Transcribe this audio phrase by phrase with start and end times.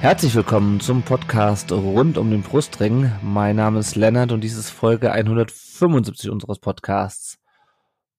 [0.00, 3.12] Herzlich willkommen zum Podcast rund um den Brustring.
[3.20, 7.36] Mein Name ist Lennart und dies ist Folge 175 unseres Podcasts.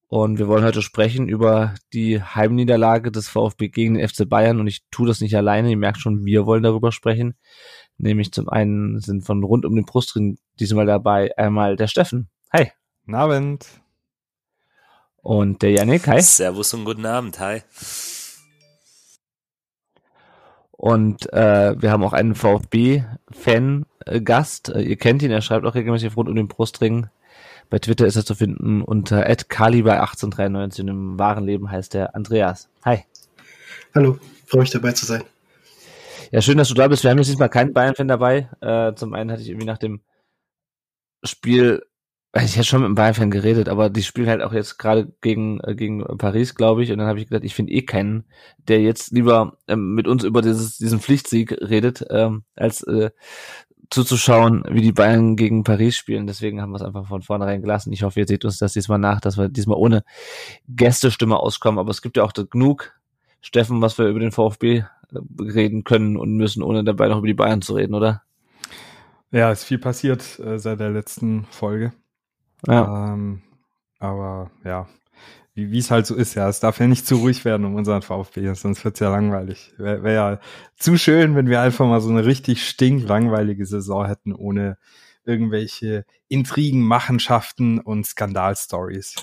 [0.08, 4.60] Und wir wollen heute sprechen über die Heimniederlage des VfB gegen den FC Bayern.
[4.60, 5.72] Und ich tue das nicht alleine.
[5.72, 7.34] Ihr merkt schon, wir wollen darüber sprechen.
[7.98, 12.30] Nämlich zum einen sind von rund um den Brustring diesmal dabei einmal der Steffen.
[12.54, 12.72] Hi.
[13.06, 13.66] Guten Abend.
[15.16, 16.08] Und der Janik.
[16.08, 16.22] Hi.
[16.22, 17.40] Servus und guten Abend.
[17.40, 17.64] Hi.
[20.82, 24.70] Und äh, wir haben auch einen VfB-Fan-Gast.
[24.70, 27.06] Äh, ihr kennt ihn, er schreibt auch regelmäßig rund um den Brustring.
[27.70, 32.68] Bei Twitter ist er zu finden unter @kaliber1893 und im wahren Leben heißt er Andreas.
[32.84, 33.06] Hi.
[33.94, 35.24] Hallo, freue mich dabei zu sein.
[36.32, 37.04] Ja, schön, dass du da bist.
[37.04, 38.50] Wir haben jetzt diesmal keinen Bayern-Fan dabei.
[38.62, 40.02] Äh, zum einen hatte ich irgendwie nach dem
[41.24, 41.86] Spiel
[42.34, 45.60] ich hätte schon mit einem Bayern-Fan geredet, aber die spielen halt auch jetzt gerade gegen,
[45.62, 46.92] äh, gegen Paris, glaube ich.
[46.92, 48.26] Und dann habe ich gedacht, ich finde eh keinen,
[48.68, 53.12] der jetzt lieber ähm, mit uns über dieses, diesen Pflichtsieg redet, ähm, als äh,
[53.90, 56.26] zuzuschauen, wie die Bayern gegen Paris spielen.
[56.26, 57.92] Deswegen haben wir es einfach von vornherein gelassen.
[57.92, 60.06] Ich hoffe, ihr seht uns das diesmal nach, dass wir diesmal ohne
[60.70, 61.80] Gästestimme auskommen.
[61.80, 62.94] Aber es gibt ja auch genug,
[63.42, 64.86] Steffen, was wir über den VfB äh,
[65.42, 68.22] reden können und müssen, ohne dabei noch über die Bayern zu reden, oder?
[69.32, 71.92] Ja, ist viel passiert äh, seit der letzten Folge.
[72.68, 73.14] Ja.
[73.14, 73.42] Ähm,
[74.00, 74.88] aber ja,
[75.54, 78.02] wie es halt so ist, ja, es darf ja nicht zu ruhig werden um unseren
[78.02, 79.74] VfB, sonst wird's ja langweilig.
[79.78, 80.40] Wäre wär ja
[80.78, 84.78] zu schön, wenn wir einfach mal so eine richtig stinklangweilige Saison hätten, ohne
[85.24, 89.16] irgendwelche Intrigen, Machenschaften und Skandalstories.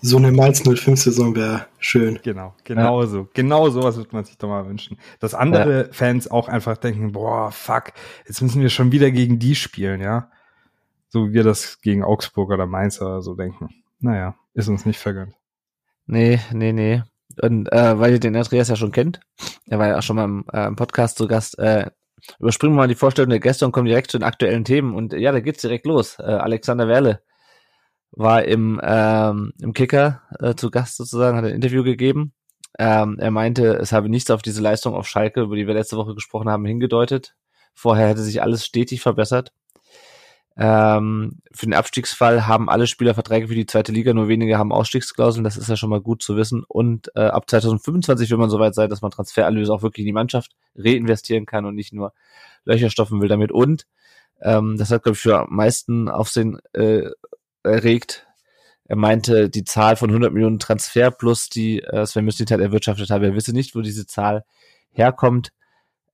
[0.00, 2.18] So eine Mainz 05 Saison wäre schön.
[2.22, 3.06] Genau, genau ja.
[3.06, 3.28] so.
[3.34, 4.98] Genau sowas würde man sich doch mal wünschen.
[5.18, 5.92] Dass andere ja.
[5.92, 7.92] Fans auch einfach denken, boah, fuck,
[8.26, 10.30] jetzt müssen wir schon wieder gegen die spielen, ja
[11.14, 13.68] so wie wir das gegen Augsburg oder Mainz oder so denken.
[14.00, 15.32] Naja, ist uns nicht vergönnt.
[16.06, 17.04] Nee, nee, nee.
[17.40, 19.20] Und äh, weil ihr den Andreas ja schon kennt,
[19.66, 21.88] er war ja auch schon mal im, äh, im Podcast zu Gast, äh,
[22.40, 24.92] überspringen wir mal die Vorstellung der Gäste und kommen direkt zu den aktuellen Themen.
[24.92, 26.18] Und ja, da geht's direkt los.
[26.18, 27.22] Äh, Alexander Werle
[28.10, 32.32] war im, ähm, im Kicker äh, zu Gast sozusagen, hat ein Interview gegeben.
[32.76, 35.96] Ähm, er meinte, es habe nichts auf diese Leistung auf Schalke, über die wir letzte
[35.96, 37.36] Woche gesprochen haben, hingedeutet.
[37.72, 39.52] Vorher hätte sich alles stetig verbessert.
[40.56, 44.72] Ähm, für den Abstiegsfall haben alle Spieler Verträge für die zweite Liga, nur wenige haben
[44.72, 46.62] Ausstiegsklauseln, das ist ja schon mal gut zu wissen.
[46.68, 50.12] Und äh, ab 2025 will man soweit sein, dass man Transferanalyse auch wirklich in die
[50.12, 52.12] Mannschaft reinvestieren kann und nicht nur
[52.64, 53.50] Löcher stopfen will damit.
[53.50, 53.86] Und
[54.42, 57.10] ähm, das hat, glaube ich, für am meisten Aufsehen äh,
[57.64, 58.26] erregt.
[58.86, 63.26] Er meinte, die Zahl von 100 Millionen Transfer plus die äh, Sven Mislintat erwirtschaftet habe.
[63.26, 64.44] Er wisse nicht, wo diese Zahl
[64.90, 65.52] herkommt.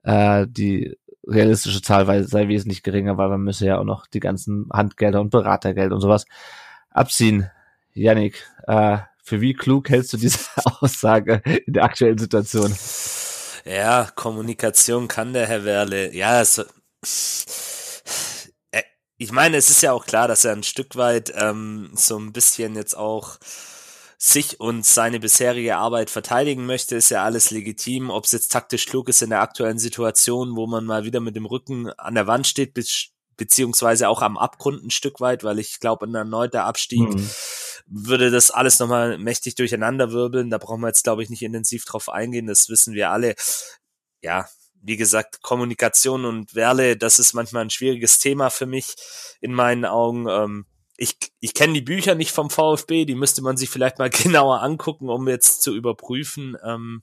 [0.03, 4.67] Äh, die realistische Zahl sei wesentlich geringer, weil man müsse ja auch noch die ganzen
[4.71, 6.25] Handgelder und Beratergeld und sowas
[6.89, 7.49] abziehen.
[7.93, 10.39] Yannick, äh, für wie klug hältst du diese
[10.81, 12.75] Aussage in der aktuellen Situation?
[13.65, 16.13] Ja, Kommunikation kann der Herr Werle.
[16.13, 16.57] Ja, es,
[18.71, 18.81] äh,
[19.17, 22.33] ich meine, es ist ja auch klar, dass er ein Stück weit ähm, so ein
[22.33, 23.37] bisschen jetzt auch
[24.23, 28.11] sich und seine bisherige Arbeit verteidigen möchte, ist ja alles legitim.
[28.11, 31.35] Ob es jetzt taktisch klug ist in der aktuellen Situation, wo man mal wieder mit
[31.35, 32.83] dem Rücken an der Wand steht, be
[33.35, 37.27] beziehungsweise auch am Abgrund ein Stück weit, weil ich glaube, ein erneuter Abstieg mhm.
[37.87, 40.51] würde das alles nochmal mächtig durcheinander wirbeln.
[40.51, 42.45] Da brauchen wir jetzt, glaube ich, nicht intensiv drauf eingehen.
[42.45, 43.33] Das wissen wir alle.
[44.21, 44.47] Ja,
[44.83, 48.95] wie gesagt, Kommunikation und Werle, das ist manchmal ein schwieriges Thema für mich
[49.39, 50.27] in meinen Augen.
[50.29, 50.65] Ähm,
[51.01, 54.61] ich, ich kenne die Bücher nicht vom VfB, die müsste man sich vielleicht mal genauer
[54.61, 57.01] angucken, um jetzt zu überprüfen, ähm,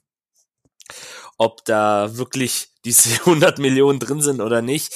[1.37, 4.95] ob da wirklich diese 100 Millionen drin sind oder nicht.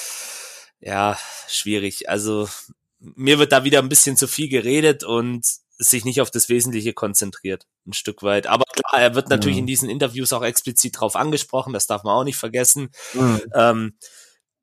[0.80, 1.20] Ja,
[1.50, 2.08] schwierig.
[2.08, 2.48] Also
[3.00, 5.46] mir wird da wieder ein bisschen zu viel geredet und
[5.78, 8.48] sich nicht auf das Wesentliche konzentriert, ein Stück weit.
[8.48, 9.64] Aber klar, er wird natürlich mhm.
[9.64, 12.90] in diesen Interviews auch explizit drauf angesprochen, das darf man auch nicht vergessen.
[13.14, 13.42] Mhm.
[13.54, 13.98] Ähm,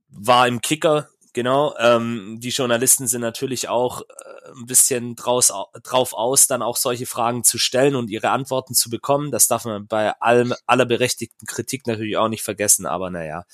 [0.08, 5.52] war im Kicker Genau, ähm, die Journalisten sind natürlich auch äh, ein bisschen draus,
[5.84, 9.30] drauf aus, dann auch solche Fragen zu stellen und ihre Antworten zu bekommen.
[9.30, 13.44] Das darf man bei allem, aller berechtigten Kritik natürlich auch nicht vergessen, aber naja.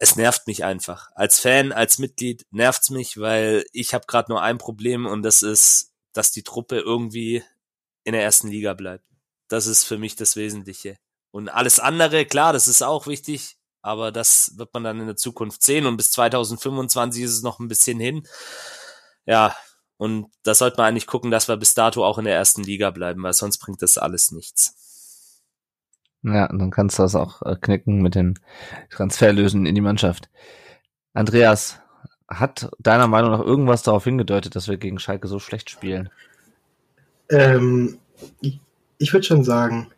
[0.00, 1.10] Es nervt mich einfach.
[1.16, 5.42] Als Fan, als Mitglied nervt's mich, weil ich habe gerade nur ein Problem und das
[5.42, 7.42] ist, dass die Truppe irgendwie
[8.04, 9.04] in der ersten Liga bleibt.
[9.48, 10.98] Das ist für mich das Wesentliche.
[11.32, 13.57] Und alles andere, klar, das ist auch wichtig,
[13.88, 17.58] aber das wird man dann in der Zukunft sehen und bis 2025 ist es noch
[17.58, 18.26] ein bisschen hin.
[19.24, 19.56] ja,
[19.96, 22.90] und da sollte man eigentlich gucken, dass wir bis dato auch in der ersten Liga
[22.90, 25.42] bleiben, weil sonst bringt das alles nichts.
[26.22, 28.38] Ja, dann kannst du das auch äh, knicken mit den
[28.90, 30.28] Transferlösen in die Mannschaft.
[31.14, 31.80] Andreas,
[32.28, 36.10] hat deiner Meinung nach irgendwas darauf hingedeutet, dass wir gegen Schalke so schlecht spielen?
[37.30, 37.98] Ähm,
[38.40, 38.60] ich,
[38.98, 39.88] ich würde schon sagen,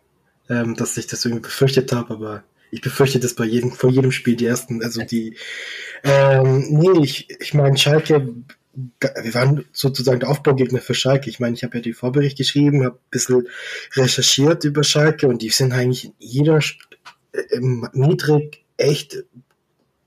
[0.49, 4.13] ähm, dass ich das irgendwie befürchtet habe, aber ich befürchte das bei jedem, vor jedem
[4.13, 5.37] Spiel die ersten, also die,
[6.05, 8.35] ähm, nee, ich, ich meine, Schalke
[9.01, 11.29] wir waren sozusagen der Aufbaugegner für Schalke.
[11.29, 13.49] Ich meine, ich habe ja die Vorbericht geschrieben, habe ein bisschen
[13.95, 16.61] recherchiert über Schalke und die sind eigentlich in jeder
[17.33, 17.61] äh,
[17.93, 19.25] niedrig echt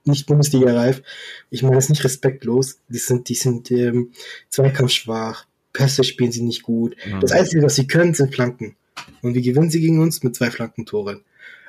[0.04, 1.02] nicht Bundesliga reif.
[1.50, 2.80] Ich meine, das ist nicht respektlos.
[2.88, 4.12] Die sind, die sind ähm,
[4.48, 6.96] zweikampfschwach, Pässe spielen sie nicht gut.
[7.06, 7.20] Mhm.
[7.20, 8.76] Das Einzige, was sie können, sind Flanken.
[9.22, 10.22] Und wie gewinnen sie gegen uns?
[10.22, 11.22] Mit zwei Flankentoren.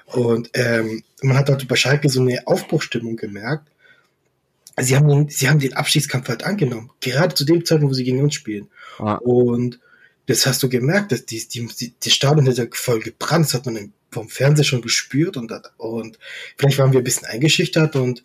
[0.05, 3.69] Und ähm, man hat dort bei Schalke so eine Aufbruchstimmung gemerkt
[4.81, 6.91] sie haben den, sie haben den Abschiedskampf halt angenommen.
[6.99, 8.67] Gerade zu dem Zeitpunkt, wo sie gegen uns spielen.
[8.99, 9.15] Ah.
[9.15, 9.79] Und
[10.25, 13.65] das hast du gemerkt, dass die, die, die Stadion hat ja voll gebrannt, das hat
[13.65, 16.17] man vom Fernseher schon gespürt und, und
[16.57, 18.23] vielleicht waren wir ein bisschen eingeschüchtert und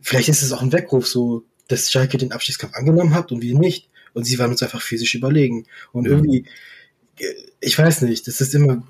[0.00, 3.58] vielleicht ist es auch ein Weckruf, so, dass Schalke den Abschiedskampf angenommen hat und wir
[3.58, 3.88] nicht.
[4.12, 5.66] Und sie waren uns einfach physisch überlegen.
[5.92, 6.44] Und irgendwie,
[7.60, 8.86] ich weiß nicht, das ist immer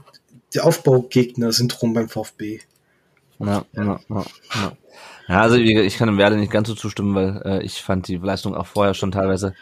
[0.54, 2.60] der Aufbaugegner-Syndrom beim VfB.
[3.38, 4.24] Ja, ja, ja,
[4.54, 4.72] ja.
[5.28, 8.16] Ja, also ich kann dem Werder nicht ganz so zustimmen, weil äh, ich fand die
[8.16, 9.54] Leistung auch vorher schon teilweise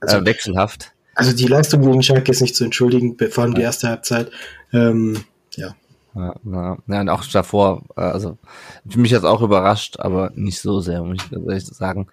[0.00, 0.92] äh, also, wechselhaft.
[1.14, 4.30] Also die Leistung gegen Schalke ist nicht zu entschuldigen, vor allem die erste Halbzeit.
[4.72, 5.24] Ähm,
[5.56, 5.74] ja.
[6.14, 8.38] Ja, ja, ja, und auch davor, äh, also
[8.88, 12.08] für mich jetzt auch überrascht, aber nicht so sehr, muss ich ehrlich sagen.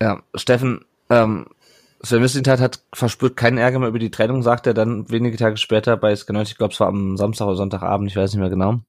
[0.00, 1.46] Ja, Steffen, ähm,
[2.02, 5.56] Sven Mislintat hat verspürt keinen Ärger mehr über die Trennung, sagt er dann wenige Tage
[5.56, 8.50] später bei Sky ich glaube es war am Samstag oder Sonntagabend, ich weiß nicht mehr
[8.50, 8.80] genau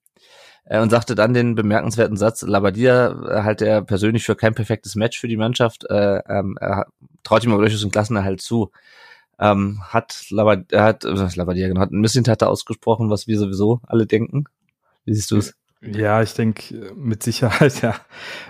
[0.69, 4.95] äh, und sagte dann den bemerkenswerten Satz, Labadia äh, halt er persönlich für kein perfektes
[4.95, 6.85] Match für die Mannschaft, äh, ähm, er
[7.23, 8.71] traut ihm aber durchaus einen Klassenerhalt zu.
[9.41, 14.05] Ähm, hat Labadia, hat, äh, Labadia genau, hat bisschen Tate ausgesprochen, was wir sowieso alle
[14.05, 14.45] denken.
[15.05, 15.55] Wie siehst du es?
[15.81, 17.95] Ja, ich denke mit Sicherheit, ja,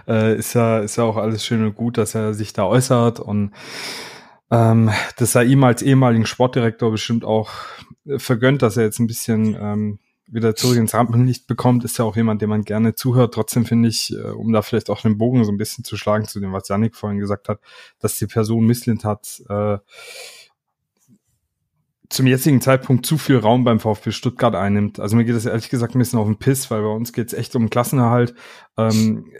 [0.07, 3.19] äh, ist ja, ist ja auch alles schön und gut, dass er sich da äußert
[3.19, 3.51] und
[4.51, 7.51] ähm, das sei ihm als ehemaligen Sportdirektor bestimmt auch
[8.18, 10.00] vergönnt, dass er jetzt ein bisschen ähm,
[10.31, 13.34] wieder zurück ins Rampenlicht bekommt, ist ja auch jemand, dem man gerne zuhört.
[13.34, 16.25] Trotzdem finde ich, äh, um da vielleicht auch den Bogen so ein bisschen zu schlagen
[16.25, 17.60] zu dem, was Yannick vorhin gesagt hat,
[18.00, 19.78] dass die Person Misslint hat, äh,
[22.10, 25.00] zum jetzigen Zeitpunkt zu viel Raum beim VfB Stuttgart einnimmt.
[25.00, 27.28] Also mir geht es ehrlich gesagt ein bisschen auf den Piss, weil bei uns geht
[27.28, 28.34] es echt um Klassenerhalt.
[28.78, 29.31] Ähm,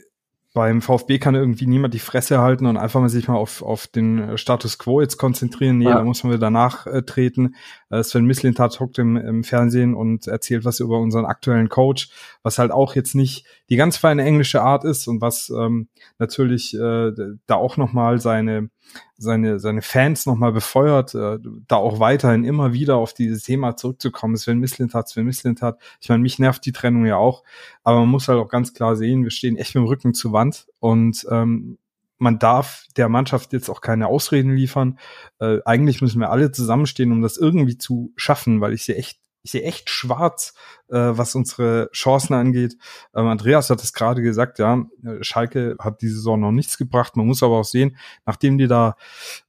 [0.54, 3.86] beim VfB kann irgendwie niemand die Fresse halten und einfach mal sich mal auf, auf
[3.86, 5.78] den Status Quo jetzt konzentrieren.
[5.78, 5.96] Nee, ja.
[5.96, 7.56] da muss man wieder danach äh.
[7.92, 12.10] Äh, Sven Mislintat hockt im, im Fernsehen und erzählt was über unseren aktuellen Coach,
[12.42, 15.88] was halt auch jetzt nicht die ganz feine englische Art ist und was ähm,
[16.18, 17.12] natürlich äh,
[17.46, 18.70] da auch nochmal seine
[19.18, 21.38] seine, seine Fans nochmal befeuert, äh,
[21.68, 24.38] da auch weiterhin immer wieder auf dieses Thema zurückzukommen.
[24.38, 25.80] Sven Mislintat, Sven Mislintat.
[26.00, 27.44] Ich meine, mich nervt die Trennung ja auch,
[27.84, 30.32] aber man muss halt auch ganz klar sehen, wir stehen echt mit dem Rücken zur
[30.32, 31.78] Wand und ähm,
[32.20, 35.00] man darf der Mannschaft jetzt auch keine Ausreden liefern.
[35.40, 39.20] Äh, eigentlich müssen wir alle zusammenstehen, um das irgendwie zu schaffen, weil ich sehe echt
[39.44, 40.54] ich sehe echt schwarz,
[40.90, 42.76] äh, was unsere Chancen angeht.
[43.16, 44.86] Ähm, Andreas hat es gerade gesagt, ja,
[45.22, 47.16] Schalke hat diese Saison noch nichts gebracht.
[47.16, 48.96] Man muss aber auch sehen, nachdem die da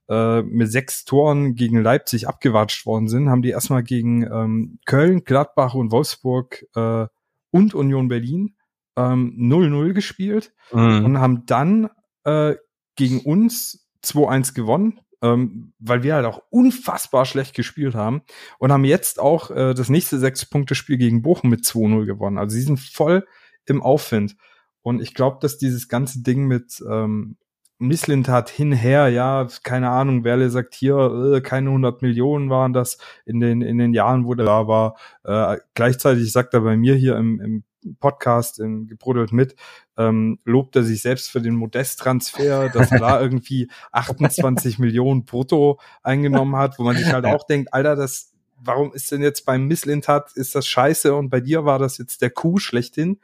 [0.09, 5.23] äh, mit sechs Toren gegen Leipzig abgewatscht worden sind, haben die erstmal gegen ähm, Köln,
[5.23, 7.07] Gladbach und Wolfsburg äh,
[7.51, 8.55] und Union Berlin
[8.97, 11.05] 0-0 ähm, gespielt mhm.
[11.05, 11.89] und haben dann
[12.25, 12.55] äh,
[12.95, 18.21] gegen uns 2-1 gewonnen ähm, weil wir halt auch unfassbar schlecht gespielt haben
[18.59, 22.37] und haben jetzt auch äh, das nächste Sechs-Punkte-Spiel gegen Bochum mit 2-0 gewonnen.
[22.37, 23.25] Also sie sind voll
[23.65, 24.35] im Aufwind.
[24.81, 27.37] Und ich glaube, dass dieses ganze Ding mit ähm,
[27.77, 33.39] Misslintat hinher, ja, keine Ahnung, Werle sagt hier, äh, keine 100 Millionen waren das in
[33.39, 34.97] den, in den Jahren, wo der da war.
[35.23, 37.63] Äh, gleichzeitig sagt er bei mir hier im, im
[37.99, 39.55] Podcast in Gebrodelt mit,
[39.97, 45.79] ähm, lobt er sich selbst für den Modest-Transfer, dass er da irgendwie 28 Millionen brutto
[46.03, 49.67] eingenommen hat, wo man sich halt auch denkt, Alter, das, warum ist denn jetzt beim
[49.67, 53.19] Misslintat, ist das scheiße und bei dir war das jetzt der Kuh schlechthin?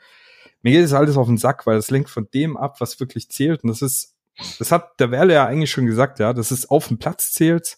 [0.61, 3.29] Mir geht es alles auf den Sack, weil das lenkt von dem ab, was wirklich
[3.29, 4.15] zählt und das ist,
[4.59, 7.77] das hat der Werle ja eigentlich schon gesagt, ja, dass es auf dem Platz zählt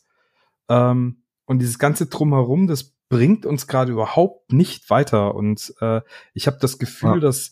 [0.70, 5.36] ähm, und dieses ganze Drumherum, das bringt uns gerade überhaupt nicht weiter.
[5.36, 6.02] Und äh,
[6.34, 7.20] ich habe das Gefühl, ja.
[7.20, 7.52] dass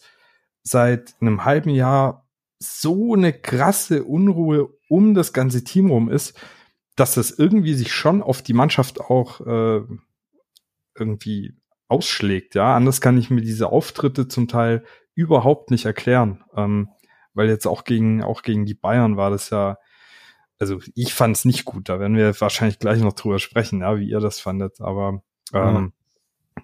[0.63, 2.27] seit einem halben Jahr
[2.59, 6.39] so eine krasse Unruhe um das ganze Team rum ist,
[6.95, 9.81] dass das irgendwie sich schon auf die Mannschaft auch äh,
[10.95, 11.55] irgendwie
[11.87, 12.55] ausschlägt.
[12.55, 14.83] Ja, anders kann ich mir diese Auftritte zum Teil
[15.13, 16.89] überhaupt nicht erklären, ähm,
[17.33, 19.77] weil jetzt auch gegen auch gegen die Bayern war das ja
[20.59, 21.89] also ich fand es nicht gut.
[21.89, 24.81] Da werden wir wahrscheinlich gleich noch drüber sprechen, ja, wie ihr das fandet.
[24.81, 25.21] Aber
[25.54, 25.94] ähm,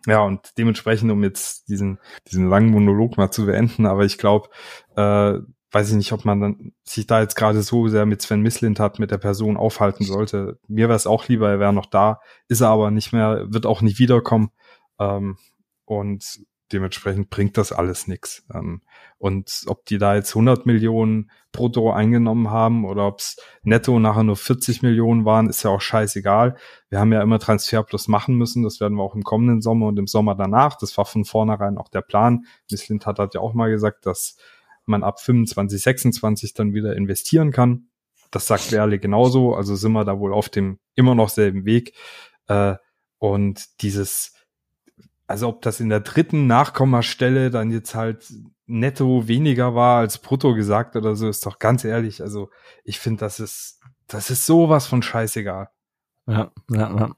[0.06, 2.00] ja, und dementsprechend, um jetzt diesen,
[2.30, 4.50] diesen langen Monolog mal zu beenden, aber ich glaube,
[4.96, 5.40] äh,
[5.72, 8.80] weiß ich nicht, ob man dann sich da jetzt gerade so sehr mit Sven Mislint
[8.80, 10.60] hat, mit der Person aufhalten sollte.
[10.68, 13.66] Mir wäre es auch lieber, er wäre noch da, ist er aber nicht mehr, wird
[13.66, 14.52] auch nicht wiederkommen.
[15.00, 15.38] Ähm,
[15.86, 18.46] und dementsprechend bringt das alles nichts.
[18.54, 18.82] Ähm,
[19.18, 24.24] und ob die da jetzt 100 Millionen brutto eingenommen haben oder ob es netto nachher
[24.24, 26.58] nur 40 Millionen waren, ist ja auch scheißegal.
[26.90, 28.64] Wir haben ja immer Transferplus machen müssen.
[28.64, 30.78] Das werden wir auch im kommenden Sommer und im Sommer danach.
[30.78, 32.46] Das war von vornherein auch der Plan.
[32.70, 34.38] Miss Lind hat, hat ja auch mal gesagt, dass
[34.86, 37.88] man ab 25, 26 dann wieder investieren kann.
[38.32, 39.54] Das sagt Werle genauso.
[39.54, 41.94] Also sind wir da wohl auf dem immer noch selben Weg.
[42.48, 42.76] Äh,
[43.20, 44.34] und dieses
[45.34, 48.32] also ob das in der dritten Nachkommastelle dann jetzt halt
[48.68, 52.22] netto weniger war als brutto gesagt oder so, ist doch ganz ehrlich.
[52.22, 52.52] Also
[52.84, 55.70] ich finde, das ist, das ist sowas von scheißegal.
[56.28, 57.10] Ja, ja, ja.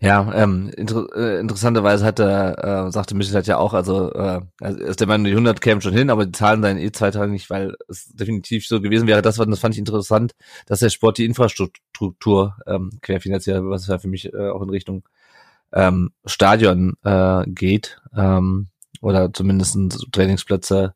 [0.00, 4.40] ja ähm, inter äh, interessanterweise hat er, äh, sagte Michel hat ja auch, also äh,
[4.78, 7.74] ist der Meinung, die 100 kämen schon hin, aber die Zahlen seien eh zweitrangig, weil
[7.88, 9.20] es definitiv so gewesen wäre.
[9.20, 10.30] Das, das fand ich interessant,
[10.66, 15.02] dass der Sport die Infrastruktur ähm, querfinanziert, was ja für mich äh, auch in Richtung
[15.72, 18.68] ähm, Stadion äh, geht ähm,
[19.00, 19.76] oder zumindest
[20.12, 20.94] Trainingsplätze,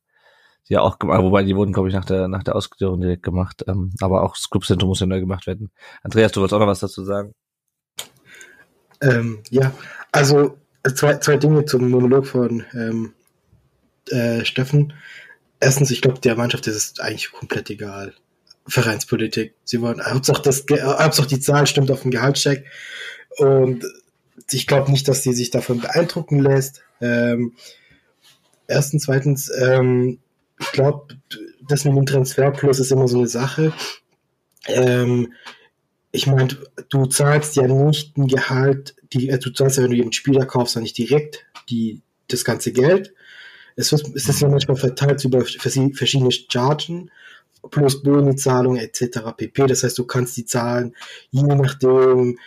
[0.68, 3.22] die ja auch gemacht, wobei die wurden, glaube ich, nach der nach der Ausgliederung direkt
[3.22, 5.70] gemacht, ähm, aber auch das Clubzentrum muss ja neu gemacht werden.
[6.02, 7.34] Andreas, du wolltest auch noch was dazu sagen?
[9.00, 9.72] Ähm, ja,
[10.12, 10.56] also
[10.94, 13.12] zwei, zwei Dinge zum Monolog von ähm,
[14.10, 14.92] äh, Steffen.
[15.60, 18.14] Erstens, ich glaube, der Mannschaft ist es eigentlich komplett egal.
[18.66, 19.54] Vereinspolitik.
[19.64, 22.64] Sie wollen, Hauptsache, das, Hauptsache die Zahl stimmt auf dem Gehaltscheck.
[23.38, 23.84] Und
[24.50, 26.82] ich glaube nicht, dass sie sich davon beeindrucken lässt.
[27.00, 27.54] Ähm,
[28.66, 30.18] erstens, zweitens, ähm,
[30.60, 31.18] ich glaube,
[31.68, 33.72] das mit dem Transferplus ist immer so eine Sache.
[34.66, 35.32] Ähm,
[36.12, 36.48] ich meine,
[36.90, 40.46] du zahlst ja nicht ein Gehalt, die, äh, du zahlst ja, wenn du einen Spieler
[40.46, 43.14] kaufst, ja nicht direkt die, das ganze Geld.
[43.76, 47.10] Es, wird, es ist ja manchmal verteilt über verschiedene Chargen
[47.70, 49.20] plus Boni-Zahlungen etc.
[49.36, 49.66] pp.
[49.66, 50.94] Das heißt, du kannst die Zahlen
[51.30, 52.38] je nachdem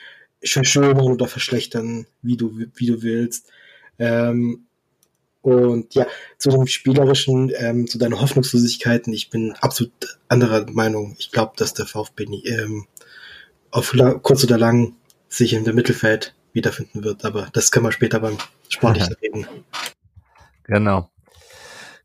[0.45, 3.51] verschönern oder verschlechtern, wie du, wie du willst.
[3.99, 4.65] Ähm,
[5.41, 6.07] und ja,
[6.39, 11.15] zu dem Spielerischen, ähm, zu deinen Hoffnungslosigkeiten, ich bin absolut anderer Meinung.
[11.19, 12.87] Ich glaube, dass der VfB ähm,
[13.69, 14.95] auf kurz oder lang
[15.29, 18.37] sich in dem Mittelfeld wiederfinden wird, aber das können wir später beim
[18.69, 19.17] Sportlichen ja.
[19.21, 19.47] reden.
[20.63, 21.11] Genau.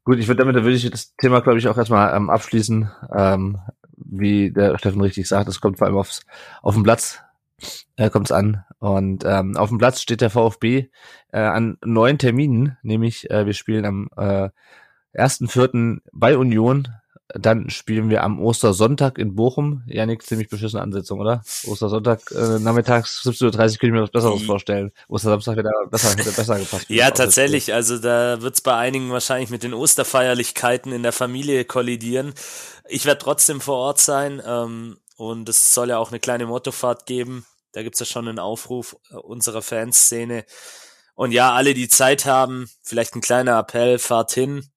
[0.04, 2.90] Gut, ich würde damit würde ich das Thema, glaube ich, auch erstmal ähm, abschließen.
[3.14, 3.58] Ähm,
[3.96, 6.22] wie der Steffen richtig sagt, es kommt vor allem aufs,
[6.62, 7.20] auf den Platz
[7.96, 8.64] äh, kommt es an.
[8.78, 10.88] Und ähm, auf dem Platz steht der VfB
[11.32, 14.48] äh, an neun Terminen, nämlich äh, wir spielen am äh,
[15.14, 16.00] 1.4.
[16.12, 16.88] bei Union,
[17.34, 19.82] dann spielen wir am Ostersonntag in Bochum.
[19.86, 21.42] Janik, ziemlich beschissene Ansetzung, oder?
[21.66, 24.92] Ostersonntag äh, nachmittags 17.30 Uhr könnte ich mir was Besseres vorstellen.
[25.08, 26.86] Ostersamstag hätte besser, hätte besser gepasst.
[26.88, 27.72] ja, tatsächlich.
[27.72, 32.32] Also da wird es bei einigen wahrscheinlich mit den Osterfeierlichkeiten in der Familie kollidieren.
[32.88, 34.42] Ich werde trotzdem vor Ort sein.
[34.44, 37.44] Ähm, und es soll ja auch eine kleine Mottofahrt geben.
[37.72, 40.46] Da gibt's ja schon einen Aufruf äh, unserer Fanszene.
[41.14, 44.70] Und ja, alle, die Zeit haben, vielleicht ein kleiner Appell, fahrt hin.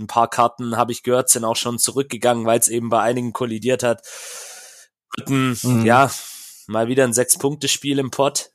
[0.00, 3.32] Ein paar Karten, habe ich gehört, sind auch schon zurückgegangen, weil es eben bei einigen
[3.32, 4.04] kollidiert hat.
[5.28, 5.86] Ein, mhm.
[5.86, 6.10] Ja,
[6.66, 8.50] mal wieder ein Sechs-Punkte-Spiel im Pott.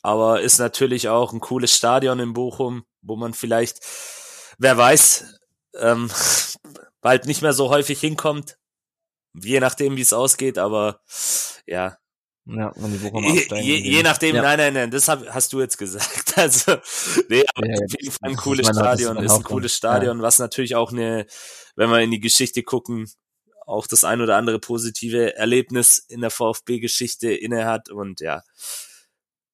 [0.00, 3.80] Aber ist natürlich auch ein cooles Stadion in Bochum, wo man vielleicht,
[4.58, 5.40] wer weiß,
[5.80, 6.08] ähm,
[7.00, 8.58] bald nicht mehr so häufig hinkommt.
[9.42, 11.00] Je nachdem, wie es ausgeht, aber
[11.66, 11.98] ja,
[12.46, 13.66] ja, wenn die Bochum absteigen.
[13.66, 14.42] Je, je nachdem, ja.
[14.42, 16.24] nein, nein, nein, das hab, hast du jetzt gesagt.
[16.36, 16.76] Also,
[17.30, 20.76] nee, aber ja, auf jeden Fall ein cooles Stadion, ist ein cooles Stadion, was natürlich
[20.76, 21.26] auch eine,
[21.76, 23.10] wenn wir in die Geschichte gucken,
[23.66, 28.42] auch das ein oder andere positive Erlebnis in der VfB-Geschichte inne hat und ja,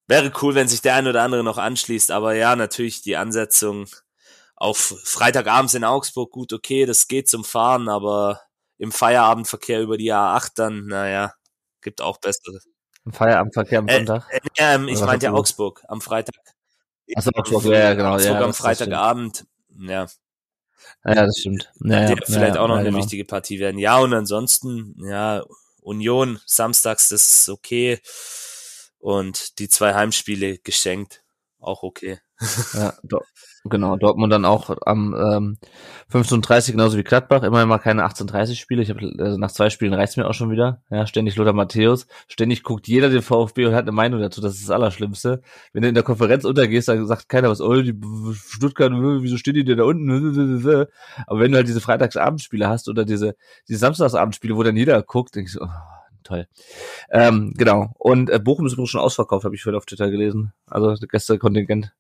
[0.09, 3.87] wäre cool, wenn sich der ein oder andere noch anschließt, aber ja, natürlich die Ansetzung
[4.57, 8.41] auf Freitagabends in Augsburg, gut, okay, das geht zum Fahren, aber
[8.83, 11.35] im Feierabendverkehr über die A8 dann, naja,
[11.83, 12.59] gibt auch bessere.
[13.05, 14.27] Im Feierabendverkehr am äh, Sonntag?
[14.29, 16.35] Äh, äh, ich meinte ja Augsburg am Freitag.
[17.15, 18.15] Achso, Augsburg, ja, genau.
[18.15, 19.47] Augsburg ja, am Freitagabend,
[19.79, 20.09] ja.
[21.05, 21.71] Ja, das stimmt.
[21.85, 22.99] Ja, ja, vielleicht auch noch eine genau.
[22.99, 23.79] wichtige Partie werden.
[23.79, 25.45] Ja, und ansonsten, ja,
[25.81, 28.01] Union samstags, das ist okay.
[28.99, 31.23] Und die zwei Heimspiele geschenkt,
[31.61, 32.19] auch okay.
[32.75, 32.95] ja,
[33.65, 35.57] genau, Dortmund dann auch am ähm,
[36.13, 38.83] 15.30 genauso wie Gladbach, immerhin mal keine 18.30 Spiele.
[38.83, 40.83] Ich habe also nach zwei Spielen reicht's mir auch schon wieder.
[40.91, 44.55] Ja, ständig Lothar Matthäus, ständig guckt jeder den VfB und hat eine Meinung dazu, das
[44.55, 45.43] ist das Allerschlimmste.
[45.73, 47.99] Wenn du in der Konferenz untergehst, dann sagt keiner was, oh, die
[48.35, 50.11] Stuttgart, wieso steht die denn da unten?
[51.27, 53.37] Aber wenn du halt diese Freitagsabendspiele hast oder diese,
[53.69, 55.69] diese Samstagsabendspiele, wo dann jeder guckt, denkst du, oh,
[56.23, 56.47] toll.
[57.11, 57.93] Ähm, genau.
[57.99, 60.53] Und äh, Bochum ist übrigens schon ausverkauft, habe ich vorhin auf Twitter gelesen.
[60.67, 61.93] Also das Gästekontingent.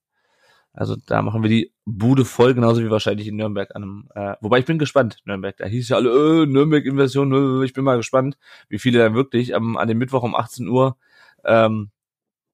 [0.75, 4.37] Also da machen wir die Bude voll, genauso wie wahrscheinlich in Nürnberg an einem, äh,
[4.41, 5.57] wobei ich bin gespannt, Nürnberg.
[5.59, 8.39] Da hieß ja alle, äh, Nürnberg-Inversion, äh, ich bin mal gespannt,
[8.69, 10.97] wie viele dann wirklich am, an dem Mittwoch um 18 Uhr
[11.45, 11.91] ähm,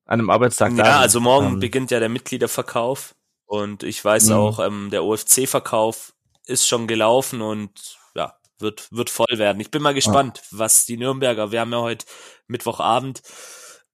[0.06, 3.14] an einem Arbeitstag da Ja, also morgen ähm, beginnt ja der Mitgliederverkauf
[3.46, 4.36] und ich weiß mh.
[4.36, 6.14] auch, ähm, der OFC-Verkauf
[6.46, 9.60] ist schon gelaufen und ja, wird, wird voll werden.
[9.60, 10.58] Ich bin mal gespannt, ja.
[10.58, 12.06] was die Nürnberger, wir haben ja heute
[12.48, 13.22] Mittwochabend,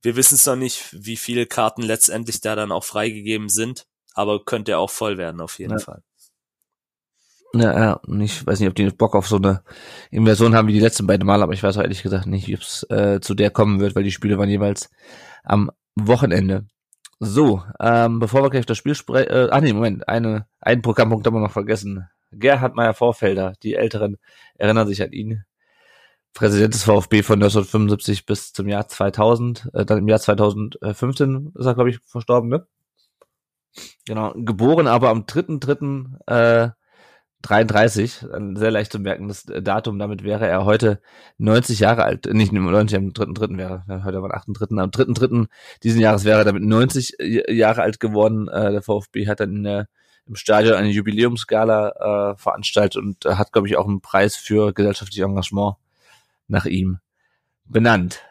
[0.01, 4.45] wir wissen es noch nicht, wie viele Karten letztendlich da dann auch freigegeben sind aber
[4.45, 5.79] könnte auch voll werden auf jeden ja.
[5.79, 6.03] Fall.
[7.55, 9.63] Ja, ja, und ich weiß nicht, ob die Bock auf so eine
[10.11, 12.61] Inversion haben wie die letzten beiden Mal, aber ich weiß auch ehrlich gesagt nicht, ob
[12.61, 14.91] es äh, zu der kommen wird, weil die Spiele waren jeweils
[15.45, 16.67] am Wochenende.
[17.21, 20.83] So, ähm, bevor wir gleich auf das Spiel sprechen, äh, ah nee, Moment, eine, einen
[20.83, 22.09] Programmpunkt haben wir noch vergessen.
[22.33, 24.17] Gerhard Meyer Vorfelder, die Älteren
[24.57, 25.45] erinnern sich an ihn.
[26.33, 31.67] Präsident des VfB von 1975 bis zum Jahr 2000, äh, dann im Jahr 2015 ist
[31.67, 32.67] er, glaube ich, verstorben, ne?
[34.07, 36.67] Genau, geboren aber am 3.3.
[36.67, 36.71] Äh,
[37.45, 41.01] 33, ein sehr leicht zu merkendes Datum, damit wäre er heute
[41.37, 43.59] 90 Jahre alt, nicht 90, am 3.3.
[43.59, 45.47] wäre, heute war 8.3., am 3.3.
[45.83, 47.17] diesen Jahres wäre er damit 90
[47.49, 48.49] Jahre alt geworden.
[48.49, 49.89] Äh, der VfB hat dann in der,
[50.27, 55.27] im Stadion eine Jubiläumsgala äh, veranstaltet und hat, glaube ich, auch einen Preis für gesellschaftliches
[55.27, 55.77] Engagement
[56.49, 56.99] nach ihm
[57.67, 58.23] benannt.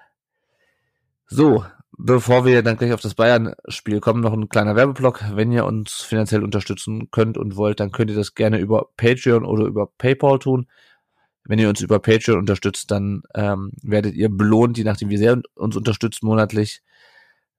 [1.27, 1.65] So,
[1.97, 5.23] Bevor wir dann gleich auf das Bayern-Spiel kommen, noch ein kleiner Werbeblock.
[5.35, 9.45] Wenn ihr uns finanziell unterstützen könnt und wollt, dann könnt ihr das gerne über Patreon
[9.45, 10.67] oder über PayPal tun.
[11.45, 15.39] Wenn ihr uns über Patreon unterstützt, dann ähm, werdet ihr belohnt, je nachdem wie sehr
[15.53, 16.81] uns unterstützt monatlich.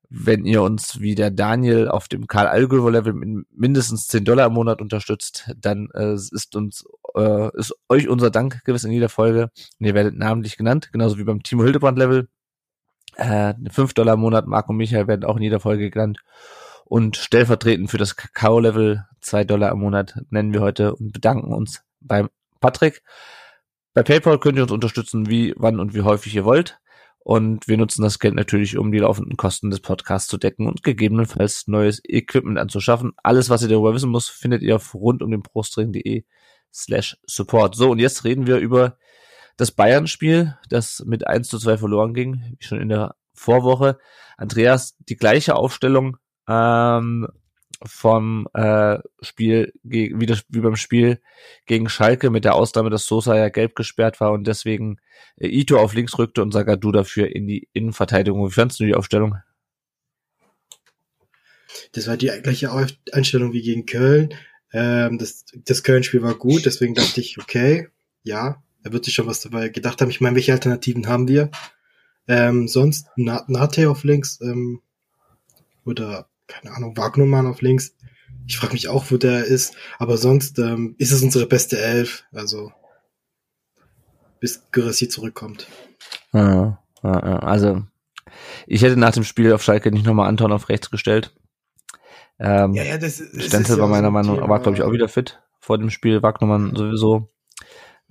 [0.09, 4.47] Wenn ihr uns wie der Daniel auf dem Karl Algöver Level mit mindestens 10 Dollar
[4.47, 9.09] im Monat unterstützt, dann äh, ist uns äh, ist euch unser Dank gewiss in jeder
[9.09, 9.51] Folge.
[9.79, 12.29] Und ihr werdet namentlich genannt, genauso wie beim Timo Hildebrand Level.
[13.17, 16.19] Äh, 5 Dollar im Monat, Marco und Michael werden auch in jeder Folge genannt.
[16.85, 21.83] Und stellvertretend für das Kakao-Level 2 Dollar im Monat nennen wir heute und bedanken uns
[22.01, 22.29] beim
[22.61, 23.03] Patrick.
[23.95, 26.79] Bei PayPal könnt ihr uns unterstützen, wie, wann und wie häufig ihr wollt.
[27.21, 30.83] Und wir nutzen das Geld natürlich, um die laufenden Kosten des Podcasts zu decken und
[30.83, 33.13] gegebenenfalls neues Equipment anzuschaffen.
[33.23, 36.25] Alles, was ihr darüber wissen muss, findet ihr auf rund um den Prostring.de
[36.71, 37.77] slash support.
[37.77, 38.99] So, und jetzt reden wir über
[39.57, 43.99] das Bayern-Spiel, das mit 1 zu 2 verloren ging, schon in der Vorwoche.
[44.37, 46.17] Andreas, die gleiche Aufstellung
[46.49, 47.29] ähm,
[47.85, 51.21] vom äh, Spiel wie, das, wie beim Spiel
[51.67, 54.99] gegen Schalke mit der Ausnahme, dass Sosa ja gelb gesperrt war und deswegen
[55.37, 58.47] äh, Ito auf links rückte und Sagadu dafür in die Innenverteidigung.
[58.47, 59.37] Wie fandest du die Aufstellung?
[61.93, 62.71] Das war die gleiche
[63.13, 64.35] Einstellung wie gegen Köln.
[64.73, 67.89] Ähm, das das Köln-Spiel war gut, deswegen dachte ich, okay,
[68.23, 70.11] ja, er wird sich schon was dabei gedacht haben.
[70.11, 71.51] Ich meine, welche Alternativen haben wir?
[72.29, 74.81] Ähm, sonst Nate auf links ähm,
[75.85, 77.97] oder keine Ahnung, Wagnermann auf links.
[78.47, 79.75] Ich frage mich auch, wo der ist.
[79.99, 82.25] Aber sonst ähm, ist es unsere beste Elf.
[82.33, 82.73] Also
[84.41, 85.67] bis Gerassi zurückkommt.
[86.33, 87.83] Ja, ja, also
[88.67, 91.35] ich hätte nach dem Spiel auf Schalke nicht nochmal Anton auf rechts gestellt.
[92.39, 95.09] Ähm, ja, ja, das, das Stenzel war meiner Meinung nach, war glaube ich auch wieder
[95.09, 96.23] fit vor dem Spiel.
[96.23, 97.34] Wagnermann sowieso.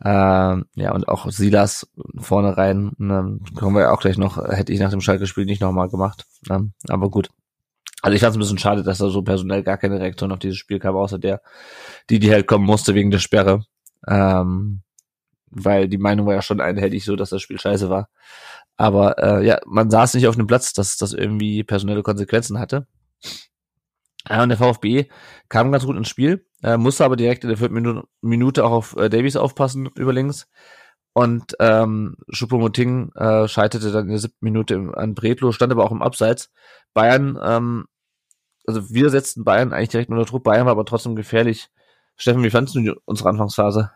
[0.04, 4.80] Ähm, ja, und auch Silas vorne rein, ne, kommen wir auch gleich noch, hätte ich
[4.80, 6.26] nach dem Schalke-Spiel nicht nochmal gemacht.
[6.48, 7.30] Ne, aber gut.
[8.02, 10.40] Also ich fand es ein bisschen schade, dass da so personell gar keine Reaktion auf
[10.40, 11.42] dieses Spiel kam, außer der,
[12.10, 13.66] die, die halt kommen musste wegen der Sperre.
[14.08, 14.82] Ähm,
[15.50, 18.10] weil die Meinung war ja schon einhellig so, dass das Spiel scheiße war.
[18.76, 22.88] Aber äh, ja, man saß nicht auf dem Platz, dass das irgendwie personelle Konsequenzen hatte.
[24.30, 25.10] Ja, und der VfB
[25.50, 28.96] kam ganz gut ins Spiel, äh, musste aber direkt in der vierten Minute, auch auf
[28.96, 30.48] äh, Davies aufpassen links.
[31.14, 35.84] Und ähm, Schuppomoting äh, scheiterte dann in der siebten Minute im, an Bretlo, stand aber
[35.84, 36.52] auch im Abseits.
[36.94, 37.86] Bayern, ähm,
[38.66, 40.44] also wir setzten Bayern eigentlich direkt unter Druck.
[40.44, 41.70] Bayern war aber trotzdem gefährlich.
[42.16, 43.92] Steffen, wie fandest du unsere Anfangsphase?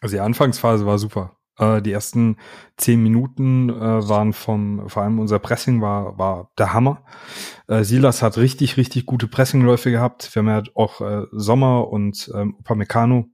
[0.00, 1.36] Also die Anfangsphase war super.
[1.58, 2.36] Äh, die ersten
[2.76, 7.04] zehn Minuten äh, waren vom, vor allem unser Pressing war, war der Hammer.
[7.68, 10.34] Äh, Silas hat richtig, richtig gute Pressingläufe gehabt.
[10.34, 13.26] Wir haben ja auch äh, Sommer und ähm, Upamecano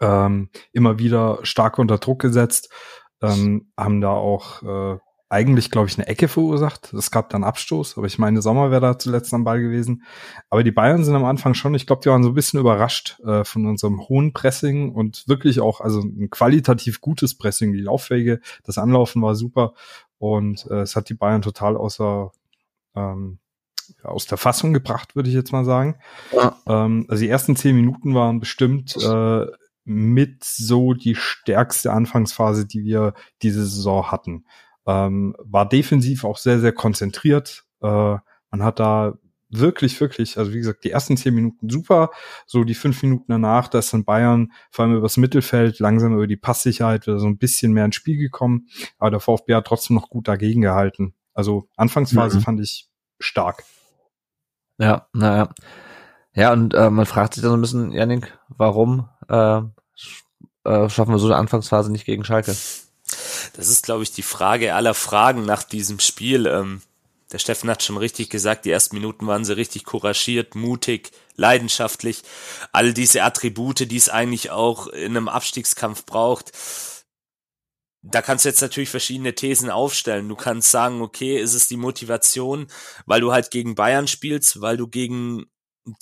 [0.00, 2.72] ähm, immer wieder stark unter Druck gesetzt,
[3.20, 4.98] ähm, haben da auch äh,
[5.32, 6.92] eigentlich, glaube ich, eine Ecke verursacht.
[6.92, 10.02] Es gab dann Abstoß, aber ich meine, Sommer wäre da zuletzt am Ball gewesen.
[10.50, 13.18] Aber die Bayern sind am Anfang schon, ich glaube, die waren so ein bisschen überrascht
[13.24, 18.40] äh, von unserem hohen Pressing und wirklich auch, also ein qualitativ gutes Pressing, die Lauffähige,
[18.64, 19.72] das Anlaufen war super
[20.18, 22.30] und äh, es hat die Bayern total außer
[22.94, 23.38] ähm,
[24.02, 25.96] aus der Fassung gebracht, würde ich jetzt mal sagen.
[26.32, 26.56] Ja.
[26.66, 29.46] Ähm, also die ersten zehn Minuten waren bestimmt äh,
[29.84, 34.44] mit so die stärkste Anfangsphase, die wir diese Saison hatten.
[34.86, 37.64] Ähm, war defensiv auch sehr, sehr konzentriert.
[37.82, 38.16] Äh,
[38.50, 39.14] man hat da
[39.52, 42.10] wirklich, wirklich, also wie gesagt, die ersten zehn Minuten super,
[42.46, 46.26] so die fünf Minuten danach, da ist dann Bayern vor allem übers Mittelfeld langsam über
[46.26, 48.68] die Passsicherheit wieder so ein bisschen mehr ins Spiel gekommen,
[48.98, 51.14] aber der VfB hat trotzdem noch gut dagegen gehalten.
[51.34, 52.42] Also Anfangsphase mhm.
[52.42, 52.88] fand ich
[53.20, 53.64] stark.
[54.78, 55.50] Ja, naja.
[56.34, 59.58] Ja, und äh, man fragt sich dann so ein bisschen, Janik, warum äh,
[60.64, 62.54] äh, schaffen wir so eine Anfangsphase nicht gegen Schalke?
[63.54, 66.46] Das ist, glaube ich, die Frage aller Fragen nach diesem Spiel.
[66.46, 66.82] Ähm,
[67.32, 72.22] der Steffen hat schon richtig gesagt, die ersten Minuten waren sie richtig couragiert, mutig, leidenschaftlich.
[72.72, 76.52] All diese Attribute, die es eigentlich auch in einem Abstiegskampf braucht.
[78.02, 80.28] Da kannst du jetzt natürlich verschiedene Thesen aufstellen.
[80.28, 82.66] Du kannst sagen, okay, ist es die Motivation,
[83.06, 85.46] weil du halt gegen Bayern spielst, weil du gegen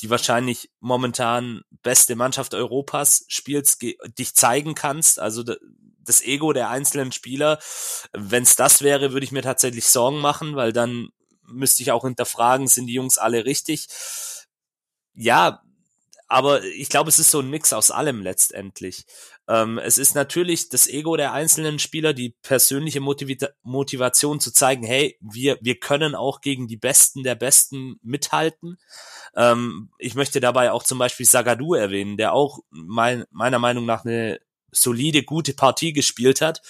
[0.00, 5.18] die wahrscheinlich momentan beste Mannschaft Europas spielst, dich zeigen kannst.
[5.18, 5.44] Also
[6.04, 7.58] das Ego der einzelnen Spieler.
[8.12, 11.08] Wenn es das wäre, würde ich mir tatsächlich Sorgen machen, weil dann
[11.46, 13.88] müsste ich auch hinterfragen, sind die Jungs alle richtig?
[15.14, 15.62] Ja,
[16.30, 19.04] aber ich glaube, es ist so ein Mix aus allem letztendlich.
[19.48, 24.84] Ähm, es ist natürlich das Ego der einzelnen Spieler, die persönliche Motiv Motivation zu zeigen,
[24.84, 28.78] hey, wir, wir können auch gegen die Besten der Besten mithalten.
[29.34, 34.04] Ähm, ich möchte dabei auch zum Beispiel Sagadu erwähnen, der auch mein, meiner Meinung nach
[34.04, 34.38] eine
[34.72, 36.62] solide, gute Partie gespielt hat.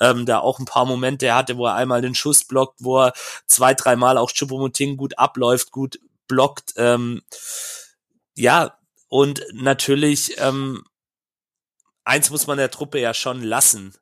[0.00, 3.12] Ähm, da auch ein paar Momente hatte, wo er einmal den Schuss blockt, wo er
[3.46, 6.74] zwei, dreimal auch Chupomoting gut abläuft, gut blockt.
[6.76, 7.22] Ähm,
[8.34, 8.76] ja,
[9.08, 10.84] und natürlich, ähm,
[12.04, 13.94] eins muss man der Truppe ja schon lassen.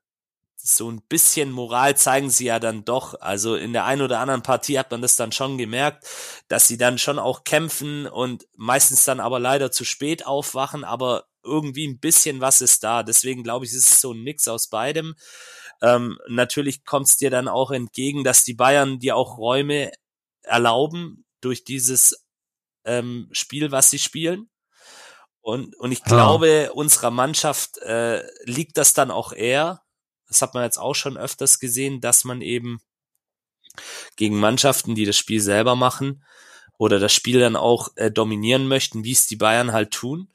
[0.57, 3.21] So ein bisschen Moral zeigen sie ja dann doch.
[3.21, 6.07] Also in der einen oder anderen Partie hat man das dann schon gemerkt,
[6.49, 10.83] dass sie dann schon auch kämpfen und meistens dann aber leider zu spät aufwachen.
[10.83, 13.03] Aber irgendwie ein bisschen was ist da.
[13.03, 15.15] Deswegen glaube ich, ist es so ein Mix aus beidem.
[15.83, 19.93] Ähm, natürlich kommt es dir dann auch entgegen, dass die Bayern dir auch Räume
[20.43, 22.27] erlauben durch dieses
[22.85, 24.51] ähm, Spiel, was sie spielen.
[25.41, 26.73] Und, und ich glaube, ah.
[26.73, 29.83] unserer Mannschaft äh, liegt das dann auch eher.
[30.27, 32.81] Das hat man jetzt auch schon öfters gesehen, dass man eben
[34.17, 36.25] gegen Mannschaften, die das Spiel selber machen
[36.79, 40.29] oder das Spiel dann auch äh, dominieren möchten, wie es die Bayern halt tun,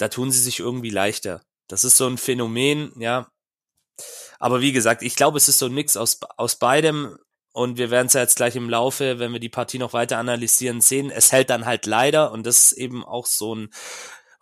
[0.00, 1.42] da tun sie sich irgendwie leichter.
[1.68, 3.30] Das ist so ein Phänomen, ja.
[4.38, 7.18] Aber wie gesagt, ich glaube, es ist so ein Mix aus, aus beidem.
[7.52, 10.18] Und wir werden es ja jetzt gleich im Laufe, wenn wir die Partie noch weiter
[10.18, 11.10] analysieren, sehen.
[11.10, 13.70] Es hält dann halt leider, und das ist eben auch so ein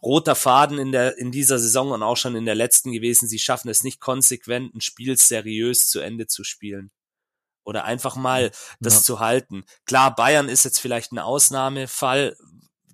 [0.03, 3.29] roter Faden in der, in dieser Saison und auch schon in der letzten gewesen.
[3.29, 6.93] Sie schaffen es nicht konsequent, ein Spiel seriös zu Ende zu spielen.
[7.65, 9.03] Oder einfach mal das ja.
[9.03, 9.65] zu halten.
[9.87, 12.37] Klar, Bayern ist jetzt vielleicht ein Ausnahmefall,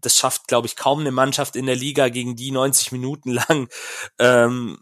[0.05, 3.69] das schafft, glaube ich, kaum eine Mannschaft in der Liga, gegen die 90 Minuten lang
[4.19, 4.79] ähm,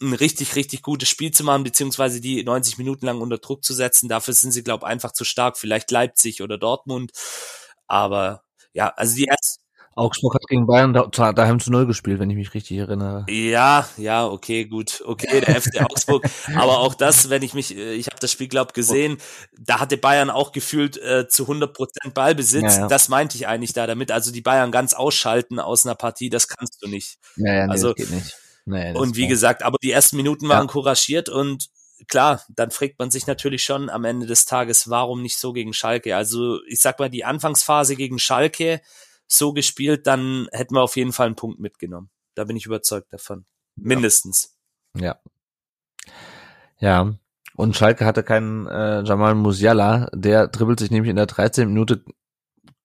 [0.00, 3.74] ein richtig, richtig gutes Spiel zu machen, beziehungsweise die 90 Minuten lang unter Druck zu
[3.74, 4.08] setzen.
[4.08, 5.58] Dafür sind sie, glaube ich, einfach zu stark.
[5.58, 7.12] Vielleicht Leipzig oder Dortmund.
[7.86, 8.42] Aber
[8.74, 9.60] ja, also die erste,
[9.98, 13.26] Augsburg hat gegen Bayern da, daheim zu Null gespielt, wenn ich mich richtig erinnere.
[13.28, 15.02] Ja, ja, okay, gut.
[15.04, 16.24] Okay, der FC Augsburg.
[16.54, 19.18] Aber auch das, wenn ich mich, äh, ich habe das Spiel, glaub gesehen,
[19.58, 22.76] da hatte Bayern auch gefühlt äh, zu 100 Prozent Ballbesitz.
[22.76, 22.86] Ja, ja.
[22.88, 24.10] Das meinte ich eigentlich da damit.
[24.10, 27.18] Also die Bayern ganz ausschalten aus einer Partie, das kannst du nicht.
[27.36, 28.36] Ja, ja, nee, also, das geht nicht.
[28.64, 30.72] Nee, und wie gesagt, aber die ersten Minuten waren ja.
[30.72, 31.68] couragiert und
[32.06, 35.72] klar, dann fragt man sich natürlich schon am Ende des Tages, warum nicht so gegen
[35.72, 36.14] Schalke?
[36.14, 38.80] Also ich sag mal, die Anfangsphase gegen Schalke,
[39.28, 42.10] so gespielt, dann hätten wir auf jeden Fall einen Punkt mitgenommen.
[42.34, 43.44] Da bin ich überzeugt davon.
[43.76, 44.56] Mindestens.
[44.96, 45.20] Ja.
[46.78, 47.14] Ja.
[47.54, 51.68] Und Schalke hatte keinen äh, Jamal Musiala, der dribbelt sich nämlich in der 13.
[51.68, 52.04] Minute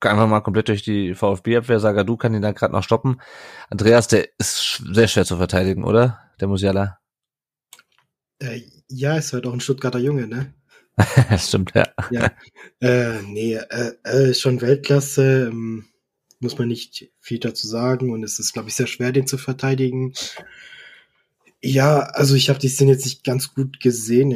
[0.02, 1.80] einfach mal komplett durch die VfB-Abwehr.
[1.80, 3.22] Sagadu kann ihn da gerade noch stoppen.
[3.70, 6.20] Andreas, der ist sehr schwer zu verteidigen, oder?
[6.40, 7.00] Der Musiala.
[8.40, 10.54] Äh, ja, ist halt auch ein Stuttgarter Junge, ne?
[11.30, 11.88] das stimmt, ja.
[12.12, 12.32] Ja,
[12.82, 15.48] äh, nee, äh, äh, schon Weltklasse.
[15.48, 15.86] Ähm,
[16.44, 19.38] muss man nicht viel dazu sagen und es ist, glaube ich, sehr schwer, den zu
[19.38, 20.14] verteidigen.
[21.62, 24.32] Ja, also ich habe die Szene jetzt nicht ganz gut gesehen.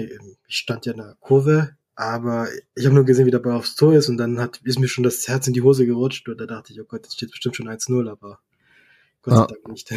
[0.47, 3.75] Ich stand ja in der Kurve, aber ich habe nur gesehen, wie der Ball aufs
[3.75, 6.39] Tor ist und dann hat, ist mir schon das Herz in die Hose gerutscht und
[6.39, 8.39] da dachte ich, oh Gott, das steht bestimmt schon 1-0, aber
[9.21, 9.93] Gott sei Dank nicht.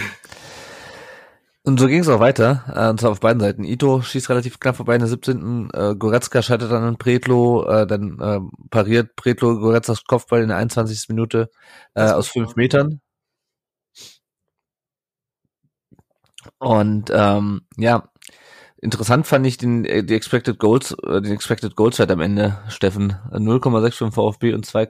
[1.62, 3.64] Und so ging es auch weiter, äh, und zwar auf beiden Seiten.
[3.64, 5.68] Ito schießt relativ knapp vorbei in der 17.
[5.74, 10.56] Äh, Goretzka scheitert dann an Pretlo, äh, dann äh, pariert Pretlo Goretzkas Kopfball in der
[10.56, 11.08] 21.
[11.10, 11.50] Minute
[11.94, 13.00] äh, aus fünf Metern.
[16.58, 18.08] Und ähm, ja,
[18.80, 22.58] interessant fand ich den äh, die Expected Goals, äh, den Expected Goals Wert am Ende,
[22.68, 23.12] Steffen.
[23.32, 24.88] 0,6 für den VfB und 2,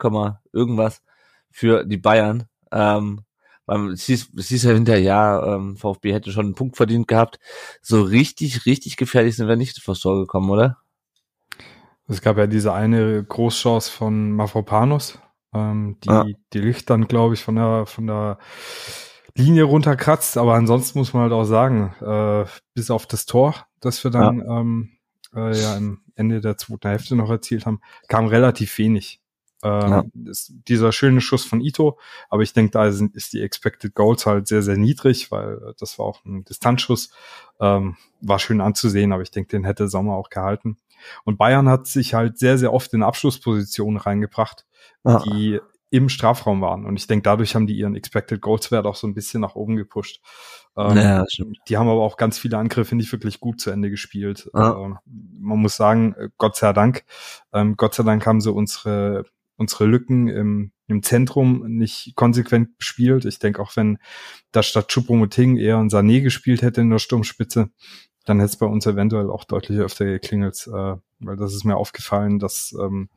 [0.52, 1.02] irgendwas
[1.50, 2.44] für die Bayern.
[2.72, 3.22] Ähm,
[3.70, 7.38] es hieß, es hieß ja hinterher, ja, ähm, VfB hätte schon einen Punkt verdient gehabt.
[7.82, 10.78] So richtig, richtig gefährlich sind wir nicht vors Tor gekommen, oder?
[12.08, 15.20] Es gab ja diese eine Großchance von Mafropanos,
[15.54, 16.24] ähm, die, ja.
[16.52, 18.38] die Licht dann, glaube ich, von der, von der
[19.36, 20.36] Linie runterkratzt.
[20.36, 24.38] Aber ansonsten muss man halt auch sagen, äh, bis auf das Tor, das wir dann
[24.38, 24.60] ja.
[24.60, 24.90] Ähm,
[25.34, 29.20] äh, ja im Ende der zweiten Hälfte noch erzielt haben, kam relativ wenig.
[29.62, 30.04] Ähm, ja.
[30.30, 31.98] ist dieser schöne Schuss von Ito,
[32.30, 35.98] aber ich denke, da sind, ist die Expected Goals halt sehr, sehr niedrig, weil das
[35.98, 37.10] war auch ein Distanzschuss.
[37.60, 40.78] Ähm, war schön anzusehen, aber ich denke, den hätte Sommer auch gehalten.
[41.24, 44.66] Und Bayern hat sich halt sehr, sehr oft in Abschlusspositionen reingebracht,
[45.04, 45.20] ja.
[45.20, 46.86] die im Strafraum waren.
[46.86, 49.56] Und ich denke, dadurch haben die ihren Expected Goals Wert auch so ein bisschen nach
[49.56, 50.20] oben gepusht.
[50.76, 51.24] Ähm, ja,
[51.68, 54.48] die haben aber auch ganz viele Angriffe nicht wirklich gut zu Ende gespielt.
[54.54, 54.76] Ja.
[54.76, 57.04] Ähm, man muss sagen, Gott sei Dank,
[57.52, 59.24] ähm, Gott sei Dank haben sie unsere
[59.60, 63.26] unsere Lücken im, im Zentrum nicht konsequent bespielt.
[63.26, 63.98] Ich denke, auch wenn
[64.52, 67.68] da statt Choupo-Moting eher ein Sané gespielt hätte in der Sturmspitze,
[68.24, 71.76] dann hätte es bei uns eventuell auch deutlich öfter geklingelt, äh, weil das ist mir
[71.76, 73.10] aufgefallen, dass ähm,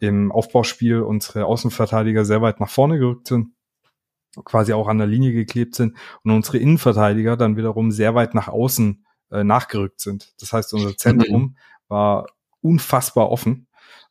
[0.00, 3.48] im Aufbauspiel unsere Außenverteidiger sehr weit nach vorne gerückt sind,
[4.44, 8.48] quasi auch an der Linie geklebt sind und unsere Innenverteidiger dann wiederum sehr weit nach
[8.48, 10.32] außen äh, nachgerückt sind.
[10.40, 11.56] Das heißt, unser Zentrum mhm.
[11.88, 12.26] war
[12.62, 13.66] unfassbar offen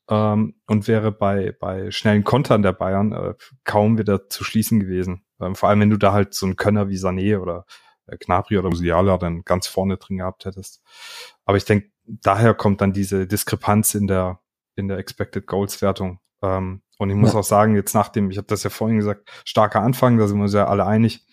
[0.10, 5.26] ähm, und wäre bei, bei schnellen Kontern der Bayern äh, kaum wieder zu schließen gewesen.
[5.39, 7.66] Ähm, vor allem, wenn du da halt so einen Könner wie Sané oder
[8.08, 10.82] äh, Gnabry oder Musiala dann ganz vorne drin gehabt hättest.
[11.46, 14.39] Aber ich denke, daher kommt dann diese Diskrepanz in der,
[14.76, 16.20] in der Expected Goals Wertung.
[16.42, 17.39] Ähm, und ich muss ja.
[17.39, 20.38] auch sagen, jetzt nach dem, ich habe das ja vorhin gesagt, starker Anfang, da sind
[20.38, 21.26] wir uns ja alle einig.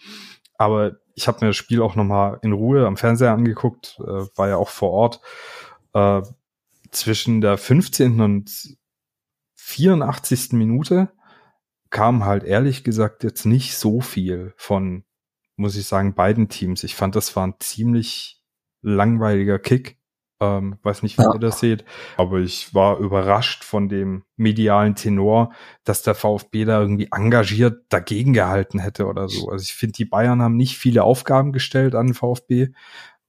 [0.56, 4.48] Aber ich habe mir das Spiel auch nochmal in Ruhe am Fernseher angeguckt, äh, war
[4.48, 5.20] ja auch vor Ort.
[5.92, 6.22] Äh,
[6.92, 8.20] zwischen der 15.
[8.20, 8.76] und
[9.56, 10.52] 84.
[10.52, 11.10] Minute
[11.90, 15.04] kam halt ehrlich gesagt jetzt nicht so viel von,
[15.56, 16.84] muss ich sagen, beiden Teams.
[16.84, 18.40] Ich fand, das war ein ziemlich
[18.82, 19.98] langweiliger Kick.
[20.42, 21.34] Ähm, weiß nicht, wie ja.
[21.34, 21.84] ihr das seht,
[22.16, 25.52] aber ich war überrascht von dem medialen Tenor,
[25.84, 29.50] dass der VfB da irgendwie engagiert dagegen gehalten hätte oder so.
[29.50, 32.68] Also ich finde, die Bayern haben nicht viele Aufgaben gestellt an den VfB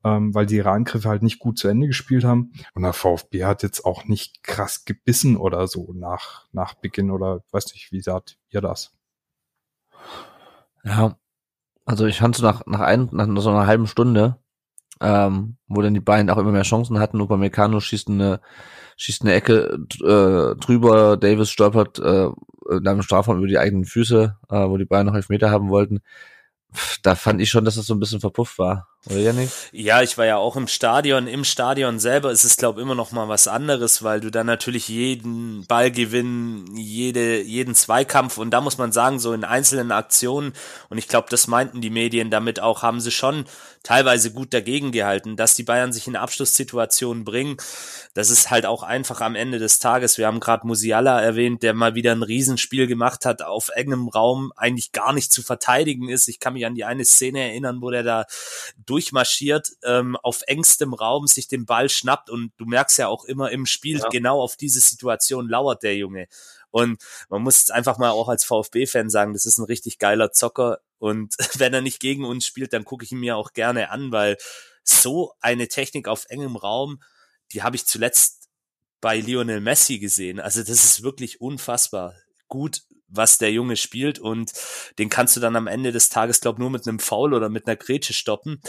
[0.03, 2.53] ähm, weil die ihre Angriffe halt nicht gut zu Ende gespielt haben.
[2.73, 7.43] Und der VfB hat jetzt auch nicht krass gebissen oder so nach, nach Beginn oder
[7.51, 8.93] weiß nicht, wie sagt ihr das?
[10.83, 11.17] Ja,
[11.85, 14.37] also ich fand so nach, nach, ein, nach so einer halben Stunde,
[14.99, 18.41] ähm, wo dann die beiden auch immer mehr Chancen hatten, Upamecano schießt eine,
[18.97, 22.29] schießt eine Ecke äh, drüber, Davis stolpert äh,
[22.69, 25.69] in einem Strafraum über die eigenen Füße, äh, wo die beiden noch elf Meter haben
[25.69, 26.01] wollten.
[27.01, 28.87] Da fand ich schon, dass das so ein bisschen verpufft war.
[29.07, 29.49] Oder Janik?
[29.71, 31.27] Ja, ich war ja auch im Stadion.
[31.27, 34.45] Im Stadion selber ist es, glaube ich, immer noch mal was anderes, weil du dann
[34.45, 40.53] natürlich jeden Ballgewinn, jede, jeden Zweikampf und da muss man sagen, so in einzelnen Aktionen,
[40.89, 43.45] und ich glaube, das meinten die Medien damit auch, haben sie schon
[43.83, 47.57] teilweise gut dagegen gehalten, dass die Bayern sich in Abschlusssituationen bringen.
[48.13, 50.17] Das ist halt auch einfach am Ende des Tages.
[50.17, 54.51] Wir haben gerade Musiala erwähnt, der mal wieder ein Riesenspiel gemacht hat, auf engem Raum
[54.55, 56.27] eigentlich gar nicht zu verteidigen ist.
[56.27, 58.25] Ich kann mich an die eine Szene erinnern, wo der da
[58.85, 63.51] durchmarschiert, ähm, auf engstem Raum sich den Ball schnappt und du merkst ja auch immer
[63.51, 64.09] im Spiel, ja.
[64.09, 66.27] genau auf diese Situation lauert der Junge.
[66.71, 70.31] Und man muss jetzt einfach mal auch als VfB-Fan sagen, das ist ein richtig geiler
[70.31, 70.79] Zocker.
[71.01, 74.11] Und wenn er nicht gegen uns spielt, dann gucke ich ihn mir auch gerne an,
[74.11, 74.37] weil
[74.83, 77.01] so eine Technik auf engem Raum,
[77.51, 78.49] die habe ich zuletzt
[79.01, 80.39] bei Lionel Messi gesehen.
[80.39, 82.13] Also das ist wirklich unfassbar
[82.47, 84.53] gut, was der Junge spielt und
[84.99, 87.67] den kannst du dann am Ende des Tages, glaub nur mit einem Foul oder mit
[87.67, 88.61] einer Grätsche stoppen.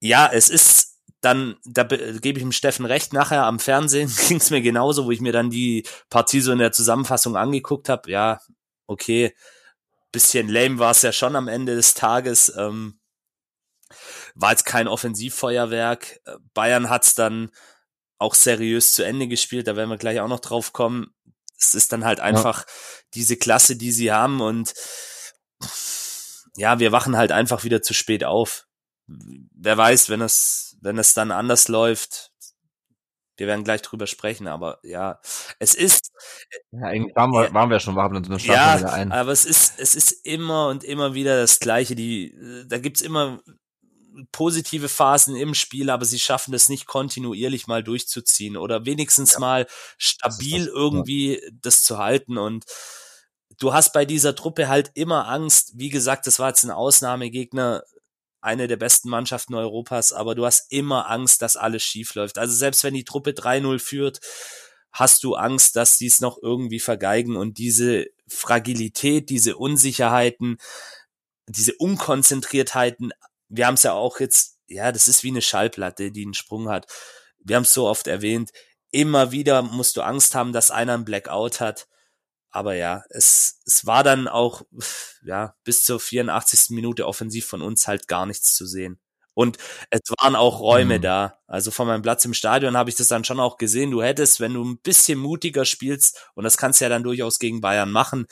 [0.00, 4.50] Ja, es ist dann, da gebe ich dem Steffen recht, nachher am Fernsehen ging es
[4.50, 8.10] mir genauso, wo ich mir dann die Partie so in der Zusammenfassung angeguckt habe.
[8.10, 8.40] Ja,
[8.88, 9.32] okay,
[10.12, 12.52] bisschen lame war es ja schon am Ende des Tages.
[12.56, 13.00] Ähm,
[14.34, 16.20] war jetzt kein Offensivfeuerwerk.
[16.54, 17.50] Bayern hat's dann
[18.18, 21.12] auch seriös zu Ende gespielt, da werden wir gleich auch noch drauf kommen
[21.62, 22.72] es ist dann halt einfach ja.
[23.14, 24.74] diese Klasse, die sie haben und
[26.56, 28.66] ja, wir wachen halt einfach wieder zu spät auf.
[29.06, 32.31] Wer weiß, wenn es, wenn es dann anders läuft,
[33.36, 35.20] wir werden gleich drüber sprechen, aber ja,
[35.58, 36.12] es ist.
[36.70, 39.12] Ja, eigentlich waren wir, waren wir schon, wir haben uns eine ja, wieder ein.
[39.12, 41.94] aber es ist, es ist immer und immer wieder das Gleiche.
[41.94, 43.40] Die, da gibt's immer
[44.30, 49.40] positive Phasen im Spiel, aber sie schaffen es nicht kontinuierlich mal durchzuziehen oder wenigstens ja.
[49.40, 49.66] mal
[49.96, 51.50] stabil das, irgendwie ja.
[51.62, 52.64] das zu halten und
[53.58, 55.72] du hast bei dieser Truppe halt immer Angst.
[55.76, 57.84] Wie gesagt, das war jetzt ein Ausnahmegegner,
[58.42, 62.38] eine der besten Mannschaften Europas, aber du hast immer Angst, dass alles schief läuft.
[62.38, 64.20] Also selbst wenn die Truppe 3-0 führt,
[64.92, 70.58] hast du Angst, dass die es noch irgendwie vergeigen und diese Fragilität, diese Unsicherheiten,
[71.46, 73.12] diese Unkonzentriertheiten,
[73.48, 76.68] wir haben es ja auch jetzt, ja, das ist wie eine Schallplatte, die einen Sprung
[76.68, 76.86] hat.
[77.38, 78.50] Wir haben es so oft erwähnt.
[78.90, 81.86] Immer wieder musst du Angst haben, dass einer einen Blackout hat.
[82.52, 84.62] Aber ja, es, es war dann auch,
[85.24, 86.70] ja, bis zur 84.
[86.70, 89.00] Minute offensiv von uns halt gar nichts zu sehen.
[89.34, 89.56] Und
[89.88, 91.02] es waren auch Räume mhm.
[91.02, 91.38] da.
[91.46, 93.90] Also von meinem Platz im Stadion habe ich das dann schon auch gesehen.
[93.90, 97.38] Du hättest, wenn du ein bisschen mutiger spielst, und das kannst du ja dann durchaus
[97.38, 98.26] gegen Bayern machen,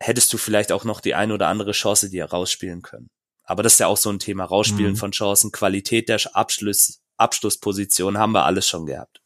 [0.00, 3.08] hättest du vielleicht auch noch die ein oder andere Chance dir rausspielen können.
[3.44, 4.44] Aber das ist ja auch so ein Thema.
[4.44, 4.96] Rausspielen mhm.
[4.96, 9.22] von Chancen, Qualität der Abschluss, Abschlussposition haben wir alles schon gehabt.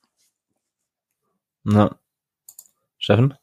[1.64, 1.98] Na.
[2.98, 3.34] Steffen?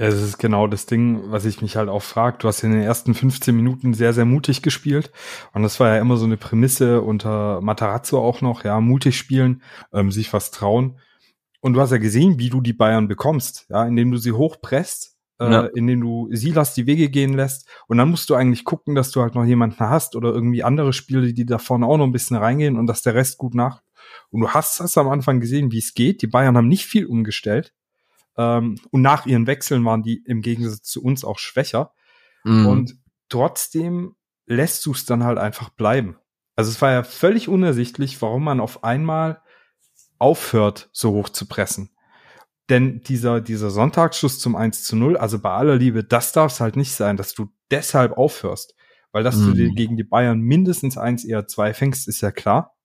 [0.00, 2.38] Ja, es ist genau das Ding, was ich mich halt auch frage.
[2.38, 5.12] Du hast in den ersten 15 Minuten sehr, sehr mutig gespielt.
[5.52, 9.62] Und das war ja immer so eine Prämisse unter Matarazzo auch noch, ja, mutig spielen,
[9.92, 10.98] ähm, sich was trauen.
[11.60, 15.18] Und du hast ja gesehen, wie du die Bayern bekommst, ja, indem du sie hochpresst,
[15.38, 15.66] äh, ja.
[15.74, 17.68] indem du Silas die Wege gehen lässt.
[17.86, 20.94] Und dann musst du eigentlich gucken, dass du halt noch jemanden hast oder irgendwie andere
[20.94, 23.82] Spiele, die da vorne auch noch ein bisschen reingehen und dass der Rest gut nach.
[24.30, 26.22] Und du hast das am Anfang gesehen, wie es geht.
[26.22, 27.74] Die Bayern haben nicht viel umgestellt
[28.40, 31.92] ähm, und nach ihren Wechseln waren die im Gegensatz zu uns auch schwächer.
[32.42, 32.66] Mhm.
[32.66, 32.96] Und
[33.28, 36.16] trotzdem lässt du es dann halt einfach bleiben.
[36.56, 39.42] Also es war ja völlig unersichtlich, warum man auf einmal
[40.18, 41.90] aufhört, so hoch zu pressen.
[42.70, 46.60] Denn dieser, dieser Sonntagsschuss zum 1 zu 0, also bei aller Liebe, das darf es
[46.60, 48.74] halt nicht sein, dass du deshalb aufhörst.
[49.12, 49.46] Weil dass mhm.
[49.46, 52.76] du dir gegen die Bayern mindestens eins eher zwei fängst, ist ja klar.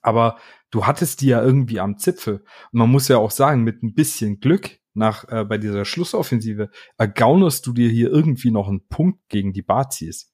[0.00, 0.38] Aber
[0.70, 2.44] du hattest die ja irgendwie am Zipfel.
[2.72, 6.70] Und man muss ja auch sagen, mit ein bisschen Glück nach äh, bei dieser Schlussoffensive
[6.98, 10.32] ergaunerst du dir hier irgendwie noch einen Punkt gegen die Bazis.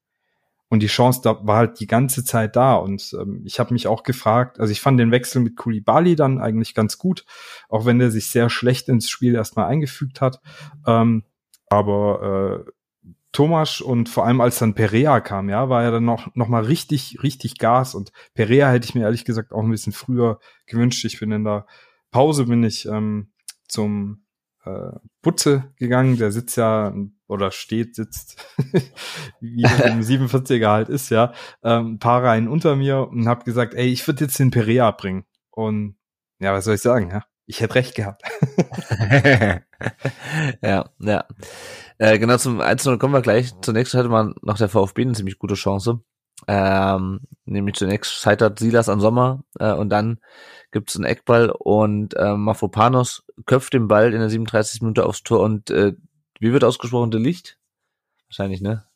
[0.71, 2.75] Und die Chance da war halt die ganze Zeit da.
[2.75, 6.38] Und ähm, ich habe mich auch gefragt, also ich fand den Wechsel mit Kulibali dann
[6.38, 7.25] eigentlich ganz gut,
[7.68, 10.40] auch wenn der sich sehr schlecht ins Spiel erstmal eingefügt hat.
[10.87, 11.25] Ähm,
[11.71, 12.71] aber äh,
[13.33, 16.64] Thomas und vor allem als dann Perea kam, ja, war ja dann noch, noch mal
[16.64, 21.05] richtig, richtig Gas und Perea hätte ich mir ehrlich gesagt auch ein bisschen früher gewünscht.
[21.05, 21.67] Ich bin in der
[22.11, 23.33] Pause bin ich ähm,
[23.69, 24.25] zum
[24.64, 26.95] äh, Butze gegangen, der sitzt ja
[27.27, 28.43] oder steht, sitzt,
[29.41, 33.88] wie im 47er halt ist, ja, ähm, paar Reihen unter mir und habe gesagt, ey,
[33.88, 35.25] ich würde jetzt den Perea bringen.
[35.51, 35.97] Und
[36.38, 37.25] ja, was soll ich sagen, ja?
[37.47, 38.23] Ich hätte recht gehabt.
[40.62, 41.25] ja, ja.
[41.99, 43.53] Äh, genau zum 1 kommen wir gleich.
[43.61, 46.01] Zunächst hatte man nach der VfB eine ziemlich gute Chance.
[46.47, 50.21] Ähm, nämlich zunächst scheitert Silas an Sommer äh, und dann
[50.71, 54.83] gibt's einen Eckball und äh, Mafropanos köpft den Ball in der 37.
[54.83, 55.95] Minute aufs Tor und äh,
[56.39, 57.59] wie wird ausgesprochen, der Licht?
[58.29, 58.88] Wahrscheinlich, ne?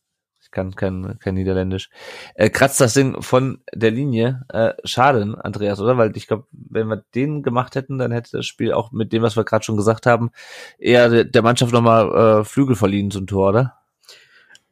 [0.52, 1.90] Kann kein, kein Niederländisch.
[2.34, 4.44] Äh, kratzt das Ding von der Linie.
[4.50, 5.98] Äh, schade, Andreas, oder?
[5.98, 9.22] Weil ich glaube, wenn wir den gemacht hätten, dann hätte das Spiel auch mit dem,
[9.22, 10.30] was wir gerade schon gesagt haben,
[10.78, 13.78] eher der Mannschaft nochmal äh, Flügel verliehen zum Tor, oder?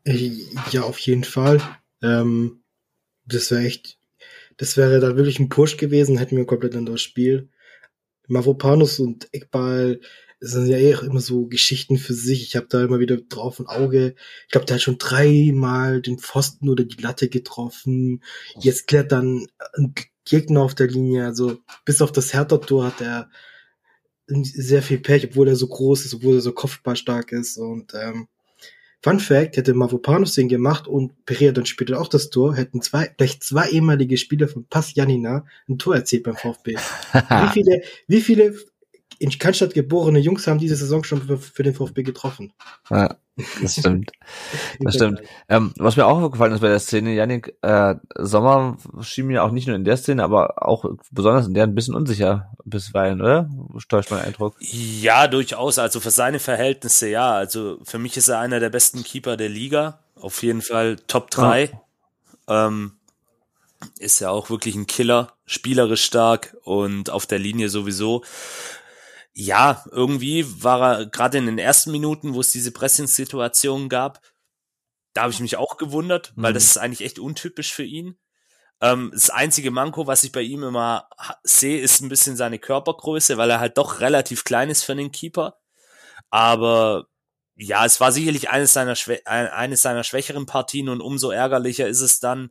[0.04, 0.30] Äh,
[0.70, 1.60] ja, auf jeden Fall.
[2.02, 2.62] Ähm,
[3.24, 3.98] das wäre echt,
[4.56, 7.48] das wäre da wirklich ein Push gewesen, hätten wir komplett in das Spiel.
[8.28, 10.00] Mavropanos und Eckball
[10.40, 12.42] es sind ja eh immer so Geschichten für sich.
[12.42, 14.14] Ich habe da immer wieder drauf ein Auge.
[14.46, 18.22] Ich glaube, der hat schon dreimal den Pfosten oder die Latte getroffen.
[18.58, 21.26] Jetzt klärt dann ein Gegner auf der Linie.
[21.26, 23.30] Also bis auf das Hertha-Tor hat er
[24.26, 27.58] sehr viel Pech, obwohl er so groß ist, obwohl er so kopfballstark ist.
[27.58, 28.28] Und ähm,
[29.02, 33.06] Fun Fact, hätte Mavropanos den gemacht und Pereira dann später auch das Tor, hätten zwei,
[33.16, 36.76] gleich zwei ehemalige Spieler von Pass Janina ein Tor erzielt beim VfB.
[37.12, 38.54] wie viele, wie viele
[39.20, 42.54] in Cannstatt geborene Jungs haben diese Saison schon für, für den VfB getroffen.
[42.88, 43.16] Ja,
[43.60, 44.10] das stimmt.
[44.80, 45.20] Das stimmt.
[45.50, 49.50] Ähm, was mir auch aufgefallen ist bei der Szene, Janik, äh, Sommer schien mir auch
[49.50, 53.50] nicht nur in der Szene, aber auch besonders in der ein bisschen unsicher bisweilen, oder?
[53.90, 54.56] Täuscht mein Eindruck.
[54.60, 55.78] Ja, durchaus.
[55.78, 57.32] Also für seine Verhältnisse, ja.
[57.32, 59.98] Also für mich ist er einer der besten Keeper der Liga.
[60.18, 61.70] Auf jeden Fall Top 3.
[62.48, 62.66] Ja.
[62.68, 62.92] Ähm,
[63.98, 68.22] ist ja auch wirklich ein Killer, spielerisch stark und auf der Linie sowieso
[69.32, 74.20] ja, irgendwie war er gerade in den ersten Minuten, wo es diese Pressing-Situation gab,
[75.12, 76.68] da habe ich mich auch gewundert, weil das mhm.
[76.68, 78.18] ist eigentlich echt untypisch für ihn.
[78.80, 81.08] Ähm, das einzige Manko, was ich bei ihm immer
[81.42, 85.12] sehe, ist ein bisschen seine Körpergröße, weil er halt doch relativ klein ist für einen
[85.12, 85.58] Keeper.
[86.30, 87.06] Aber
[87.56, 92.00] ja, es war sicherlich eines seiner, Schwä eines seiner schwächeren Partien und umso ärgerlicher ist
[92.00, 92.50] es dann,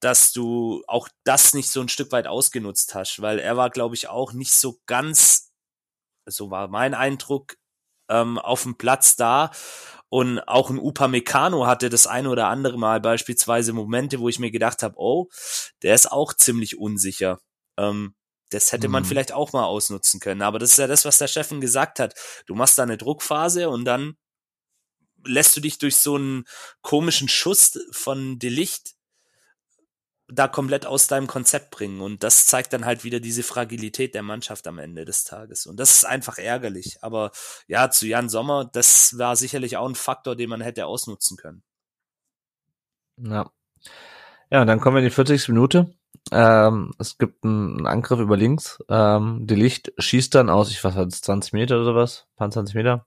[0.00, 3.94] dass du auch das nicht so ein Stück weit ausgenutzt hast, weil er war, glaube
[3.94, 5.51] ich, auch nicht so ganz,
[6.26, 7.56] so war mein Eindruck,
[8.08, 9.50] ähm, auf dem Platz da.
[10.08, 14.50] Und auch ein Upamecano hatte das eine oder andere Mal beispielsweise Momente, wo ich mir
[14.50, 15.28] gedacht habe, oh,
[15.82, 17.40] der ist auch ziemlich unsicher.
[17.78, 18.14] Ähm,
[18.50, 19.06] das hätte man mhm.
[19.06, 20.42] vielleicht auch mal ausnutzen können.
[20.42, 22.14] Aber das ist ja das, was der Steffen gesagt hat.
[22.46, 24.16] Du machst da eine Druckphase und dann
[25.24, 26.44] lässt du dich durch so einen
[26.82, 28.94] komischen Schuss von Delicht
[30.34, 32.00] da komplett aus deinem Konzept bringen.
[32.00, 35.66] Und das zeigt dann halt wieder diese Fragilität der Mannschaft am Ende des Tages.
[35.66, 36.98] Und das ist einfach ärgerlich.
[37.02, 37.32] Aber
[37.66, 41.62] ja, zu Jan Sommer, das war sicherlich auch ein Faktor, den man hätte ausnutzen können.
[43.18, 43.50] Ja.
[44.50, 45.48] Ja, dann kommen wir in die 40.
[45.48, 45.94] Minute.
[46.30, 48.78] Ähm, es gibt einen Angriff über links.
[48.88, 52.74] Ähm, die Licht schießt dann aus, ich weiß nicht, 20 Meter oder sowas, paar 20
[52.74, 53.06] Meter.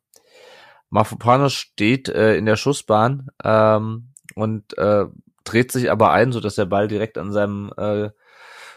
[0.89, 5.05] Mafropanos steht äh, in der Schussbahn ähm, und äh,
[5.45, 8.09] dreht sich aber ein, so dass der Ball direkt an seinem äh,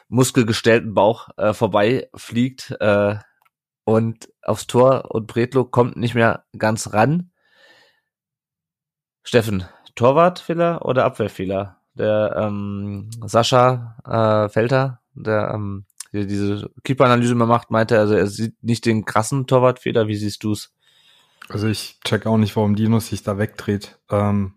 [0.09, 3.17] muskelgestellten Bauch äh, vorbei fliegt äh,
[3.85, 7.31] und aufs Tor und Bretlo kommt nicht mehr ganz ran.
[9.23, 9.65] Steffen,
[9.95, 11.81] Torwartfehler oder Abwehrfehler?
[11.95, 18.63] Der ähm, Sascha äh, Felter, der ähm, diese Keeper-Analyse mal macht, meinte, also er sieht
[18.63, 20.07] nicht den krassen Torwartfehler.
[20.07, 20.73] Wie siehst du's?
[21.49, 23.99] Also ich check auch nicht, warum Dinos sich da wegdreht.
[24.11, 24.55] Ähm,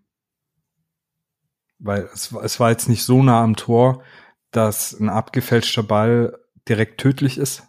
[1.82, 4.04] weil es, es war jetzt nicht so nah am Tor,
[4.52, 7.64] dass ein abgefälschter Ball direkt tödlich ist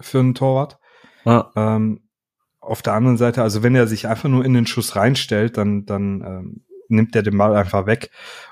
[0.00, 0.78] für einen Torwart.
[1.24, 1.50] Ja.
[1.56, 2.08] Ähm,
[2.60, 5.86] auf der anderen Seite, also wenn er sich einfach nur in den Schuss reinstellt, dann,
[5.86, 8.10] dann ähm, nimmt er den Ball einfach weg.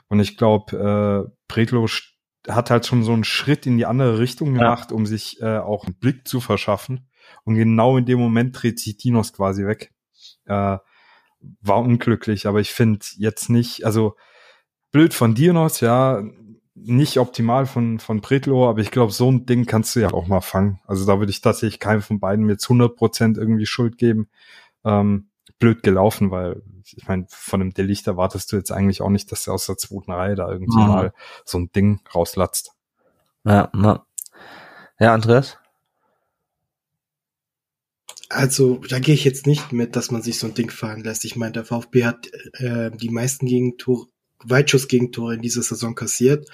[0.09, 1.87] Und ich glaube, äh, Bredlo
[2.49, 4.97] hat halt schon so einen Schritt in die andere Richtung gemacht, ja.
[4.97, 7.09] um sich äh, auch einen Blick zu verschaffen.
[7.45, 9.93] Und genau in dem Moment dreht sich Dinos quasi weg.
[10.47, 10.79] Äh,
[11.61, 14.17] war unglücklich, aber ich finde jetzt nicht, also
[14.95, 16.23] blöd von Dinos, ja,
[16.77, 20.29] nicht optimal von, von Pretlo, aber ich glaube, so ein Ding kannst du ja auch
[20.29, 20.79] mal fangen.
[20.87, 24.29] Also da würde ich tatsächlich keinem von beiden jetzt 100% irgendwie Schuld geben.
[24.85, 29.33] Ähm, blöd gelaufen, weil ich meine, von einem Delicht erwartest du jetzt eigentlich auch nicht,
[29.33, 30.89] dass er aus der zweiten Reihe da irgendwie mhm.
[30.89, 31.13] mal
[31.45, 32.71] so ein Ding rauslatzt.
[33.45, 34.07] Ja, na.
[35.01, 35.59] Ja, Andreas?
[38.29, 41.25] Also, da gehe ich jetzt nicht mit, dass man sich so ein Ding fahren lässt.
[41.25, 44.07] Ich meine, der VfB hat äh, die meisten Gegentore
[44.45, 46.49] Weitschussgegentore in dieser Saison kassiert.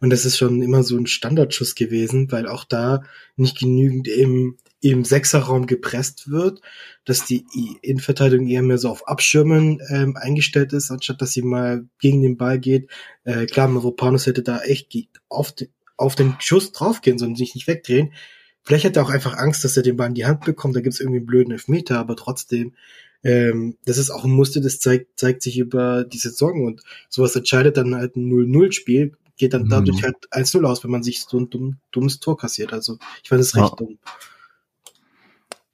[0.00, 3.02] Und das ist schon immer so ein Standardschuss gewesen, weil auch da
[3.36, 6.62] nicht genügend im, im Sechserraum gepresst wird,
[7.04, 7.44] dass die
[7.82, 12.38] Innenverteidigung eher mehr so auf Abschirmen ähm, eingestellt ist, anstatt dass sie mal gegen den
[12.38, 12.88] Ball geht.
[13.24, 14.94] Äh, klar, Mavropanos hätte da echt
[15.28, 15.68] auf, den,
[15.98, 18.14] auf den Schuss draufgehen, sondern sich nicht wegdrehen.
[18.62, 20.80] Vielleicht hat er auch einfach Angst, dass er den Ball in die Hand bekommt, da
[20.80, 22.74] gibt's irgendwie einen blöden Elfmeter, aber trotzdem
[23.22, 27.36] ähm, das ist auch ein Muster, das zeigt, zeigt sich über die Saison und sowas
[27.36, 30.04] entscheidet dann halt ein 0-0-Spiel, geht dann dadurch mhm.
[30.04, 32.72] halt 1-0 aus, wenn man sich so ein dumm, dummes Tor kassiert.
[32.72, 33.76] Also ich fand es recht ja.
[33.76, 33.98] dumm.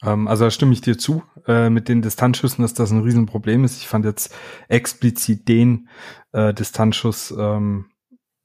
[0.02, 1.22] Ähm, also da stimme ich dir zu.
[1.46, 3.80] Äh, mit den Distanzschüssen, dass das ein Riesenproblem ist.
[3.80, 4.34] Ich fand jetzt
[4.68, 5.88] explizit den
[6.32, 7.86] äh, Distanzschuss ähm,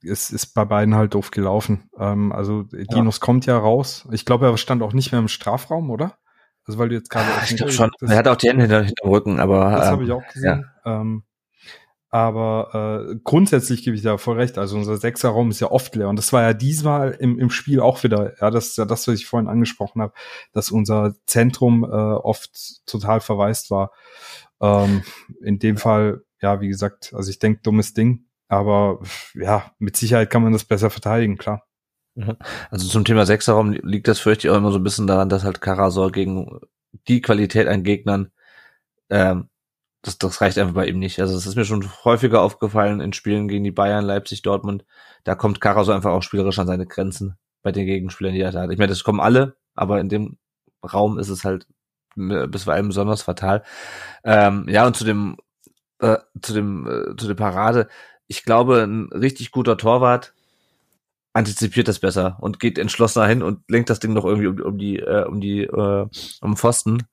[0.00, 1.88] ist, ist bei beiden halt doof gelaufen.
[1.98, 3.24] Ähm, also Dinos ja.
[3.24, 4.08] kommt ja raus.
[4.12, 6.18] Ich glaube, er stand auch nicht mehr im Strafraum, oder?
[6.66, 7.28] Also weil du jetzt gerade.
[7.28, 7.90] Ah, ich glaube schon.
[8.00, 9.70] er hat auch die Hände hinter, hinter dem Rücken, aber.
[9.70, 10.64] Das ähm, habe ich auch gesehen.
[10.84, 11.00] Ja.
[11.00, 11.24] Ähm,
[12.14, 14.58] aber äh, grundsätzlich gebe ich da voll recht.
[14.58, 16.10] Also unser Sechserraum ist ja oft leer.
[16.10, 19.08] Und das war ja diesmal im, im Spiel auch wieder, ja, das ist ja das,
[19.08, 20.12] was ich vorhin angesprochen habe,
[20.52, 22.50] dass unser Zentrum äh, oft
[22.84, 23.92] total verwaist war.
[24.60, 25.02] Ähm,
[25.42, 28.26] in dem Fall, ja, wie gesagt, also ich denke, dummes Ding.
[28.46, 29.00] Aber
[29.32, 31.64] ja, mit Sicherheit kann man das besser verteidigen, klar.
[32.14, 32.36] Mhm.
[32.70, 35.44] Also zum Thema Sechserraum liegt das fürchte ich auch immer so ein bisschen daran, dass
[35.44, 36.60] halt Karasor gegen
[37.08, 38.30] die Qualität an Gegnern,
[39.10, 39.48] ähm,
[40.02, 41.20] das, das reicht einfach bei ihm nicht.
[41.20, 44.84] Also das ist mir schon häufiger aufgefallen in Spielen gegen die Bayern, Leipzig, Dortmund.
[45.24, 48.70] Da kommt Karasor einfach auch spielerisch an seine Grenzen bei den Gegenspielern, die er hat.
[48.70, 50.38] Ich meine, das kommen alle, aber in dem
[50.84, 51.66] Raum ist es halt
[52.16, 53.62] bisweilen besonders fatal.
[54.24, 55.36] Ähm, ja, und zu dem,
[56.00, 57.88] äh, zu dem, äh, zu der Parade.
[58.26, 60.34] Ich glaube, ein richtig guter Torwart
[61.32, 64.78] antizipiert das besser und geht entschlossener hin und lenkt das Ding noch irgendwie um, um
[64.78, 66.06] die äh, um die äh,
[66.40, 67.04] um Pfosten.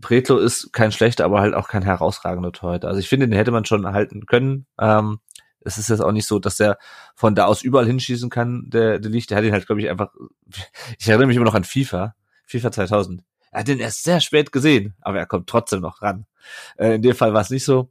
[0.00, 2.88] Pretlo ist kein schlechter, aber halt auch kein herausragender Torhüter.
[2.88, 4.66] Also ich finde, den hätte man schon halten können.
[4.78, 5.20] Ähm,
[5.60, 6.78] es ist jetzt auch nicht so, dass der
[7.14, 9.30] von da aus überall hinschießen kann, der, der Licht.
[9.30, 10.12] Der hat ihn halt, glaube ich, einfach.
[10.98, 12.14] Ich erinnere mich immer noch an FIFA,
[12.46, 13.22] FIFA 2000.
[13.50, 16.26] Er hat den erst sehr spät gesehen, aber er kommt trotzdem noch ran.
[16.76, 17.90] Äh, in dem Fall war es nicht so.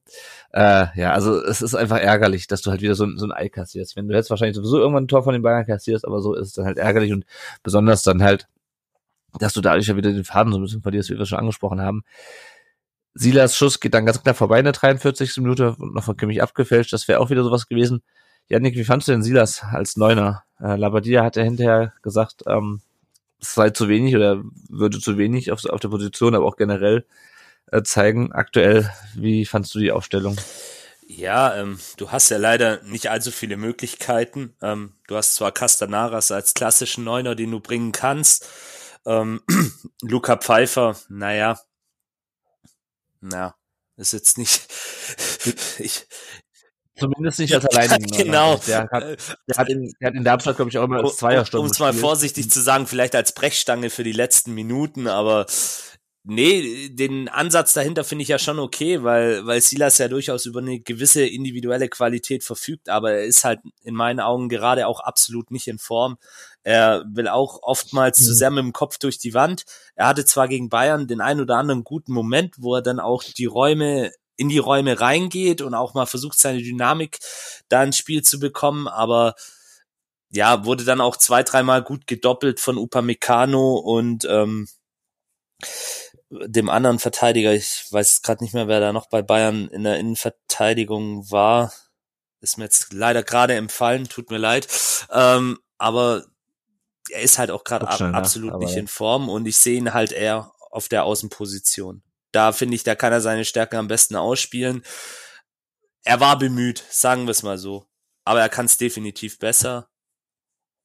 [0.52, 3.50] Äh, ja, also es ist einfach ärgerlich, dass du halt wieder so, so ein Ei
[3.50, 3.96] kassierst.
[3.96, 6.48] Wenn du jetzt wahrscheinlich sowieso irgendwann ein Tor von den Bayern kassierst, aber so ist
[6.48, 7.26] es dann halt ärgerlich und
[7.64, 8.48] besonders dann halt,
[9.40, 11.82] dass du dadurch ja wieder den Faden so ein bisschen verlierst, wie wir schon angesprochen
[11.82, 12.04] haben.
[13.14, 15.38] Silas Schuss geht dann ganz knapp vorbei in der 43.
[15.38, 16.92] Minute und noch von Kimmich abgefälscht.
[16.92, 18.04] Das wäre auch wieder sowas gewesen.
[18.48, 20.44] Janik, wie fandst du denn Silas als Neuner?
[20.60, 22.82] Äh, Labadia hat ja hinterher gesagt, ähm,
[23.40, 27.06] sei zu wenig oder würde zu wenig auf, auf der Position, aber auch generell
[27.72, 28.32] äh, zeigen.
[28.32, 30.38] Aktuell, wie fandst du die Aufstellung?
[31.08, 34.56] Ja, ähm, du hast ja leider nicht allzu viele Möglichkeiten.
[34.62, 38.48] Ähm, du hast zwar Castanaras als klassischen Neuner, den du bringen kannst.
[39.06, 39.42] Ähm,
[40.02, 41.60] Luca Pfeiffer, naja,
[43.22, 43.56] na,
[43.98, 44.68] ist jetzt nicht.
[45.80, 46.08] ich,
[46.98, 48.24] Zumindest nicht als alleinigen Neuner.
[48.24, 48.62] Genau.
[48.68, 51.66] Der hat, der hat, in, der hat in Darmstadt, glaube ich, auch immer als Zweierstunde.
[51.66, 55.46] Um es mal vorsichtig zu sagen, vielleicht als Brechstange für die letzten Minuten, aber
[56.28, 60.60] Nee, den Ansatz dahinter finde ich ja schon okay, weil, weil Silas ja durchaus über
[60.60, 65.52] eine gewisse individuelle Qualität verfügt, aber er ist halt in meinen Augen gerade auch absolut
[65.52, 66.18] nicht in Form.
[66.64, 68.24] Er will auch oftmals mhm.
[68.24, 69.66] zu sehr mit dem Kopf durch die Wand.
[69.94, 73.22] Er hatte zwar gegen Bayern den ein oder anderen guten Moment, wo er dann auch
[73.22, 77.20] die Räume in die Räume reingeht und auch mal versucht, seine Dynamik
[77.70, 79.36] da ins Spiel zu bekommen, aber
[80.30, 84.68] ja, wurde dann auch zwei, dreimal gut gedoppelt von Upamecano und ähm,
[86.30, 89.98] dem anderen Verteidiger, ich weiß gerade nicht mehr, wer da noch bei Bayern in der
[89.98, 91.72] Innenverteidigung war,
[92.42, 94.68] ist mir jetzt leider gerade empfallen, tut mir leid.
[95.12, 96.26] Ähm, aber
[97.10, 100.12] er ist halt auch gerade ab, absolut nicht in Form und ich sehe ihn halt
[100.12, 102.04] eher auf der Außenposition.
[102.36, 104.84] Da finde ich, da kann er seine Stärken am besten ausspielen.
[106.04, 107.88] Er war bemüht, sagen wir es mal so.
[108.26, 109.88] Aber er kann es definitiv besser.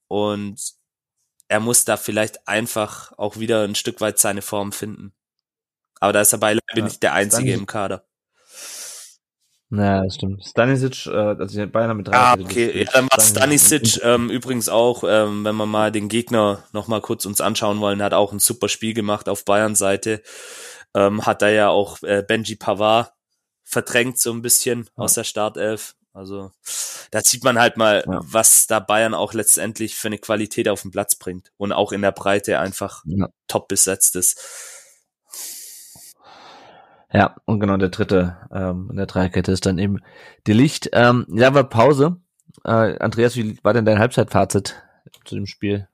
[0.07, 0.61] Und
[1.48, 5.12] er muss da vielleicht einfach auch wieder ein Stück weit seine Form finden.
[5.98, 7.61] Aber da ist er beileibe ja, nicht der Einzige Stanisic.
[7.61, 8.05] im Kader.
[9.70, 10.44] Naja, das stimmt.
[10.44, 12.16] Stanisic, äh, also Bayern mit drei.
[12.16, 12.84] Ah, okay.
[12.84, 17.01] Ja, dann war Stanisic ähm, übrigens auch, ähm, wenn wir mal den Gegner noch mal
[17.01, 20.22] kurz uns anschauen wollen, hat auch ein super Spiel gemacht auf Bayern Seite.
[20.95, 23.12] Ähm, hat da ja auch äh, Benji Pavard
[23.62, 25.05] verdrängt so ein bisschen ja.
[25.05, 25.95] aus der Startelf.
[26.12, 26.51] Also
[27.12, 28.20] da sieht man halt mal, ja.
[28.22, 32.03] was da Bayern auch letztendlich für eine Qualität auf den Platz bringt und auch in
[32.03, 33.28] der Breite einfach ja.
[33.47, 34.41] top besetzt ist.
[37.12, 39.99] Ja, und genau der dritte ähm, in der Dreierkette ist dann eben
[40.47, 40.91] die Licht.
[40.93, 42.20] Ähm, ja, war Pause.
[42.64, 44.82] Äh, Andreas, wie war denn dein Halbzeitfazit
[45.24, 45.88] zu dem Spiel?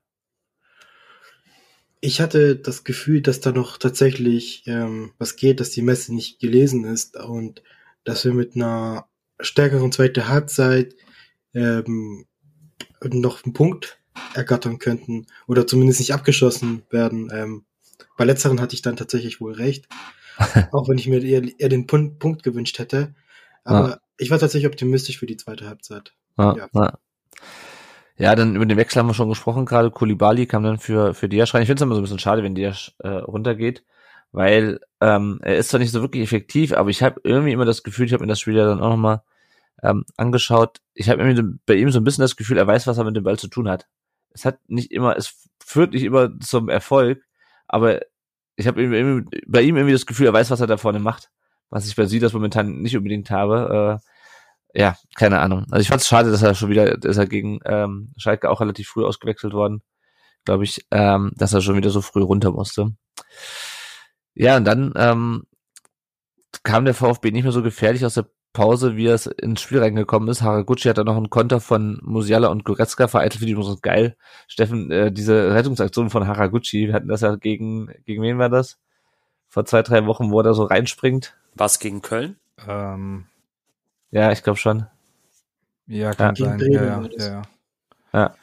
[2.00, 6.38] Ich hatte das Gefühl, dass da noch tatsächlich ähm, was geht, dass die Messe nicht
[6.38, 7.62] gelesen ist und
[8.04, 9.08] dass wir mit einer
[9.40, 10.94] stärkeren zweiten Halbzeit
[11.54, 12.26] ähm,
[13.02, 13.98] noch einen Punkt
[14.34, 17.30] ergattern könnten oder zumindest nicht abgeschossen werden.
[17.32, 17.64] Ähm,
[18.16, 19.88] bei letzteren hatte ich dann tatsächlich wohl recht.
[20.72, 23.14] auch wenn ich mir eher, eher den Punkt, Punkt gewünscht hätte.
[23.64, 24.00] Aber ja.
[24.18, 26.14] ich war tatsächlich optimistisch für die zweite Halbzeit.
[26.38, 26.98] Ja, ja.
[28.16, 28.34] Ja.
[28.34, 29.90] dann über den Wechsel haben wir schon gesprochen gerade.
[29.90, 31.62] Kulibali kam dann für, für Diasch rein.
[31.62, 33.84] Ich finde es immer so ein bisschen schade, wenn Diasch äh, runtergeht,
[34.32, 37.82] weil ähm, er ist zwar nicht so wirklich effektiv, aber ich habe irgendwie immer das
[37.82, 39.22] Gefühl, ich habe mir das Spiel ja dann auch nochmal
[39.82, 40.80] ähm, angeschaut.
[40.94, 43.16] Ich habe irgendwie bei ihm so ein bisschen das Gefühl, er weiß, was er mit
[43.16, 43.86] dem Ball zu tun hat.
[44.30, 47.22] Es hat nicht immer, es führt nicht immer zum Erfolg,
[47.66, 48.00] aber
[48.56, 48.76] ich habe
[49.46, 51.30] bei ihm irgendwie das Gefühl, er weiß, was er da vorne macht.
[51.68, 54.00] Was ich bei sie das momentan nicht unbedingt habe.
[54.00, 54.06] Äh,
[54.76, 55.64] ja, keine Ahnung.
[55.70, 58.60] Also ich fand es schade, dass er schon wieder, ist er gegen ähm, Schalke auch
[58.60, 59.82] relativ früh ausgewechselt worden,
[60.44, 62.92] glaube ich, ähm, dass er schon wieder so früh runter musste.
[64.34, 65.44] Ja, und dann ähm,
[66.62, 70.28] kam der VfB nicht mehr so gefährlich aus der Pause, wie er ins Spiel reingekommen
[70.28, 70.42] ist.
[70.42, 74.16] Haraguchi hat dann noch einen Konter von Musiala und Goretzka vereitelt, finde ich so geil.
[74.46, 78.78] Steffen, äh, diese Rettungsaktion von Haraguchi, wir hatten das ja gegen, gegen wen war das?
[79.48, 81.34] Vor zwei, drei Wochen, wo er da so reinspringt.
[81.54, 82.36] Was gegen Köln?
[82.66, 83.26] Ähm,
[84.16, 84.86] ja, ich glaube schon.
[85.86, 86.46] Ja, kann ja.
[86.46, 86.58] sein.
[86.60, 87.42] Ja, ja, ja,
[88.12, 88.34] ja.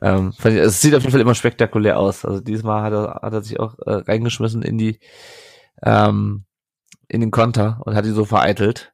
[0.00, 2.24] Ähm, es sieht auf jeden Fall immer spektakulär aus.
[2.24, 5.00] Also diesmal hat er, hat er sich auch äh, reingeschmissen in die
[5.82, 6.44] ähm,
[7.08, 8.92] in den Konter und hat ihn so vereitelt.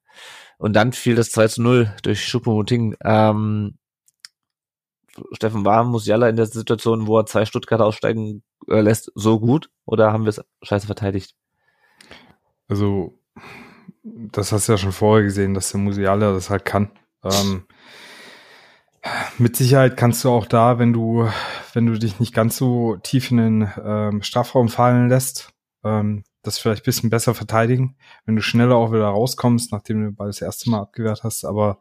[0.58, 2.96] Und dann fiel das 2 zu 0 durch Schuppomoting.
[3.04, 3.78] Ähm,
[5.32, 9.68] Steffen, war Musiala in der Situation, wo er zwei Stuttgarter aussteigen äh, lässt, so gut?
[9.84, 11.34] Oder haben wir es scheiße verteidigt?
[12.68, 13.18] Also,
[14.02, 16.90] das hast du ja schon vorher gesehen, dass der Musiala das halt kann.
[17.22, 17.66] Ähm,
[19.38, 21.28] mit Sicherheit kannst du auch da, wenn du,
[21.72, 25.52] wenn du dich nicht ganz so tief in den ähm, Strafraum fallen lässt,
[25.84, 30.16] ähm, das vielleicht bisschen besser verteidigen, wenn du schneller auch wieder rauskommst, nachdem du den
[30.26, 31.44] das erste Mal abgewehrt hast.
[31.44, 31.78] Aber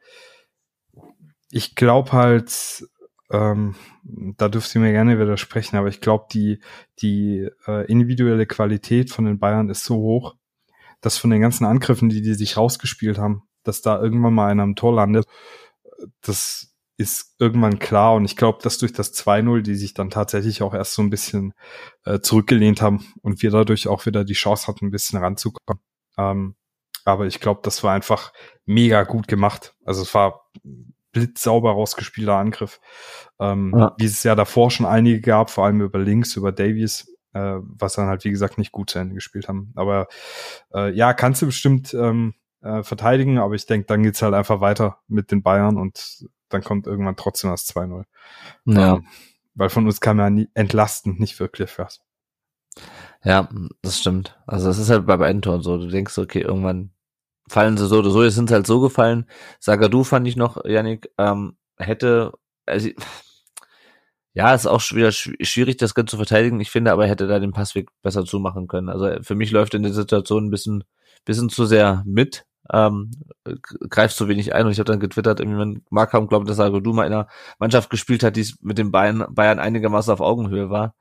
[1.50, 2.86] ich glaube halt,
[3.32, 6.60] ähm, da dürft ihr mir gerne widersprechen, aber ich glaube, die,
[7.00, 10.36] die äh, individuelle Qualität von den Bayern ist so hoch,
[11.02, 14.64] dass von den ganzen Angriffen, die die sich rausgespielt haben, dass da irgendwann mal einer
[14.64, 15.26] am Tor landet,
[16.22, 18.14] das ist irgendwann klar.
[18.14, 21.10] Und ich glaube, dass durch das 2-0, die sich dann tatsächlich auch erst so ein
[21.10, 21.54] bisschen
[22.06, 25.82] äh, zurückgelehnt haben und wir dadurch auch wieder die Chance hatten, ein bisschen ranzukommen.
[26.18, 26.56] Ähm,
[27.04, 28.32] aber ich glaube, das war einfach
[28.66, 29.74] mega gut gemacht.
[29.84, 30.52] Also es war
[31.12, 32.80] blitzsauber rausgespielter Angriff.
[33.40, 33.96] Ähm, ja.
[33.98, 37.94] Wie es ja davor schon einige gab, vor allem über links, über Davies, äh, was
[37.94, 39.72] dann halt, wie gesagt, nicht gut zu Ende gespielt haben.
[39.76, 40.08] Aber
[40.74, 44.62] äh, ja, kannst du bestimmt ähm, äh, verteidigen, aber ich denke, dann geht's halt einfach
[44.62, 48.04] weiter mit den Bayern und dann kommt irgendwann trotzdem das 2-0.
[48.66, 48.96] Ja.
[48.96, 49.08] Ähm,
[49.54, 52.02] weil von uns kam ja nie, entlastend nicht wirklich was.
[53.24, 53.50] Ja,
[53.82, 54.40] das stimmt.
[54.48, 55.78] Also es ist halt bei beiden Toren so.
[55.78, 56.92] Du denkst, okay, irgendwann
[57.48, 58.24] fallen sie so oder so.
[58.24, 59.26] Jetzt sind halt so gefallen.
[59.60, 62.32] Sagadu fand ich noch, Yannick, ähm, hätte,
[62.66, 62.90] also,
[64.34, 66.60] ja, ist auch wieder schwierig, das Ganze zu verteidigen.
[66.60, 68.90] Ich finde, aber er hätte da den Passweg besser zumachen können.
[68.90, 70.84] Also für mich läuft in der Situation ein bisschen,
[71.26, 73.12] bisschen zu sehr mit, ähm,
[73.90, 74.66] greift zu wenig ein.
[74.66, 77.28] Und ich habe dann getwittert, irgendwie, Mark haben glaubt, dass Sagadu mal in einer
[77.60, 80.96] Mannschaft gespielt hat, die mit den Bayern, Bayern einigermaßen auf Augenhöhe war.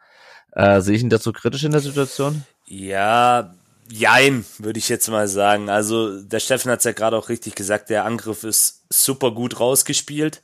[0.53, 2.45] Äh, sehe ich ihn dazu kritisch in der Situation?
[2.66, 3.55] Ja,
[3.93, 5.68] Jein, würde ich jetzt mal sagen.
[5.68, 9.59] Also der Steffen hat es ja gerade auch richtig gesagt, der Angriff ist super gut
[9.59, 10.43] rausgespielt.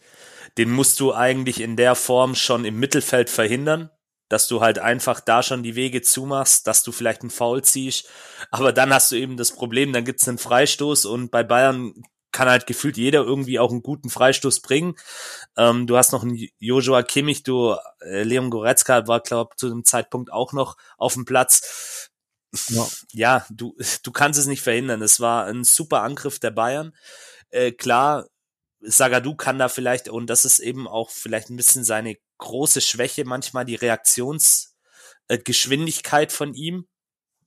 [0.58, 3.90] Den musst du eigentlich in der Form schon im Mittelfeld verhindern,
[4.28, 8.08] dass du halt einfach da schon die Wege zumachst, dass du vielleicht einen Foul ziehst.
[8.50, 11.94] Aber dann hast du eben das Problem, dann gibt's einen Freistoß und bei Bayern
[12.32, 14.94] kann halt gefühlt jeder irgendwie auch einen guten Freistoß bringen.
[15.56, 19.84] Ähm, du hast noch einen Joshua Kimmich, du äh, Leon Goretzka war, glaube zu dem
[19.84, 22.10] Zeitpunkt auch noch auf dem Platz
[22.68, 22.86] ja.
[23.12, 25.02] ja, du, du kannst es nicht verhindern.
[25.02, 26.94] Es war ein super Angriff der Bayern.
[27.50, 28.26] Äh, klar,
[28.86, 33.24] Sagadu kann da vielleicht, und das ist eben auch vielleicht ein bisschen seine große Schwäche,
[33.24, 36.86] manchmal die Reaktionsgeschwindigkeit äh, von ihm,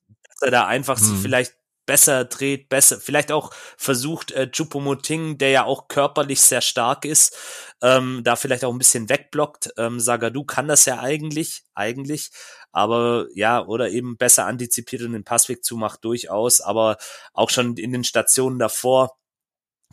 [0.07, 1.05] dass er da einfach hm.
[1.05, 1.53] sich vielleicht
[1.89, 7.35] besser dreht, besser, vielleicht auch versucht, äh, Chupomoting, der ja auch körperlich sehr stark ist,
[7.81, 9.73] ähm, da vielleicht auch ein bisschen wegblockt.
[9.75, 12.29] Ähm, Sagadu kann das ja eigentlich, eigentlich,
[12.71, 16.97] aber ja, oder eben besser antizipiert und den Passweg zumacht, durchaus, aber
[17.33, 19.17] auch schon in den Stationen davor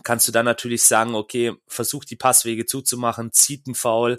[0.03, 4.19] kannst du dann natürlich sagen, okay, versuch die Passwege zuzumachen, zieht ein Foul,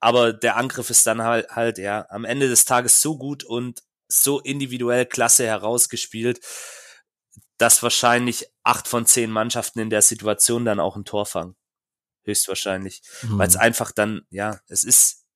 [0.00, 3.82] aber der Angriff ist dann halt, halt ja am Ende des Tages so gut und
[4.08, 6.40] so individuell klasse herausgespielt,
[7.58, 11.54] dass wahrscheinlich acht von zehn Mannschaften in der Situation dann auch ein Tor fangen.
[12.24, 13.02] Höchstwahrscheinlich.
[13.22, 13.38] Mhm.
[13.38, 15.26] Weil es einfach dann, ja, es ist,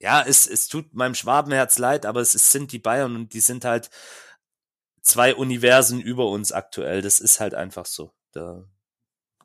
[0.00, 3.40] ja, es, es tut meinem Schwabenherz leid, aber es, es sind die Bayern und die
[3.40, 3.90] sind halt
[5.00, 7.02] zwei Universen über uns aktuell.
[7.02, 8.12] Das ist halt einfach so.
[8.34, 8.64] Da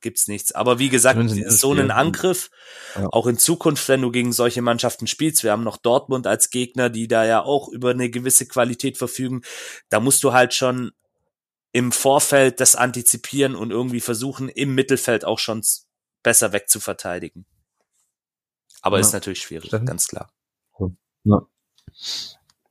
[0.02, 0.52] gibt's nichts.
[0.54, 2.50] Aber wie gesagt, so einen Angriff,
[2.96, 3.08] ja.
[3.12, 6.90] auch in Zukunft, wenn du gegen solche Mannschaften spielst, wir haben noch Dortmund als Gegner,
[6.90, 9.42] die da ja auch über eine gewisse Qualität verfügen,
[9.90, 10.92] da musst du halt schon
[11.72, 15.64] im Vorfeld das antizipieren und irgendwie versuchen, im Mittelfeld auch schon
[16.24, 17.46] besser wegzuverteidigen.
[18.82, 19.02] Aber ja.
[19.02, 20.32] ist natürlich schwierig, ganz klar.
[21.26, 21.46] Ja.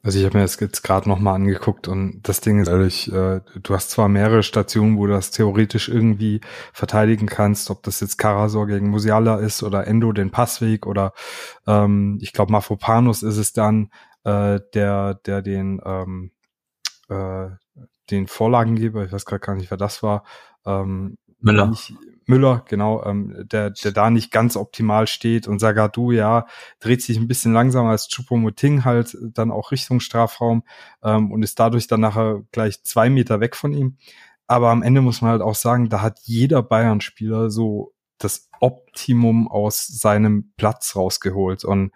[0.03, 3.40] Also ich habe mir das jetzt gerade nochmal angeguckt und das Ding ist ehrlich, äh,
[3.61, 6.40] du hast zwar mehrere Stationen, wo du das theoretisch irgendwie
[6.72, 11.12] verteidigen kannst, ob das jetzt Karasor gegen Musiala ist oder Endo den Passweg oder
[11.66, 13.90] ähm, ich glaube Mafropanus ist es dann,
[14.22, 16.30] äh, der, der den ähm,
[17.09, 17.49] äh,
[18.11, 20.24] den Vorlagengeber, ich weiß gerade gar nicht, wer das war,
[20.64, 21.66] ähm, Müller.
[21.68, 21.92] Nicht,
[22.28, 26.46] Müller, genau, ähm, der, der da nicht ganz optimal steht und Sagadu, ja,
[26.78, 30.62] dreht sich ein bisschen langsamer als Chupomoting halt dann auch Richtung Strafraum
[31.02, 33.96] ähm, und ist dadurch dann nachher gleich zwei Meter weg von ihm.
[34.46, 39.48] Aber am Ende muss man halt auch sagen, da hat jeder Bayern-Spieler so das Optimum
[39.48, 41.92] aus seinem Platz rausgeholt und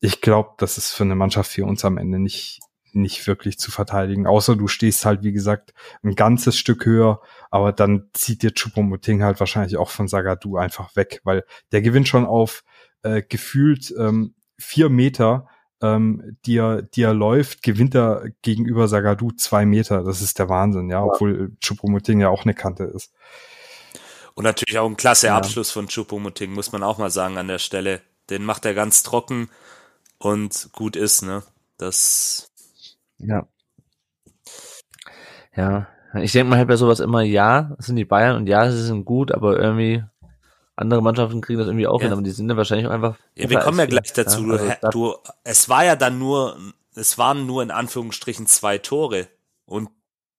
[0.00, 2.60] ich glaube, das ist für eine Mannschaft für uns am Ende nicht
[2.94, 4.26] nicht wirklich zu verteidigen.
[4.26, 5.72] Außer du stehst halt, wie gesagt,
[6.02, 7.20] ein ganzes Stück höher,
[7.50, 12.08] aber dann zieht dir Chupomoting halt wahrscheinlich auch von Sagadu einfach weg, weil der gewinnt
[12.08, 12.64] schon auf
[13.02, 15.48] äh, gefühlt ähm, vier Meter,
[15.82, 20.04] ähm, die, er, die er läuft, gewinnt er gegenüber Sagadu zwei Meter.
[20.04, 23.12] Das ist der Wahnsinn, ja, obwohl Chupomoting ja auch eine Kante ist.
[24.34, 25.36] Und natürlich auch ein klasse ja.
[25.36, 28.00] Abschluss von Chupomoting, muss man auch mal sagen an der Stelle.
[28.28, 29.50] Den macht er ganz trocken
[30.18, 31.42] und gut ist, ne?
[31.78, 32.49] Das
[33.20, 33.46] ja.
[35.56, 35.88] Ja.
[36.14, 38.82] Ich denke mal halt bei sowas immer, ja, es sind die Bayern und ja, sie
[38.82, 40.02] sind gut, aber irgendwie
[40.74, 42.06] andere Mannschaften kriegen das irgendwie auch ja.
[42.06, 43.16] hin, aber die sind ja wahrscheinlich auch einfach.
[43.36, 44.54] Ja, wir kommen ja gleich dazu.
[44.54, 45.14] Ja, also du,
[45.44, 46.56] es war ja dann nur,
[46.94, 49.28] es waren nur in Anführungsstrichen zwei Tore.
[49.66, 49.90] Und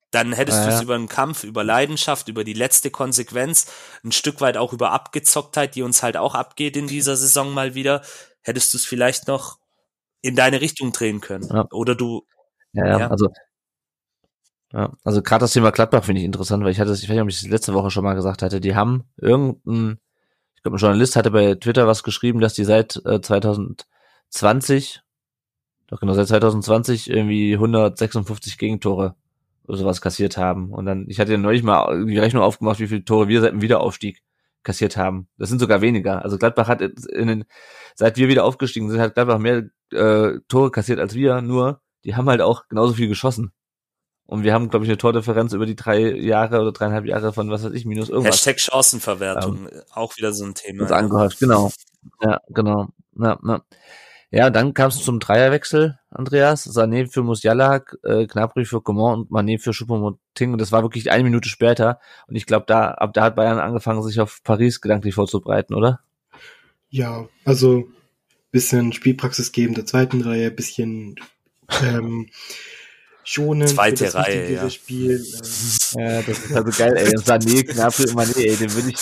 [0.10, 3.68] dann hättest ja, du es über einen Kampf, über Leidenschaft, über die letzte Konsequenz,
[4.04, 7.76] ein Stück weit auch über Abgezocktheit, die uns halt auch abgeht in dieser Saison mal
[7.76, 8.02] wieder,
[8.42, 9.60] hättest du es vielleicht noch
[10.22, 11.48] in deine Richtung drehen können.
[11.48, 11.68] Ja.
[11.72, 12.26] Oder du
[12.74, 13.08] ja, ja, ja.
[13.08, 13.28] also
[14.74, 17.22] ja, also gerade das Thema Gladbach finde ich interessant, weil ich hatte, ich weiß nicht,
[17.22, 20.00] ob ich das letzte Woche schon mal gesagt hatte, die haben irgendein,
[20.56, 25.02] ich glaube, ein Journalist hatte bei Twitter was geschrieben, dass die seit äh, 2020,
[25.88, 29.16] doch genau, seit 2020 irgendwie 156 Gegentore
[29.66, 30.72] oder sowas kassiert haben.
[30.72, 33.52] Und dann, ich hatte ja neulich mal die Rechnung aufgemacht, wie viele Tore wir seit
[33.52, 34.22] dem Wiederaufstieg
[34.64, 35.28] kassiert haben.
[35.38, 36.24] Das sind sogar weniger.
[36.24, 37.46] Also Gladbach hat in den,
[37.96, 42.16] seit wir wieder aufgestiegen sind, hat Gladbach mehr äh, Tore kassiert als wir, nur die
[42.16, 43.52] haben halt auch genauso viel geschossen.
[44.26, 47.50] Und wir haben, glaube ich, eine Tordifferenz über die drei Jahre oder dreieinhalb Jahre von,
[47.50, 48.36] was weiß ich, minus irgendwas.
[48.36, 50.90] Hashtag Chancenverwertung, ähm, auch wieder so ein Thema.
[50.90, 50.96] Ja.
[50.96, 51.70] Angehört, genau.
[52.22, 52.88] Ja, genau.
[53.20, 53.62] Ja, ja.
[54.32, 56.66] ja dann kam es zum Dreierwechsel, Andreas.
[56.66, 60.54] Sané für Musiala, äh, Gnabry für Coman und Mané für Choupo-Moting.
[60.54, 62.00] Und das war wirklich eine Minute später.
[62.28, 66.00] Und ich glaube, da, ab da hat Bayern angefangen, sich auf Paris gedanklich vorzubereiten, oder?
[66.90, 67.90] Ja, also
[68.52, 71.16] bisschen Spielpraxis geben der zweiten Reihe, bisschen
[71.84, 72.30] ähm,
[73.24, 73.68] schonen.
[73.68, 74.70] Zweite Reihe, ja.
[74.70, 75.24] Spiel.
[75.96, 77.16] Äh, ja, das ist also geil, ey.
[77.18, 78.98] Sané, und Mané, ey, den würde ich,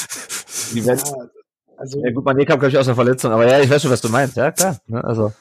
[0.73, 1.29] die werden, ja,
[1.77, 3.91] also, ja gut, Mané kam, glaube ich, aus einer Verletzung, aber ja, ich weiß schon,
[3.91, 5.33] was du meinst, ja, klar, ne, also.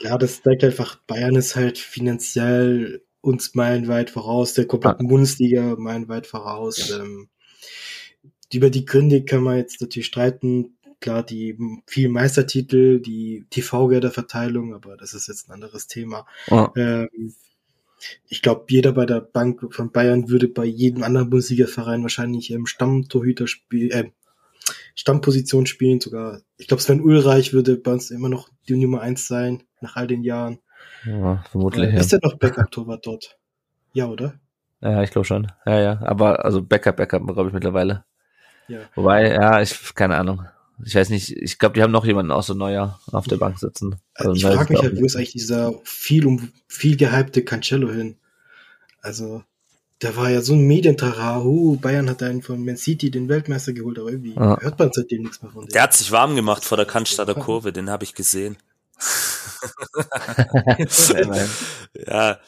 [0.00, 5.08] Ja, das zeigt einfach, Bayern ist halt finanziell uns meilenweit voraus, der kompletten ah.
[5.08, 6.90] Bundesliga meilenweit voraus.
[6.90, 7.28] Ähm,
[8.52, 10.75] über die Gründe kann man jetzt natürlich streiten.
[11.00, 16.26] Klar, die vielen Meistertitel, die TV-Gelderverteilung, aber das ist jetzt ein anderes Thema.
[16.50, 16.68] Oh.
[16.76, 17.34] Ähm,
[18.28, 22.66] ich glaube, jeder bei der Bank von Bayern würde bei jedem anderen Bundesliga-Verein wahrscheinlich im
[22.66, 24.10] Stammtorhüter spielen, äh,
[24.94, 26.40] Stammposition spielen, sogar.
[26.56, 30.06] Ich glaube, Sven Ulreich würde bei uns immer noch die Nummer eins sein, nach all
[30.06, 30.58] den Jahren.
[31.04, 31.92] Ja, vermutlich.
[31.92, 32.18] Äh, ist ja.
[32.18, 33.38] er noch Backup-Torwart dort?
[33.92, 34.34] Ja, oder?
[34.80, 35.52] Ja, ich glaube schon.
[35.64, 36.00] Ja, ja.
[36.02, 38.04] Aber also Backup, Backup, glaube ich, mittlerweile.
[38.68, 38.80] Ja.
[38.94, 40.46] Wobei, ja, ich, keine Ahnung.
[40.84, 43.96] Ich weiß nicht, ich glaube, die haben noch jemanden außer Neuer auf der Bank sitzen.
[44.14, 48.16] Also, ich frage mich halt, wo ist eigentlich dieser viel um viel gehypte Cancelo hin?
[49.00, 49.42] Also,
[50.02, 53.72] der war ja so ein Medientrara, uh, Bayern hat einen von Man City den Weltmeister
[53.72, 54.60] geholt, aber irgendwie ja.
[54.60, 55.70] hört man seitdem nichts mehr von dem.
[55.70, 58.58] Der hat sich warm gemacht vor der Cannstatter Kurve, den habe ich gesehen.
[62.06, 62.38] ja,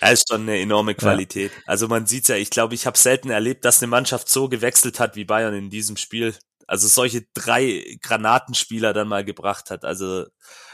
[0.00, 1.52] er ist schon eine enorme Qualität.
[1.52, 1.62] Ja.
[1.66, 5.00] Also man sieht's ja, ich glaube, ich habe selten erlebt, dass eine Mannschaft so gewechselt
[5.00, 6.34] hat wie Bayern in diesem Spiel.
[6.66, 9.84] Also solche drei Granatenspieler dann mal gebracht hat.
[9.84, 10.26] Also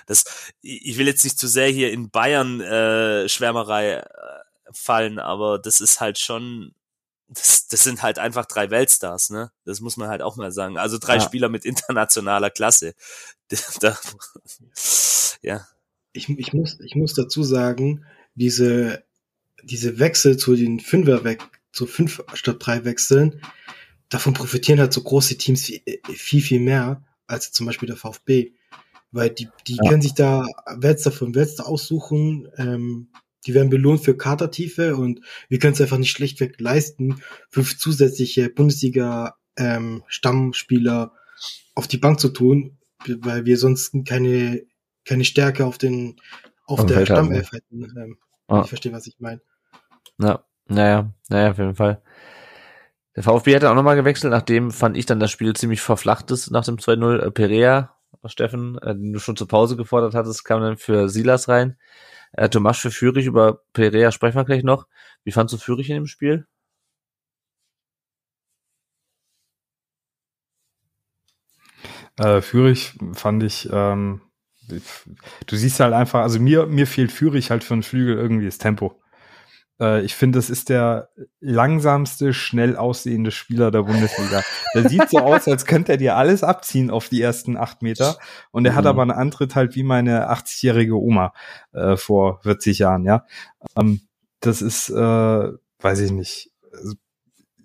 [0.06, 0.24] das,
[0.62, 4.04] ich will jetzt nicht zu sehr hier in Bayern äh, Schwärmerei äh,
[4.72, 6.74] fallen, aber das ist halt schon,
[7.28, 9.52] das, das sind halt einfach drei Weltstars, ne?
[9.64, 10.78] Das muss man halt auch mal sagen.
[10.78, 11.20] Also drei ja.
[11.20, 12.94] Spieler mit internationaler Klasse.
[13.80, 13.98] Da,
[15.40, 15.66] ja.
[16.12, 19.04] Ich, ich, muss, ich muss dazu sagen, diese,
[19.62, 23.40] diese Wechsel zu den Fünfer weg, zu fünf statt drei Wechseln,
[24.08, 28.52] davon profitieren halt so große Teams viel, viel, viel mehr als zum Beispiel der VfB.
[29.10, 29.88] Weil die, die ja.
[29.88, 30.44] können sich da
[30.76, 33.08] Weltstar von Weltstar aussuchen, ähm,
[33.46, 38.50] die werden belohnt für Kadertiefe und wir können es einfach nicht schlechtweg leisten, fünf zusätzliche
[38.50, 41.10] Bundesliga-Stammspieler ähm,
[41.74, 44.66] auf die Bank zu tun, weil wir sonst keine,
[45.06, 46.20] keine Stärke auf den
[46.66, 47.84] auf der Stammelf hätten.
[47.96, 48.60] Ähm, ah.
[48.62, 49.40] Ich verstehe, was ich meine.
[50.20, 52.02] Ja, naja, naja, auf jeden Fall.
[53.18, 56.52] Der VfB hat auch nochmal gewechselt, nachdem fand ich dann das Spiel ziemlich verflacht ist
[56.52, 57.18] nach dem 2-0.
[57.18, 57.96] Äh, Perea,
[58.26, 61.76] Steffen, äh, den du schon zur Pause gefordert hattest, kam dann für Silas rein.
[62.32, 64.86] Äh, Tomas für Fürich, über Perea sprechen wir gleich noch.
[65.24, 66.46] Wie fandst du Fürich in dem Spiel?
[72.18, 74.20] Äh, Fürich fand ich, ähm,
[74.68, 78.58] du siehst halt einfach, also mir, mir fehlt Fürich halt für einen Flügel irgendwie das
[78.58, 79.00] Tempo.
[79.80, 81.10] Äh, ich finde, das ist der
[81.40, 84.42] langsamste, schnell aussehende Spieler der Bundesliga.
[84.74, 88.18] Der sieht so aus, als könnte er dir alles abziehen auf die ersten acht Meter.
[88.50, 88.76] Und er mhm.
[88.76, 91.32] hat aber einen Antritt halt wie meine 80-jährige Oma
[91.72, 93.24] äh, vor 40 Jahren, ja.
[93.76, 94.00] Ähm,
[94.40, 94.94] das ist, äh,
[95.80, 96.50] weiß ich nicht.
[96.72, 96.94] Also,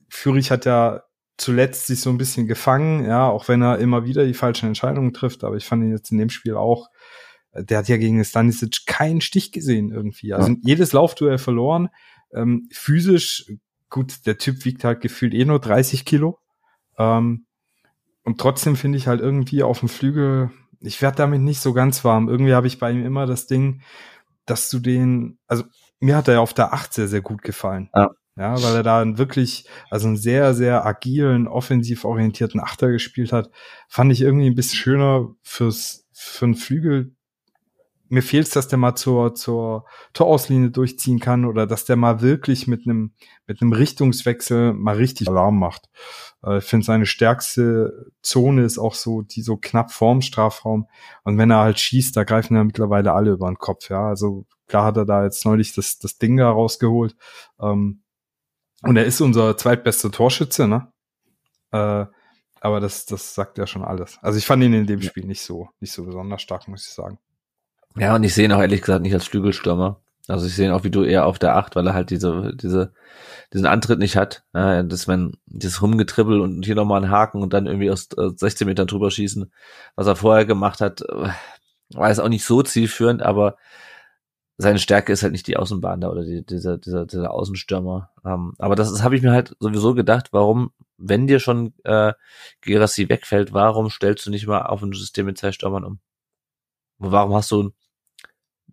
[0.10, 1.04] Fürich hat ja
[1.38, 5.14] zuletzt sich so ein bisschen gefangen, ja, auch wenn er immer wieder die falschen Entscheidungen
[5.14, 6.90] trifft, aber ich fand ihn jetzt in dem Spiel auch
[7.54, 10.34] der hat ja gegen Stanisic keinen Stich gesehen irgendwie.
[10.34, 10.58] Also ja.
[10.64, 11.90] jedes Laufduell verloren.
[12.34, 13.52] Ähm, physisch,
[13.90, 16.40] gut, der Typ wiegt halt gefühlt eh nur 30 Kilo.
[16.98, 17.46] Ähm,
[18.24, 20.50] und trotzdem finde ich halt irgendwie auf dem Flügel,
[20.80, 22.28] ich werde damit nicht so ganz warm.
[22.28, 23.82] Irgendwie habe ich bei ihm immer das Ding,
[24.46, 25.64] dass du den, also
[26.00, 27.90] mir hat er auf der 8 sehr, sehr gut gefallen.
[27.96, 28.10] Ja.
[28.36, 33.32] Ja, weil er da einen wirklich, also einen sehr, sehr agilen, offensiv orientierten Achter gespielt
[33.32, 33.52] hat,
[33.88, 37.16] fand ich irgendwie ein bisschen schöner fürs, für einen Flügel
[38.14, 42.22] mir fehlt es, dass der mal zur, zur Torauslinie durchziehen kann oder dass der mal
[42.22, 43.14] wirklich mit einem
[43.48, 45.90] mit einem Richtungswechsel mal richtig Alarm macht.
[46.46, 50.88] Äh, ich finde, seine stärkste Zone ist auch so, die so knapp vorm Strafraum.
[51.24, 53.90] Und wenn er halt schießt, da greifen ja mittlerweile alle über den Kopf.
[53.90, 57.16] Ja, also klar hat er da jetzt neulich das, das Ding da rausgeholt.
[57.60, 58.04] Ähm,
[58.84, 60.92] und er ist unser zweitbester Torschütze, ne?
[61.72, 62.06] Äh,
[62.62, 64.20] aber das, das sagt ja schon alles.
[64.22, 66.94] Also ich fand ihn in dem Spiel nicht so, nicht so besonders stark, muss ich
[66.94, 67.18] sagen.
[67.98, 70.00] Ja, und ich sehe ihn auch ehrlich gesagt nicht als Flügelstürmer.
[70.28, 72.54] Also ich sehe ihn auch wie du eher auf der Acht, weil er halt diese,
[72.56, 72.94] diese,
[73.54, 74.44] diesen Antritt nicht hat.
[74.54, 78.68] Äh, das wenn dieses Rumgetribbel und hier nochmal einen Haken und dann irgendwie aus 16
[78.68, 79.52] Metern drüber schießen,
[79.96, 81.30] was er vorher gemacht hat, äh,
[81.94, 83.58] war jetzt auch nicht so zielführend, aber
[84.58, 88.12] seine Stärke ist halt nicht die Außenbahn da oder die, dieser, dieser, dieser Außenstürmer.
[88.26, 92.14] Ähm, aber das, das habe ich mir halt sowieso gedacht, warum, wenn dir schon äh,
[92.62, 96.00] Gerassi wegfällt, warum stellst du nicht mal auf ein System mit zwei Stürmern um?
[97.00, 97.72] Warum hast du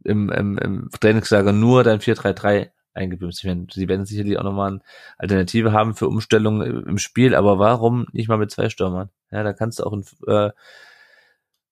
[0.05, 3.41] im, im, im Trainingslager nur dein 4-3-3 eingebüßt?
[3.41, 4.81] Ich meine, sie werden sicherlich auch nochmal eine
[5.19, 9.11] Alternative haben für Umstellungen im Spiel, aber warum nicht mal mit zwei Stürmern?
[9.31, 10.51] Ja, da kannst du auch ein äh,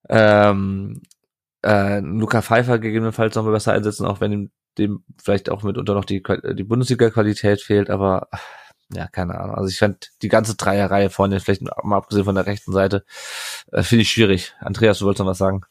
[0.08, 1.02] ähm,
[1.64, 5.94] äh, Luca Pfeiffer gegebenenfalls noch mal besser einsetzen, auch wenn ihm dem vielleicht auch mitunter
[5.94, 8.28] noch die, die Bundesliga-Qualität fehlt, aber
[8.92, 9.56] ja, keine Ahnung.
[9.56, 13.04] Also ich fand die ganze Dreierreihe vorne, vielleicht mal abgesehen von der rechten Seite,
[13.72, 14.54] äh, finde ich schwierig.
[14.60, 15.62] Andreas, du wolltest noch was sagen?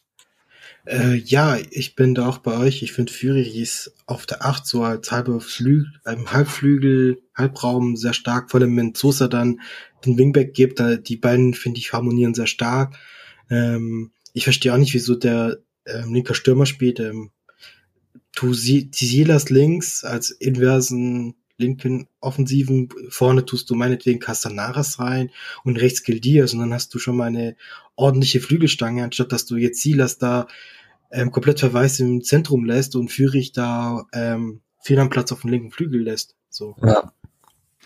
[0.88, 2.82] Äh, ja, ich bin da auch bei euch.
[2.82, 8.14] Ich finde Fury ist auf der Acht so als halber Flügel, einem Halbflügel, Halbraum sehr
[8.14, 9.60] stark, vor allem wenn Sosa dann
[10.06, 12.96] den Wingback gibt, da, die beiden, finde ich, harmonieren sehr stark.
[13.50, 17.00] Ähm, ich verstehe auch nicht, wieso der ähm, linker Stürmer spielt.
[17.00, 17.32] Ähm,
[18.34, 25.30] tu Silas links als inversen linken Offensiven, vorne tust du meinetwegen Castanaras rein
[25.64, 27.56] und rechts Gildias und dann hast du schon mal eine
[27.96, 30.46] ordentliche Flügelstange, anstatt dass du jetzt Silas da
[31.10, 35.50] ähm, komplett verweist im Zentrum lässt und Führig da ähm, viel am Platz auf dem
[35.50, 36.36] linken Flügel lässt.
[36.48, 36.76] So.
[36.82, 37.12] Ja.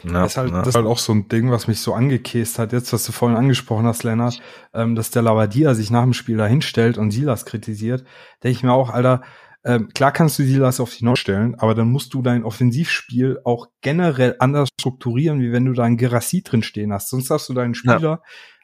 [0.04, 0.58] Ja, das, ist halt, ja.
[0.58, 3.12] das ist halt auch so ein Ding, was mich so angekäst hat, jetzt, was du
[3.12, 4.40] vorhin angesprochen hast, Lennart,
[4.72, 8.04] ähm, dass der Lavadia sich nach dem Spiel da hinstellt und Silas kritisiert,
[8.42, 9.22] denke ich mir auch, Alter,
[9.64, 13.40] ähm, klar kannst du Silas auf die Nord stellen, aber dann musst du dein Offensivspiel
[13.44, 17.10] auch generell anders strukturieren, wie wenn du da einen Gerassi drin stehen hast.
[17.10, 18.22] Sonst hast du deinen Spieler, ja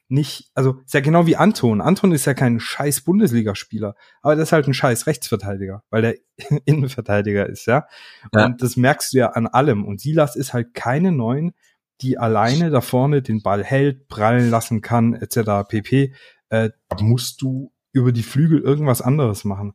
[0.09, 1.81] nicht, also ist ja genau wie Anton.
[1.81, 6.15] Anton ist ja kein scheiß Bundesligaspieler, aber der ist halt ein scheiß Rechtsverteidiger, weil der
[6.65, 7.87] Innenverteidiger ist, ja?
[8.35, 8.47] ja.
[8.47, 9.85] Und das merkst du ja an allem.
[9.85, 11.53] Und Silas ist halt keine Neuen,
[12.01, 15.69] die alleine da vorne den Ball hält, prallen lassen kann, etc.
[15.69, 16.15] pp.
[16.49, 19.75] Äh, da musst du über die Flügel irgendwas anderes machen.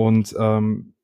[0.00, 0.94] Und ähm,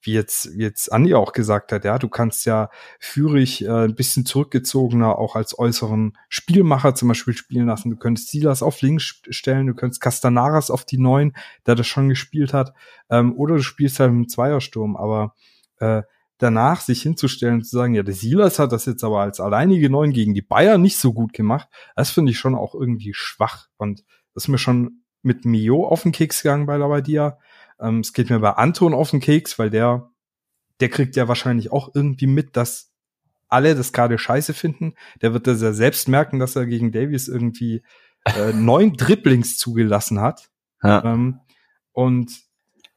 [0.00, 3.94] wie jetzt, wie jetzt Andi auch gesagt hat, ja, du kannst ja Führig äh, ein
[3.94, 7.90] bisschen zurückgezogener auch als äußeren Spielmacher zum Beispiel spielen lassen.
[7.90, 11.34] Du könntest Silas auf links stellen, du könntest Castanaras auf die Neun,
[11.66, 12.74] der das schon gespielt hat,
[13.10, 15.34] ähm, oder du spielst halt im Zweiersturm, aber
[15.78, 16.02] äh,
[16.38, 19.88] danach sich hinzustellen und zu sagen, ja, der Silas hat das jetzt aber als alleinige
[19.88, 23.68] Neun gegen die Bayern nicht so gut gemacht, das finde ich schon auch irgendwie schwach
[23.76, 27.38] und das ist mir schon mit Mio auf den Keks gegangen bei Labadia.
[27.82, 30.10] Ähm, es geht mir bei Anton auf den Keks, weil der,
[30.80, 32.92] der kriegt ja wahrscheinlich auch irgendwie mit, dass
[33.48, 34.94] alle das gerade scheiße finden.
[35.20, 37.82] Der wird das ja selbst merken, dass er gegen Davies irgendwie
[38.24, 40.50] äh, neun Dribblings zugelassen hat.
[40.82, 41.04] Ja.
[41.04, 41.40] Ähm,
[41.92, 42.32] und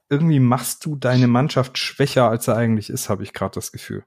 [0.10, 4.06] irgendwie machst du deine Mannschaft schwächer, als er eigentlich ist, habe ich gerade das Gefühl.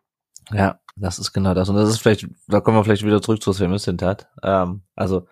[0.51, 1.69] Ja, das ist genau das.
[1.69, 4.29] Und das ist vielleicht, da kommen wir vielleicht wieder zurück zu Sven Mislintat.
[4.43, 5.27] Ähm, also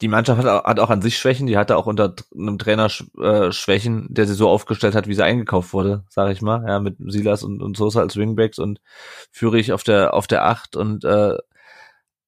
[0.00, 2.88] die Mannschaft hat, auch, hat auch an sich Schwächen, die hatte auch unter einem Trainer
[3.18, 6.80] äh, Schwächen, der sie so aufgestellt hat, wie sie eingekauft wurde, sage ich mal, ja,
[6.80, 8.80] mit Silas und, und Sosa als Wingbacks und
[9.30, 11.36] Führig auf der auf der Acht und äh,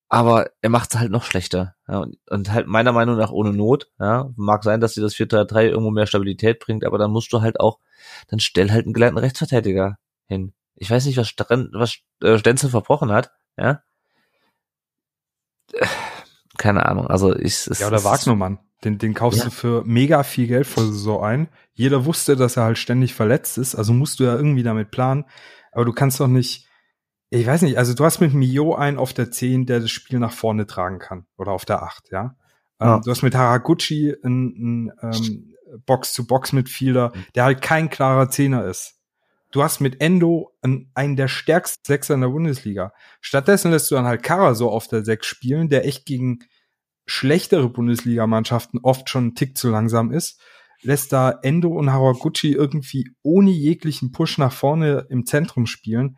[0.09, 1.75] aber er macht es halt noch schlechter.
[1.89, 3.91] Ja, und, und halt meiner Meinung nach ohne Not.
[3.99, 7.41] Ja, mag sein, dass sie das 4-3-3 irgendwo mehr Stabilität bringt, aber dann musst du
[7.41, 7.79] halt auch,
[8.29, 10.53] dann stell halt einen gelernten Rechtsverteidiger hin.
[10.77, 11.35] Ich weiß nicht, was,
[11.73, 13.31] was äh, Stenzel verbrochen hat.
[13.57, 13.83] Ja,
[16.59, 17.07] keine Ahnung.
[17.07, 18.59] Also ich es, Ja, oder Wagnermann.
[18.85, 19.45] Den, den kaufst ja.
[19.45, 21.49] du für mega viel Geld vor Saison ein.
[21.73, 25.25] Jeder wusste, dass er halt ständig verletzt ist, also musst du ja irgendwie damit planen.
[25.71, 26.69] Aber du kannst doch nicht,
[27.31, 30.19] ich weiß nicht, also du hast mit Mio einen auf der 10, der das Spiel
[30.19, 31.27] nach vorne tragen kann.
[31.37, 32.37] Oder auf der 8, ja.
[32.81, 32.97] Ähm, ja.
[32.97, 35.55] Ähm, du hast mit Haraguchi einen, einen ähm,
[35.87, 38.99] Box-to-Box-Mitfielder, der halt kein klarer Zehner ist.
[39.53, 42.95] Du hast mit Endo einen, der stärksten Sechser in der Bundesliga.
[43.21, 46.39] Stattdessen lässt du dann halt Kara so auf der Sechs spielen, der echt gegen
[47.05, 50.41] schlechtere Bundesligamannschaften oft schon einen Tick zu langsam ist.
[50.81, 56.17] Lässt da Endo und Haraguchi irgendwie ohne jeglichen Push nach vorne im Zentrum spielen.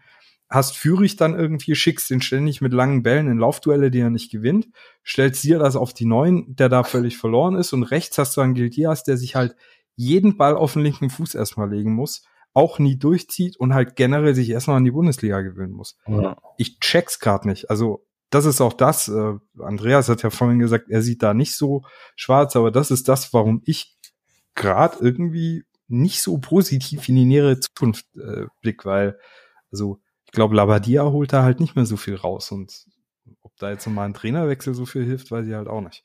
[0.48, 4.30] Hast Führig dann irgendwie, schickst den ständig mit langen Bällen in Laufduelle, die er nicht
[4.30, 4.68] gewinnt.
[5.04, 7.72] Stellst dir das auf die Neun, der da völlig verloren ist.
[7.72, 9.56] Und rechts hast du dann Gildias, der sich halt
[9.96, 12.22] jeden Ball auf den linken Fuß erstmal legen muss
[12.54, 15.98] auch nie durchzieht und halt generell sich erstmal an die Bundesliga gewöhnen muss.
[16.06, 16.38] Ja.
[16.56, 17.68] Ich check's gerade nicht.
[17.68, 21.56] Also das ist auch das, äh, Andreas hat ja vorhin gesagt, er sieht da nicht
[21.56, 21.82] so
[22.16, 23.96] schwarz, aber das ist das, warum ich
[24.54, 29.18] gerade irgendwie nicht so positiv in die nähere Zukunft äh, blick, weil,
[29.70, 32.86] also ich glaube, Labadia holt da halt nicht mehr so viel raus und
[33.42, 36.04] ob da jetzt nochmal ein Trainerwechsel so viel hilft, weiß ich halt auch nicht.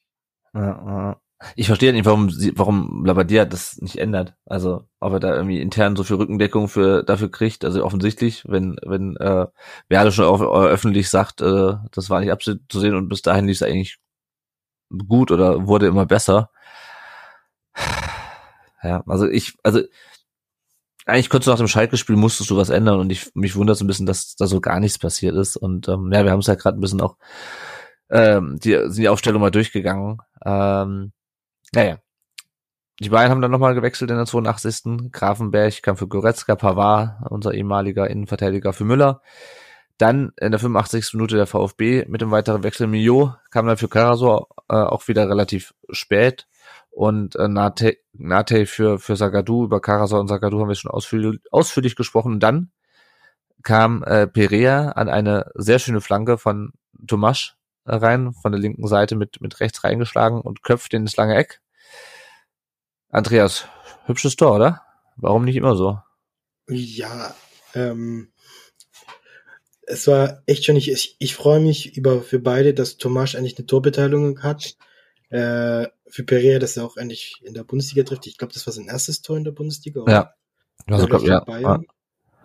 [0.54, 1.20] Ja,
[1.56, 4.36] Ich verstehe nicht, warum sie, warum Labadia das nicht ändert.
[4.46, 7.64] Also, ob er da irgendwie intern so viel Rückendeckung für dafür kriegt.
[7.64, 9.48] Also offensichtlich, wenn wenn äh,
[9.88, 13.58] Werle schon auf, äh, öffentlich sagt, äh, das war nicht abzusehen und bis dahin lief
[13.58, 14.00] es eigentlich
[15.08, 16.50] gut oder wurde immer besser.
[18.84, 19.82] Ja, also ich, also
[21.06, 23.88] eigentlich kurz nach dem Schalke-Spiel musstest du was ändern und ich mich wundert so ein
[23.88, 25.58] bisschen, dass da so gar nichts passiert ist.
[25.58, 27.18] Und ähm, ja, wir haben es ja gerade ein bisschen auch
[28.10, 30.18] ähm, die sind die Aufstellung mal durchgegangen.
[30.46, 31.12] Ähm,
[31.74, 32.00] naja.
[33.02, 35.12] Die beiden haben dann nochmal gewechselt in der 82.
[35.12, 39.22] Grafenberg kam für Goretzka, Pavard, unser ehemaliger Innenverteidiger für Müller.
[39.98, 41.14] Dann in der 85.
[41.14, 45.30] Minute der VfB mit dem weiteren Wechsel Mio kam dann für Karasor äh, auch wieder
[45.30, 46.48] relativ spät
[46.90, 51.40] und äh, Nate, Nate für, für Sagadu, über Karasor und Sagadu haben wir schon ausführlich,
[51.52, 52.34] ausführlich gesprochen.
[52.34, 52.72] Und dann
[53.64, 56.72] kam äh, Perea an eine sehr schöne Flanke von
[57.08, 57.56] Tomasch
[57.86, 61.62] rein, von der linken Seite mit, mit rechts reingeschlagen und köpft in das lange Eck.
[63.10, 63.68] Andreas,
[64.06, 64.82] hübsches Tor, oder?
[65.16, 66.00] Warum nicht immer so?
[66.68, 67.36] Ja,
[67.74, 68.32] ähm,
[69.88, 73.58] es war echt schon nicht, ich, ich freue mich über für beide, dass Tomasch eigentlich
[73.58, 74.76] eine Torbeteiligung hat.
[75.30, 78.28] Äh, für Pereira, dass er auch endlich in der Bundesliga trifft.
[78.28, 80.02] Ich glaube, das war sein erstes Tor in der Bundesliga.
[80.02, 80.12] Oder?
[80.12, 80.34] Ja.
[80.88, 81.40] Also, glaub, ja.
[81.42, 81.86] Bayern.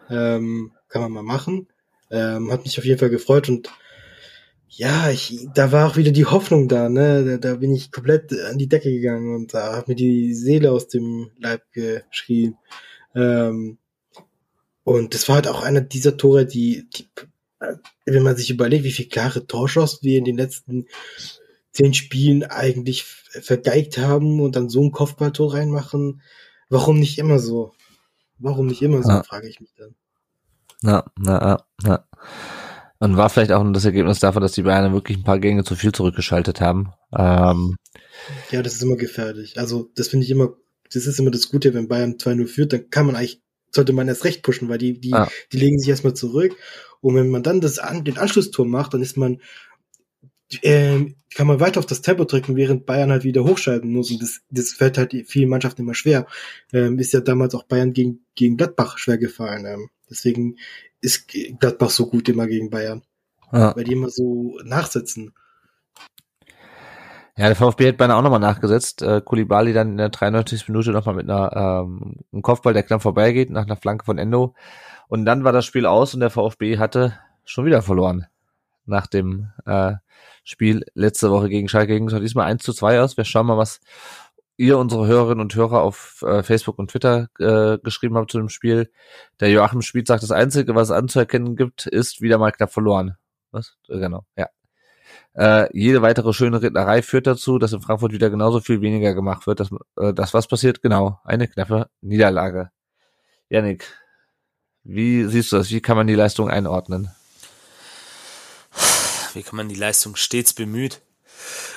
[0.09, 0.37] Ja.
[0.37, 1.68] Ähm, kann man mal machen.
[2.11, 3.70] Ähm, hat mich auf jeden Fall gefreut und
[4.77, 7.25] ja, ich, da war auch wieder die Hoffnung da, ne?
[7.25, 10.72] Da, da bin ich komplett an die Decke gegangen und da hat mir die Seele
[10.72, 12.57] aus dem Leib geschrien.
[13.14, 13.79] Ähm,
[14.83, 17.09] und das war halt auch einer dieser Tore, die, die,
[18.05, 20.87] wenn man sich überlegt, wie viele klare Torschuss wir in den letzten
[21.70, 26.20] zehn Spielen eigentlich vergeigt haben und dann so ein Kopfballtor reinmachen.
[26.68, 27.72] Warum nicht immer so?
[28.39, 29.22] Warum nicht immer so, ja.
[29.22, 29.95] frage ich mich dann.
[30.83, 32.07] Na, na, na.
[32.99, 35.74] Und war vielleicht auch das Ergebnis davon, dass die Bayern wirklich ein paar Gänge zu
[35.74, 36.92] viel zurückgeschaltet haben.
[37.16, 37.76] Ähm,
[38.51, 39.59] ja, das ist immer gefährlich.
[39.59, 40.55] Also, das finde ich immer,
[40.92, 44.09] das ist immer das Gute, wenn Bayern 2-0 führt, dann kann man eigentlich, sollte man
[44.09, 45.28] erst recht pushen, weil die, die, ja.
[45.53, 46.57] die legen sich erstmal zurück.
[47.01, 49.40] Und wenn man dann das, den Anschlusstor macht, dann ist man
[50.62, 54.11] äh, kann man weiter auf das Tempo drücken, während Bayern halt wieder hochschalten muss.
[54.11, 56.26] Und das, das fällt halt vielen Mannschaften immer schwer.
[56.72, 59.66] Ähm, ist ja damals auch Bayern gegen, gegen Gladbach schwer gefallen.
[59.66, 60.57] Ähm, deswegen
[61.05, 61.28] ist
[61.61, 63.02] Gladbach so gut immer gegen Bayern.
[63.52, 63.76] Ja.
[63.76, 65.34] Weil die immer so nachsetzen.
[67.36, 69.02] Ja, der VfB hat beinahe auch nochmal nachgesetzt.
[69.02, 70.68] Äh, Kulibali dann in der 93.
[70.68, 74.55] Minute nochmal mit einer ähm, einem Kopfball, der knapp vorbeigeht, nach einer Flanke von Endo.
[75.09, 78.26] Und dann war das Spiel aus und der VfB hatte schon wieder verloren.
[78.86, 79.94] Nach dem äh,
[80.44, 83.16] Spiel letzte Woche gegen Schalke ging es diesmal 1 zu 2 aus.
[83.16, 83.80] Wir schauen mal, was
[84.57, 88.48] ihr, unsere Hörerinnen und Hörer auf äh, Facebook und Twitter äh, geschrieben habt zu dem
[88.48, 88.90] Spiel.
[89.40, 93.16] Der Joachim Spiel sagt, das Einzige, was es anzuerkennen gibt, ist wieder mal knapp verloren.
[93.50, 93.76] Was?
[93.88, 94.48] Äh, genau, ja.
[95.34, 99.46] Äh, jede weitere schöne Rednerei führt dazu, dass in Frankfurt wieder genauso viel weniger gemacht
[99.46, 99.61] wird.
[99.61, 100.82] Dass, äh, das, was passiert?
[100.82, 102.70] Genau, eine knappe Niederlage.
[103.48, 103.86] Janik,
[104.84, 105.70] wie siehst du das?
[105.70, 107.11] Wie kann man die Leistung einordnen?
[109.34, 111.00] wie kann man die Leistung stets bemüht.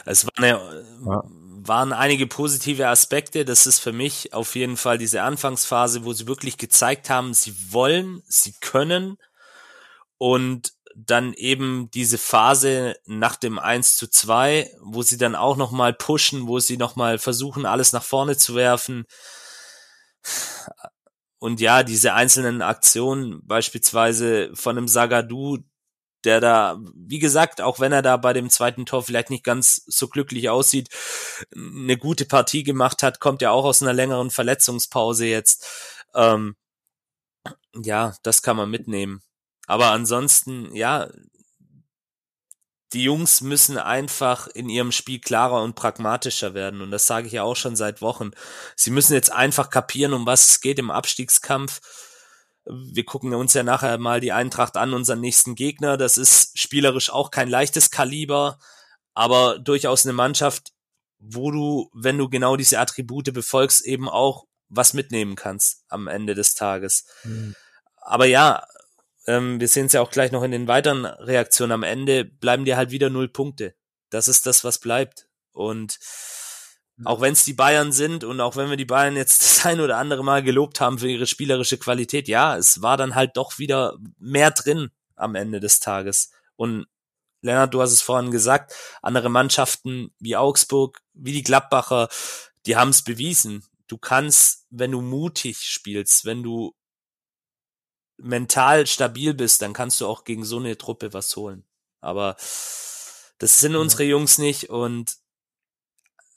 [0.06, 1.24] Es waren, ja,
[1.68, 3.46] waren einige positive Aspekte.
[3.46, 7.56] Das ist für mich auf jeden Fall diese Anfangsphase, wo sie wirklich gezeigt haben, sie
[7.72, 9.18] wollen, sie können
[10.18, 15.94] und dann eben diese Phase nach dem 1 zu 2, wo sie dann auch nochmal
[15.94, 19.06] pushen, wo sie nochmal versuchen, alles nach vorne zu werfen.
[21.40, 25.60] Und ja, diese einzelnen Aktionen, beispielsweise von einem Sagadu,
[26.24, 29.84] der da, wie gesagt, auch wenn er da bei dem zweiten Tor vielleicht nicht ganz
[29.86, 30.90] so glücklich aussieht,
[31.56, 35.68] eine gute Partie gemacht hat, kommt ja auch aus einer längeren Verletzungspause jetzt.
[36.16, 36.56] Ähm,
[37.76, 39.22] ja, das kann man mitnehmen.
[39.68, 41.10] Aber ansonsten, ja,
[42.94, 46.82] die Jungs müssen einfach in ihrem Spiel klarer und pragmatischer werden.
[46.82, 48.32] Und das sage ich ja auch schon seit Wochen.
[48.76, 51.82] Sie müssen jetzt einfach kapieren, um was es geht im Abstiegskampf
[52.70, 55.98] wir gucken uns ja nachher mal die Eintracht an, unseren nächsten Gegner.
[55.98, 58.60] Das ist spielerisch auch kein leichtes Kaliber,
[59.14, 60.74] aber durchaus eine Mannschaft,
[61.20, 66.36] wo du, wenn du genau diese Attribute befolgst, eben auch was mitnehmen kannst am Ende
[66.36, 67.06] des Tages.
[67.24, 67.56] Mhm.
[68.02, 68.66] Aber ja,
[69.26, 71.72] ähm, wir sehen es ja auch gleich noch in den weiteren Reaktionen.
[71.72, 73.76] Am Ende bleiben dir halt wieder null Punkte.
[74.10, 75.28] Das ist das, was bleibt.
[75.52, 76.00] Und
[77.06, 79.80] auch wenn es die Bayern sind und auch wenn wir die Bayern jetzt das ein
[79.80, 83.60] oder andere Mal gelobt haben für ihre spielerische Qualität, ja, es war dann halt doch
[83.60, 86.32] wieder mehr drin am Ende des Tages.
[86.56, 86.88] Und
[87.42, 92.10] Lennart, du hast es vorhin gesagt, andere Mannschaften wie Augsburg, wie die Gladbacher,
[92.66, 93.64] die haben es bewiesen.
[93.88, 96.76] Du kannst, wenn du mutig spielst, wenn du
[98.18, 101.64] mental stabil bist, dann kannst du auch gegen so eine Truppe was holen.
[102.02, 102.36] Aber
[103.38, 105.18] das sind unsere Jungs nicht und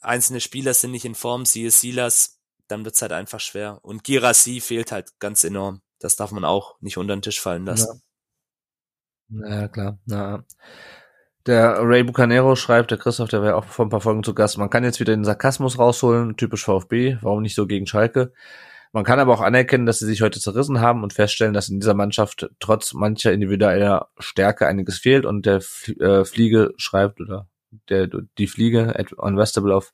[0.01, 3.79] einzelne Spieler sind nicht in Form, siehe Silas, dann wird's halt einfach schwer.
[3.83, 5.81] Und Girassi fehlt halt ganz enorm.
[5.99, 8.01] Das darf man auch nicht unter den Tisch fallen lassen.
[9.29, 9.99] Ja, ja klar.
[10.05, 10.43] Ja.
[11.47, 14.57] Der Ray Bucanero schreibt, der Christoph, der wäre auch vor ein paar Folgen zu Gast,
[14.59, 18.31] man kann jetzt wieder den Sarkasmus rausholen, typisch VfB, warum nicht so gegen Schalke?
[18.93, 21.79] Man kann aber auch anerkennen, dass sie sich heute zerrissen haben und feststellen, dass in
[21.79, 25.61] dieser Mannschaft trotz mancher individueller Stärke einiges fehlt und der
[25.99, 27.47] äh, Fliege schreibt oder
[27.89, 28.07] der
[28.37, 29.93] die Fliege on Westable auf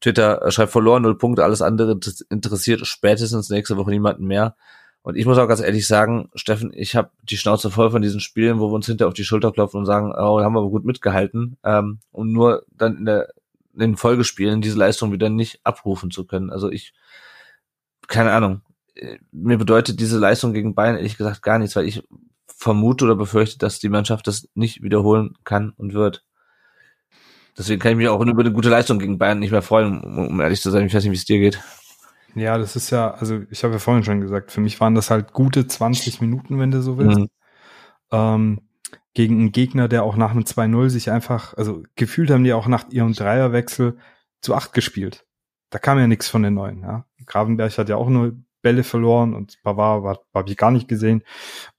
[0.00, 1.98] Twitter äh, schreibt verloren, null Punkte, alles andere
[2.30, 4.56] interessiert spätestens nächste Woche niemanden mehr.
[5.02, 8.20] Und ich muss auch ganz ehrlich sagen, Steffen, ich habe die Schnauze voll von diesen
[8.20, 10.70] Spielen, wo wir uns hinter auf die Schulter klopfen und sagen, oh, haben wir aber
[10.70, 13.28] gut mitgehalten, ähm, um nur dann in, der,
[13.74, 16.50] in den Folgespielen diese Leistung wieder nicht abrufen zu können.
[16.50, 16.94] Also ich,
[18.08, 18.62] keine Ahnung,
[18.94, 22.02] äh, mir bedeutet diese Leistung gegen Bayern ehrlich gesagt gar nichts, weil ich
[22.46, 26.24] vermute oder befürchte, dass die Mannschaft das nicht wiederholen kann und wird.
[27.56, 30.40] Deswegen kann ich mich auch über eine gute Leistung gegen Bayern nicht mehr freuen, um
[30.40, 30.86] ehrlich zu sein.
[30.86, 31.60] Ich weiß nicht, wie es dir geht.
[32.34, 35.10] Ja, das ist ja, also ich habe ja vorhin schon gesagt, für mich waren das
[35.10, 37.18] halt gute 20 Minuten, wenn du so willst.
[37.18, 37.28] Mhm.
[38.10, 38.60] Ähm,
[39.14, 42.66] gegen einen Gegner, der auch nach einem 2-0 sich einfach, also gefühlt haben die auch
[42.66, 43.96] nach ihrem Dreierwechsel
[44.40, 45.24] zu acht gespielt.
[45.70, 46.82] Da kam ja nichts von den Neuen.
[46.82, 47.06] Ja.
[47.24, 51.22] Gravenberg hat ja auch nur Bälle verloren und Pavard war, habe ich gar nicht gesehen.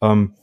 [0.01, 0.35] Ähm,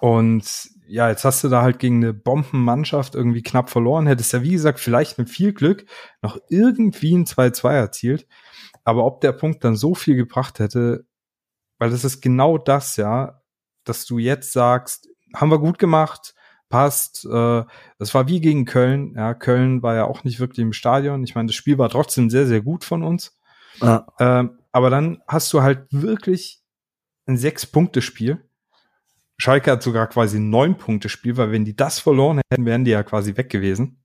[0.00, 0.44] und
[0.92, 4.52] ja, jetzt hast du da halt gegen eine Bombenmannschaft irgendwie knapp verloren, hättest ja wie
[4.52, 5.86] gesagt vielleicht mit viel Glück
[6.20, 8.26] noch irgendwie ein 2-2 erzielt.
[8.84, 11.06] Aber ob der Punkt dann so viel gebracht hätte,
[11.78, 13.40] weil das ist genau das, ja,
[13.84, 16.34] dass du jetzt sagst, haben wir gut gemacht,
[16.68, 17.24] passt.
[17.24, 17.64] Äh,
[17.98, 19.14] das war wie gegen Köln.
[19.16, 21.24] Ja, Köln war ja auch nicht wirklich im Stadion.
[21.24, 23.38] Ich meine, das Spiel war trotzdem sehr, sehr gut von uns.
[23.80, 24.06] Ja.
[24.20, 26.62] Ähm, aber dann hast du halt wirklich
[27.24, 28.44] ein Sechs-Punkte-Spiel.
[29.42, 33.02] Schalke hat sogar quasi ein Neun-Punkte-Spiel, weil wenn die das verloren hätten, wären die ja
[33.02, 34.00] quasi weg gewesen.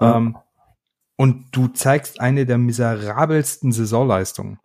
[0.00, 0.16] Ja.
[0.16, 0.38] Ähm,
[1.16, 4.60] und du zeigst eine der miserabelsten Saisonleistungen.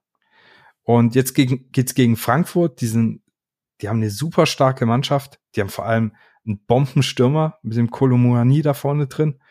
[0.84, 3.22] Und jetzt gegen, geht's gegen Frankfurt, die sind,
[3.82, 8.62] die haben eine super starke Mannschaft, die haben vor allem einen Bombenstürmer mit dem Kolomouani
[8.62, 9.42] da vorne drin.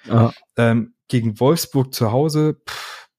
[0.56, 3.10] Ähm, gegen Wolfsburg zu Hause, pff,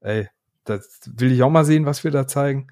[0.00, 0.28] ey,
[0.64, 2.66] das will ich auch mal sehen, was wir da zeigen.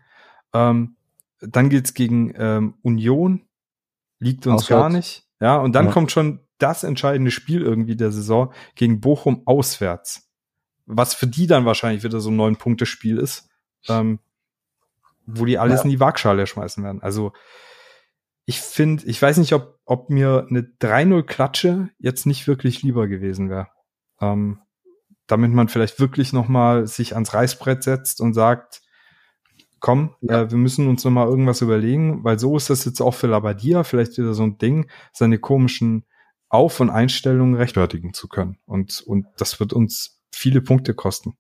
[0.53, 0.97] Ähm,
[1.41, 3.47] dann geht's gegen ähm, Union,
[4.21, 4.81] liegt uns Auswärts.
[4.81, 5.27] gar nicht.
[5.41, 5.93] Ja, und dann ja.
[5.93, 10.31] kommt schon das entscheidende Spiel irgendwie der Saison gegen Bochum auswärts
[10.91, 13.49] was für die dann wahrscheinlich wieder so ein neun Punkte Spiel ist,
[13.89, 14.19] ähm,
[15.25, 15.85] wo die alles ja.
[15.85, 17.03] in die Waagschale schmeißen werden.
[17.03, 17.33] Also
[18.45, 23.07] ich finde, ich weiß nicht, ob, ob mir eine 3-0 Klatsche jetzt nicht wirklich lieber
[23.07, 23.69] gewesen wäre.
[24.21, 24.61] Ähm,
[25.29, 28.83] damit man vielleicht wirklich noch mal sich ans Reißbrett setzt und sagt,
[29.81, 30.43] komm, ja.
[30.43, 33.27] äh, wir müssen uns noch mal irgendwas überlegen, weil so ist das jetzt auch für
[33.27, 36.05] Labadia vielleicht wieder so ein Ding, seine komischen
[36.49, 38.59] Auf- und Einstellungen rechtfertigen zu können.
[38.67, 41.37] Und, und das wird uns viele Punkte kosten.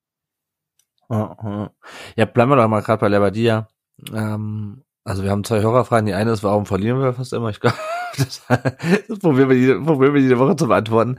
[1.08, 3.68] Ja, bleiben wir doch mal gerade bei Lebadia.
[4.12, 6.06] Ähm, also wir haben zwei Hörerfragen.
[6.06, 7.50] Die eine ist, warum verlieren wir fast immer?
[7.50, 7.76] Ich glaube,
[8.16, 8.42] das,
[9.08, 11.18] das probieren, wir jede, probieren wir jede Woche zu beantworten.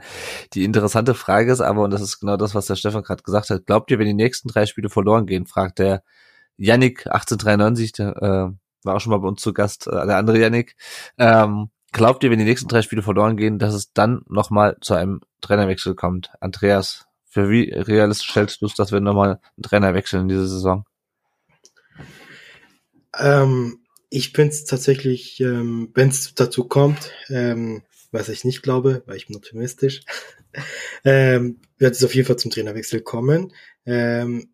[0.54, 3.50] Die interessante Frage ist aber, und das ist genau das, was der Stefan gerade gesagt
[3.50, 6.02] hat, glaubt ihr, wenn die nächsten drei Spiele verloren gehen, fragt der
[6.62, 10.38] Yannick 1893, der äh, war auch schon mal bei uns zu Gast, äh, der andere
[10.38, 10.76] Yannick,
[11.18, 14.94] ähm, glaubt ihr, wenn die nächsten drei Spiele verloren gehen, dass es dann nochmal zu
[14.94, 16.30] einem Trainerwechsel kommt?
[16.40, 20.46] Andreas, für wie realistisch hältst du es, dass wir nochmal einen Trainer wechseln in dieser
[20.46, 20.84] Saison?
[23.18, 27.82] Ähm, ich finde es tatsächlich, ähm, wenn es dazu kommt, ähm,
[28.12, 30.02] was ich nicht glaube, weil ich bin optimistisch,
[31.04, 33.52] ähm, wird es auf jeden Fall zum Trainerwechsel kommen.
[33.84, 34.52] Ähm,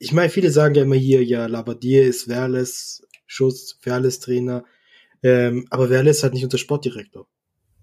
[0.00, 4.64] ich meine, viele sagen ja immer hier, ja, Labadier ist Werles Schuss, Werles Trainer,
[5.22, 7.28] ähm, aber Werles hat nicht unser Sportdirektor.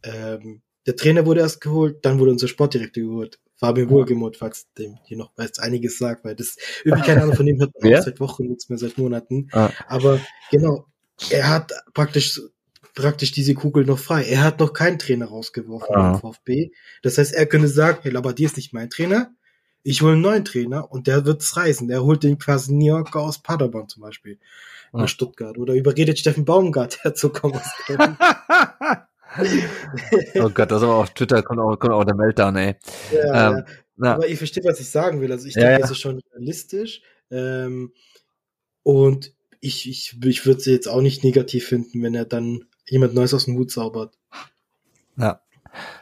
[0.03, 3.39] Ähm, der Trainer wurde erst geholt, dann wurde unser Sportdirektor geholt.
[3.55, 7.45] Fabian Wohlgemuth, falls dem hier noch weiß, einiges sagt, weil das irgendwie keine Ahnung von
[7.45, 9.49] dem hört man seit Wochen nichts mehr, seit Monaten.
[9.51, 9.69] Ah.
[9.87, 10.19] Aber
[10.51, 10.87] genau,
[11.29, 12.41] er hat praktisch
[12.95, 14.23] praktisch diese Kugel noch frei.
[14.23, 16.13] Er hat noch keinen Trainer rausgeworfen ah.
[16.13, 16.71] im VfB.
[17.03, 19.35] Das heißt, er könnte sagen, hey, Labadier ist nicht mein Trainer.
[19.87, 21.87] Ich hole einen neuen Trainer und der wird's reißen.
[21.87, 24.37] Der holt den quasi New Yorker aus Paderborn zum Beispiel.
[24.91, 24.99] Ah.
[24.99, 25.57] Nach Stuttgart.
[25.57, 27.61] Oder überredet Steffen Baumgart herzukommen
[30.35, 32.75] oh Gott, das ist aber auf Twitter kommt auch, kommt auch der Meltdown, ey.
[33.13, 33.63] Ja, ähm,
[33.97, 34.15] ja.
[34.15, 35.31] Aber ihr versteht, was ich sagen will.
[35.31, 37.01] Also ich denke, ja, das ist schon realistisch.
[37.31, 37.93] Ähm,
[38.83, 43.13] und ich, ich, ich würde sie jetzt auch nicht negativ finden, wenn er dann jemand
[43.13, 44.17] Neues aus dem Hut zaubert.
[45.15, 45.39] Ja.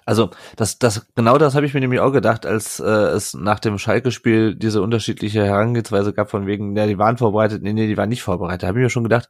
[0.05, 3.59] Also das, das genau das habe ich mir nämlich auch gedacht, als äh, es nach
[3.59, 7.97] dem Schalke-Spiel diese unterschiedliche Herangehensweise gab von wegen, ja, die waren vorbereitet, nee, nee, die
[7.97, 8.67] waren nicht vorbereitet.
[8.67, 9.29] Habe ich mir schon gedacht,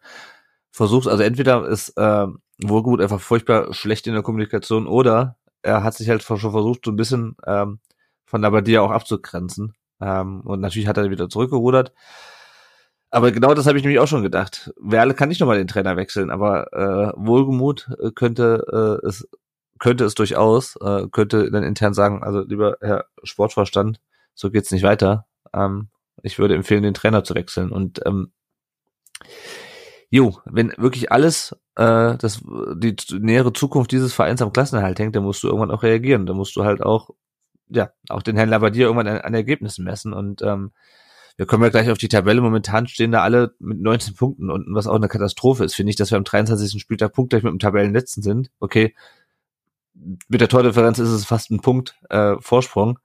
[0.71, 2.27] versucht, also entweder ist äh,
[2.61, 6.91] Wohlgut einfach furchtbar schlecht in der Kommunikation oder er hat sich halt schon versucht, so
[6.91, 7.79] ein bisschen ähm,
[8.25, 9.73] von Labadia auch abzugrenzen.
[10.01, 11.93] Ähm, und natürlich hat er wieder zurückgerudert.
[13.09, 14.73] Aber genau das habe ich nämlich auch schon gedacht.
[14.77, 19.27] Werle kann nicht nochmal den Trainer wechseln, aber äh, Wohlgemut äh, könnte äh, es
[19.79, 23.99] könnte es durchaus, äh, könnte dann intern sagen, also lieber Herr Sportvorstand,
[24.33, 25.25] so geht's nicht weiter.
[25.53, 25.89] Ähm,
[26.23, 27.71] ich würde empfehlen, den Trainer zu wechseln.
[27.71, 28.31] Und ähm,
[30.09, 32.41] jo, wenn wirklich alles, äh, das,
[32.75, 36.25] die nähere Zukunft dieses Vereins am Klassenerhalt hängt, dann musst du irgendwann auch reagieren.
[36.25, 37.09] Dann musst du halt auch,
[37.69, 40.13] ja, auch den Herrn Labadier irgendwann an, an Ergebnissen messen.
[40.13, 40.71] Und ähm,
[41.37, 42.41] wir kommen ja gleich auf die Tabelle.
[42.41, 45.95] Momentan stehen da alle mit 19 Punkten und was auch eine Katastrophe ist, finde ich,
[45.97, 46.81] dass wir am 23.
[46.81, 48.51] Spieltag punktgleich mit dem Tabellenletzten sind.
[48.59, 48.95] Okay,
[49.95, 52.99] mit der Tordifferenz ist es fast ein Punkt äh, Vorsprung.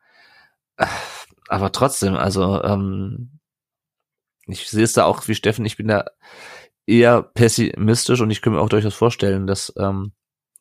[1.49, 3.41] Aber trotzdem, also ähm,
[4.47, 6.05] ich sehe es da auch wie Steffen, ich bin da
[6.87, 10.13] eher pessimistisch und ich kann mir auch durchaus vorstellen, dass, ähm,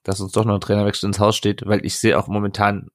[0.03, 2.89] dass uns doch noch ein Trainerwechsel ins Haus steht, weil ich sehe auch momentan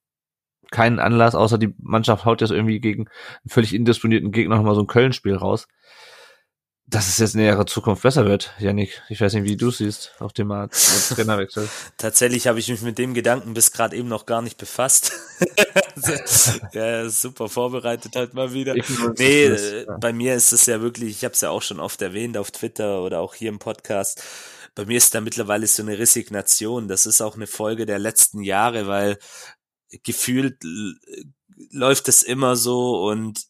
[0.71, 4.83] keinen Anlass, außer die Mannschaft haut jetzt irgendwie gegen einen völlig indisponierten Gegner nochmal so
[4.83, 5.69] ein Köln-Spiel raus
[6.87, 9.03] dass es jetzt in näherer Zukunft besser wird, Janik.
[9.09, 11.69] Ich weiß nicht, wie du siehst auf dem Trainerwechsel.
[11.97, 15.13] Tatsächlich habe ich mich mit dem Gedanken bis gerade eben noch gar nicht befasst.
[16.73, 18.75] ja, super vorbereitet halt mal wieder.
[19.17, 19.97] Nee, das, äh, ja.
[19.97, 22.51] bei mir ist es ja wirklich, ich habe es ja auch schon oft erwähnt auf
[22.51, 24.23] Twitter oder auch hier im Podcast.
[24.75, 26.89] Bei mir ist da mittlerweile so eine Resignation.
[26.89, 29.19] Das ist auch eine Folge der letzten Jahre, weil
[30.03, 30.59] gefühlt
[31.71, 33.47] läuft es immer so und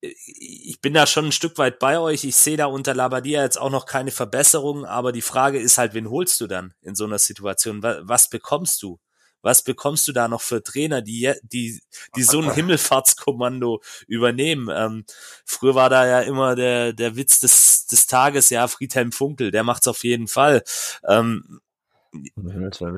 [0.00, 2.24] ich bin da schon ein Stück weit bei euch.
[2.24, 5.94] Ich sehe da unter Labadia jetzt auch noch keine Verbesserung, aber die Frage ist halt,
[5.94, 7.82] wen holst du dann in so einer Situation?
[7.82, 9.00] Was bekommst du?
[9.40, 11.80] Was bekommst du da noch für Trainer, die, die,
[12.16, 14.68] die so ein Himmelfahrtskommando übernehmen?
[14.72, 15.04] Ähm,
[15.44, 19.64] früher war da ja immer der, der Witz des, des Tages, ja, Friedhelm Funkel, der
[19.64, 20.62] macht's auf jeden Fall.
[21.06, 21.60] Ähm,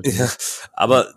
[0.05, 0.29] ja,
[0.73, 1.13] aber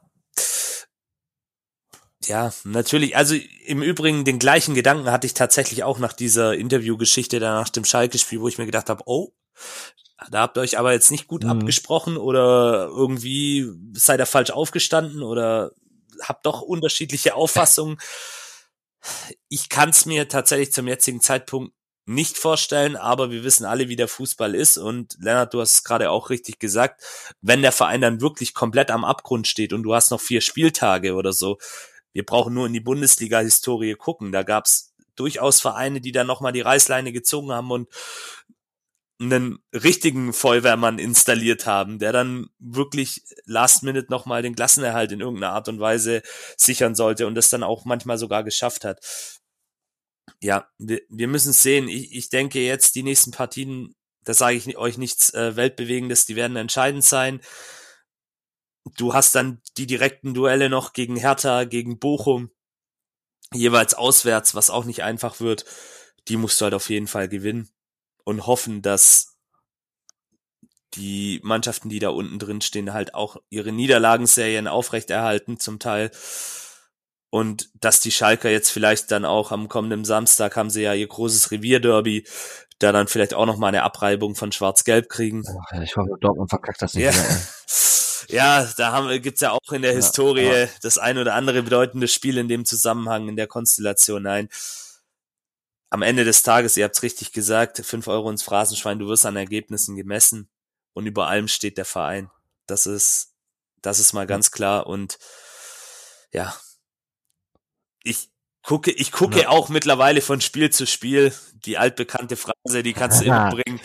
[2.29, 3.17] ja, natürlich.
[3.17, 3.35] Also
[3.67, 7.85] im Übrigen den gleichen Gedanken hatte ich tatsächlich auch nach dieser Interviewgeschichte da nach dem
[7.85, 9.33] Schalke-Spiel, wo ich mir gedacht habe, oh,
[10.31, 11.51] da habt ihr euch aber jetzt nicht gut mhm.
[11.51, 15.73] abgesprochen oder irgendwie seid ihr falsch aufgestanden oder
[16.23, 17.99] habt doch unterschiedliche Auffassungen.
[19.49, 21.75] Ich kann es mir tatsächlich zum jetzigen Zeitpunkt
[22.07, 25.85] nicht vorstellen, aber wir wissen alle, wie der Fußball ist und Lennart, du hast es
[25.85, 27.03] gerade auch richtig gesagt,
[27.41, 31.15] wenn der Verein dann wirklich komplett am Abgrund steht und du hast noch vier Spieltage
[31.15, 31.59] oder so,
[32.15, 34.33] wir brauchen nur in die Bundesliga-Historie gucken.
[34.33, 37.89] Da gab's durchaus Vereine, die dann nochmal die Reißleine gezogen haben und
[39.21, 45.53] einen richtigen Feuerwehrmann installiert haben, der dann wirklich last minute nochmal den Klassenerhalt in irgendeiner
[45.53, 46.23] Art und Weise
[46.57, 49.05] sichern sollte und das dann auch manchmal sogar geschafft hat.
[50.41, 51.89] Ja, wir, wir müssen es sehen.
[51.89, 56.37] Ich, ich denke jetzt die nächsten Partien, da sage ich euch nichts äh, Weltbewegendes, die
[56.37, 57.41] werden entscheidend sein
[58.85, 62.51] du hast dann die direkten Duelle noch gegen Hertha, gegen Bochum,
[63.53, 65.65] jeweils auswärts, was auch nicht einfach wird.
[66.29, 67.69] Die musst du halt auf jeden Fall gewinnen
[68.25, 69.37] und hoffen, dass
[70.95, 76.11] die Mannschaften, die da unten drin stehen, halt auch ihre Niederlagenserien aufrechterhalten zum Teil.
[77.31, 81.09] Und dass die Schalker jetzt vielleicht dann auch am kommenden Samstag haben sie ja ihr
[81.09, 82.25] großes Revierderby,
[82.79, 85.43] da dann vielleicht auch noch mal eine Abreibung von Schwarz-Gelb kriegen.
[85.83, 87.05] Ich hoffe, Dortmund verkackt das nicht.
[87.05, 87.11] Ja.
[87.11, 87.41] Mehr,
[88.29, 90.69] Ja, da haben, gibt's ja auch in der ja, Historie ja.
[90.83, 94.23] das ein oder andere bedeutende Spiel in dem Zusammenhang, in der Konstellation.
[94.23, 94.49] Nein,
[95.91, 99.37] am Ende des Tages, ihr habt's richtig gesagt, fünf Euro ins Phrasenschwein, du wirst an
[99.37, 100.49] Ergebnissen gemessen
[100.93, 102.31] und über allem steht der Verein.
[102.67, 103.35] Das ist,
[103.81, 105.19] das ist mal ganz klar und
[106.33, 106.55] ja,
[108.03, 108.29] ich,
[108.65, 109.49] gucke, ich gucke ja.
[109.49, 111.33] auch mittlerweile von Spiel zu Spiel.
[111.65, 113.81] Die altbekannte Phrase, die kannst du immer bringen.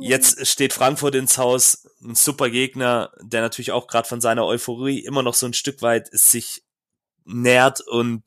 [0.00, 5.00] Jetzt steht Frankfurt ins Haus, ein super Gegner, der natürlich auch gerade von seiner Euphorie
[5.00, 6.62] immer noch so ein Stück weit sich
[7.24, 8.22] nährt und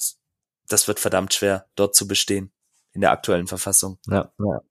[0.68, 2.52] das wird verdammt schwer, dort zu bestehen
[2.92, 3.98] in der aktuellen Verfassung.
[4.08, 4.62] Ja, ja.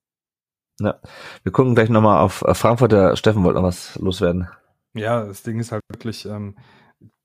[0.81, 1.01] ja.
[1.43, 2.93] Wir gucken gleich nochmal auf Frankfurt.
[2.93, 4.49] Der Steffen wollte noch was loswerden.
[4.95, 6.57] Ja, das Ding ist halt wirklich, ähm,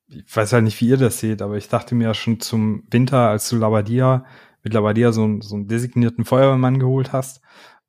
[0.10, 2.84] ich weiß halt nicht, wie ihr das seht, aber ich dachte mir ja schon zum
[2.90, 4.26] Winter, als du Labadia,
[4.64, 7.42] mit Labadia so, so einen designierten Feuerwehrmann geholt hast,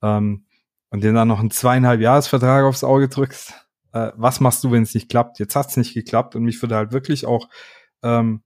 [0.03, 0.45] ähm,
[0.91, 3.55] und den dann noch einen zweieinhalb Jahresvertrag aufs Auge drückst,
[3.93, 5.39] äh, was machst du, wenn es nicht klappt?
[5.39, 7.49] Jetzt hat's nicht geklappt und mich würde halt wirklich auch
[8.03, 8.43] ähm,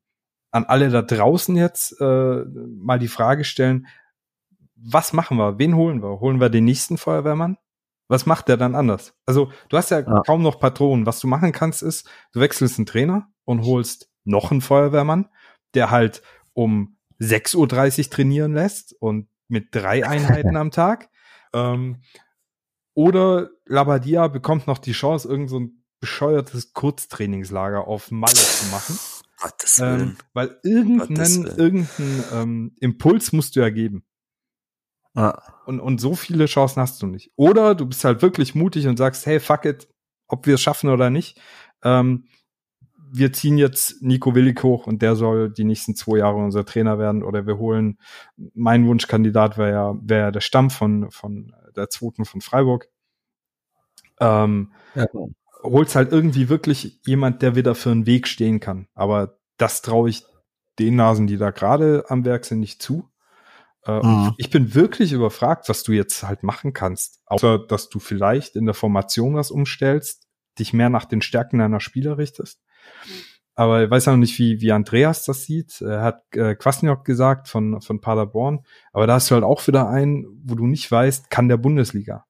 [0.50, 2.44] an alle da draußen jetzt äh,
[2.78, 3.86] mal die Frage stellen,
[4.76, 5.58] was machen wir?
[5.58, 6.20] Wen holen wir?
[6.20, 7.56] Holen wir den nächsten Feuerwehrmann?
[8.08, 9.14] Was macht der dann anders?
[9.24, 11.06] Also, du hast ja, ja, kaum noch Patronen.
[11.06, 15.28] Was du machen kannst, ist, du wechselst einen Trainer und holst noch einen Feuerwehrmann,
[15.74, 16.22] der halt
[16.52, 21.10] um 6.30 Uhr trainieren lässt und mit drei Einheiten am Tag.
[21.52, 22.02] Ähm,
[22.94, 28.98] oder Labadia bekommt noch die Chance, irgend so ein bescheuertes Kurztrainingslager auf Malle zu machen.
[29.40, 30.18] Gottes ähm, Willen.
[30.32, 34.04] weil irgendeinen, irgendeinen ähm, Impuls musst du ja geben.
[35.14, 35.40] Ah.
[35.66, 37.32] Und, und so viele Chancen hast du nicht.
[37.36, 39.88] Oder du bist halt wirklich mutig und sagst, hey, fuck it,
[40.28, 41.40] ob wir es schaffen oder nicht.
[41.82, 42.28] Ähm,
[43.16, 46.98] wir ziehen jetzt Nico Willig hoch und der soll die nächsten zwei Jahre unser Trainer
[46.98, 47.22] werden.
[47.22, 47.98] Oder wir holen,
[48.54, 52.88] mein Wunschkandidat wäre ja, wäre der Stamm von, von der zweiten von Freiburg.
[54.18, 55.06] Ähm, ja.
[55.62, 58.88] Holst halt irgendwie wirklich jemand, der wieder für einen Weg stehen kann.
[58.94, 60.24] Aber das traue ich
[60.80, 63.08] den Nasen, die da gerade am Werk sind, nicht zu.
[63.86, 64.34] Äh, mhm.
[64.38, 67.20] Ich bin wirklich überfragt, was du jetzt halt machen kannst.
[67.26, 70.26] Außer, dass du vielleicht in der Formation was umstellst,
[70.58, 72.63] dich mehr nach den Stärken deiner Spieler richtest.
[73.56, 75.80] Aber ich weiß auch nicht, wie, wie Andreas das sieht.
[75.80, 78.64] Er hat äh, Kwasniok gesagt von, von Paderborn.
[78.92, 82.26] Aber da hast du halt auch wieder einen, wo du nicht weißt, kann der Bundesliga.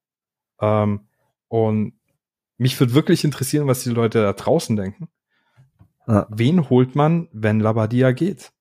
[0.60, 1.06] Ähm,
[1.48, 1.94] und
[2.58, 5.08] mich würde wirklich interessieren, was die Leute da draußen denken.
[6.06, 6.26] Ja.
[6.30, 8.52] Wen holt man, wenn Labadia geht?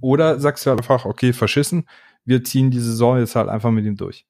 [0.00, 1.88] Oder sagst du halt einfach, okay, verschissen,
[2.24, 4.26] wir ziehen die Saison jetzt halt einfach mit ihm durch.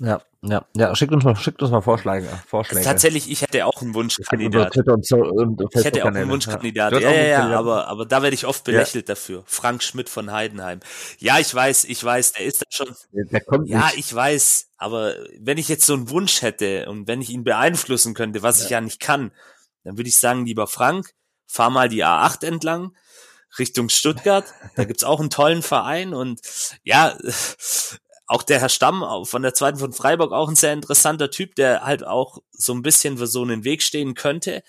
[0.00, 2.28] Ja, ja, ja, schickt uns mal, schickt uns mal Vorschläge.
[2.48, 2.84] Vorschläge.
[2.84, 4.74] Tatsächlich, ich hätte auch einen Wunschkandidat.
[4.74, 6.92] ich hätte auch einen Wunschkandidat.
[6.94, 9.14] Ja, ja, ja, ja aber, aber da werde ich oft belächelt ja.
[9.14, 9.44] dafür.
[9.46, 10.80] Frank Schmidt von Heidenheim.
[11.18, 12.94] Ja, ich weiß, ich weiß, der ist da schon.
[13.12, 13.98] Der kommt ja, nicht.
[13.98, 18.14] ich weiß, aber wenn ich jetzt so einen Wunsch hätte und wenn ich ihn beeinflussen
[18.14, 18.64] könnte, was ja.
[18.64, 19.30] ich ja nicht kann,
[19.84, 21.12] dann würde ich sagen, lieber Frank,
[21.46, 22.96] fahr mal die A8 entlang,
[23.58, 24.44] Richtung Stuttgart.
[24.74, 26.40] Da gibt's auch einen tollen Verein und
[26.82, 27.16] ja,
[28.32, 31.84] auch der Herr Stamm von der zweiten von Freiburg, auch ein sehr interessanter Typ, der
[31.84, 34.62] halt auch so ein bisschen für so einen Weg stehen könnte.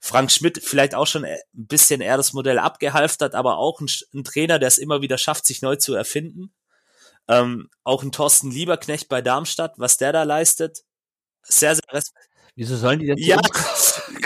[0.00, 4.22] Frank Schmidt vielleicht auch schon ein bisschen eher das Modell abgehalftert, aber auch ein, ein
[4.22, 6.54] Trainer, der es immer wieder schafft, sich neu zu erfinden.
[7.28, 10.84] Ähm, auch ein Thorsten Lieberknecht bei Darmstadt, was der da leistet.
[11.42, 12.30] Sehr, sehr respektiert.
[12.54, 13.40] Wieso sollen die denn ja,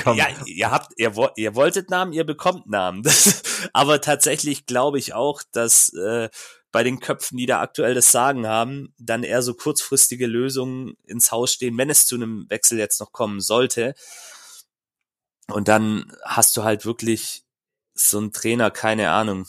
[0.15, 3.02] ja, ihr habt, ihr, ihr wolltet Namen, ihr bekommt Namen.
[3.73, 6.28] aber tatsächlich glaube ich auch, dass äh,
[6.74, 11.30] bei den Köpfen, die da aktuell das Sagen haben, dann eher so kurzfristige Lösungen ins
[11.30, 13.94] Haus stehen, wenn es zu einem Wechsel jetzt noch kommen sollte.
[15.46, 17.44] Und dann hast du halt wirklich
[17.94, 19.46] so einen Trainer, keine Ahnung,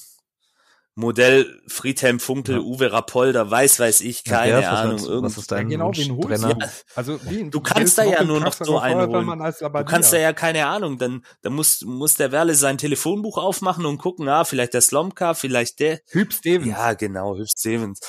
[0.98, 2.62] Modell Friedhelm Funkel, ja.
[2.62, 5.00] Uwe Rapolder, weiß weiß ich, keine ja, Ahnung.
[5.00, 6.48] Halt, was ist dein ja, genau, wen holst du?
[6.48, 6.58] Ja,
[6.96, 9.28] also, wen, du kannst da ja nur noch so einen holen.
[9.28, 13.86] Du kannst da ja keine Ahnung, dann, dann muss, muss der Werle sein Telefonbuch aufmachen
[13.86, 16.00] und gucken, ah, vielleicht der Slomka, vielleicht der.
[16.12, 16.68] Hüb Stevens.
[16.68, 18.00] Ja, genau, Hüb Stevens.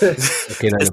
[0.50, 0.90] okay, dann,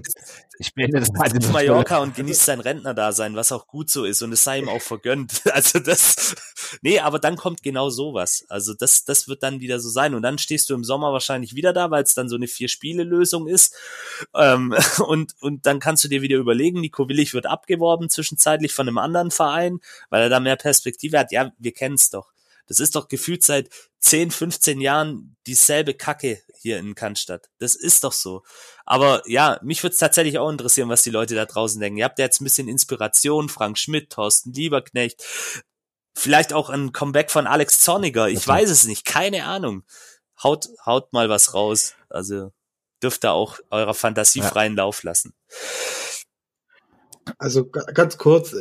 [0.60, 4.32] ich bin das auf Mallorca und genießt sein Rentnerdasein, was auch gut so ist und
[4.32, 5.41] es sei ihm auch vergönnt.
[5.56, 6.36] Also das,
[6.82, 8.45] nee, aber dann kommt genau sowas.
[8.49, 11.56] Also das, das wird dann wieder so sein und dann stehst du im Sommer wahrscheinlich
[11.56, 13.73] wieder da, weil es dann so eine Vier-Spiele-Lösung ist
[14.36, 14.76] ähm,
[15.07, 18.98] und und dann kannst du dir wieder überlegen, Nico Willig wird abgeworben zwischenzeitlich von einem
[18.98, 19.80] anderen Verein,
[20.10, 21.32] weil er da mehr Perspektive hat.
[21.32, 22.34] Ja, wir kennen es doch.
[22.68, 23.69] Das ist doch gefühlt seit
[23.99, 27.51] 10, 15 Jahren dieselbe Kacke hier in Cannstatt.
[27.59, 28.41] Das ist doch so.
[28.85, 31.99] Aber ja, mich würde es tatsächlich auch interessieren, was die Leute da draußen denken.
[31.99, 35.23] Ihr habt ja jetzt ein bisschen Inspiration, Frank Schmidt, Thorsten Lieberknecht,
[36.15, 38.29] vielleicht auch ein Comeback von Alex Zorniger.
[38.29, 38.47] Ich okay.
[38.47, 39.83] weiß es nicht, keine Ahnung.
[40.41, 41.93] Haut, haut mal was raus.
[42.09, 42.51] Also
[43.03, 44.47] dürft ihr auch eurer Fantasie ja.
[44.47, 45.35] freien Lauf lassen.
[47.37, 48.55] Also ganz kurz,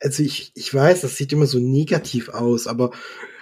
[0.00, 2.92] also ich, ich weiß, das sieht immer so negativ aus, aber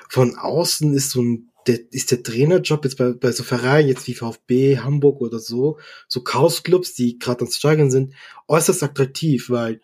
[0.08, 4.06] von außen ist so ein der, ist der Trainerjob jetzt bei, bei so Vereinen jetzt
[4.06, 5.78] wie VfB, Hamburg oder so,
[6.08, 8.14] so Chaosclubs, die gerade ans Steigern sind,
[8.48, 9.80] äußerst attraktiv, weil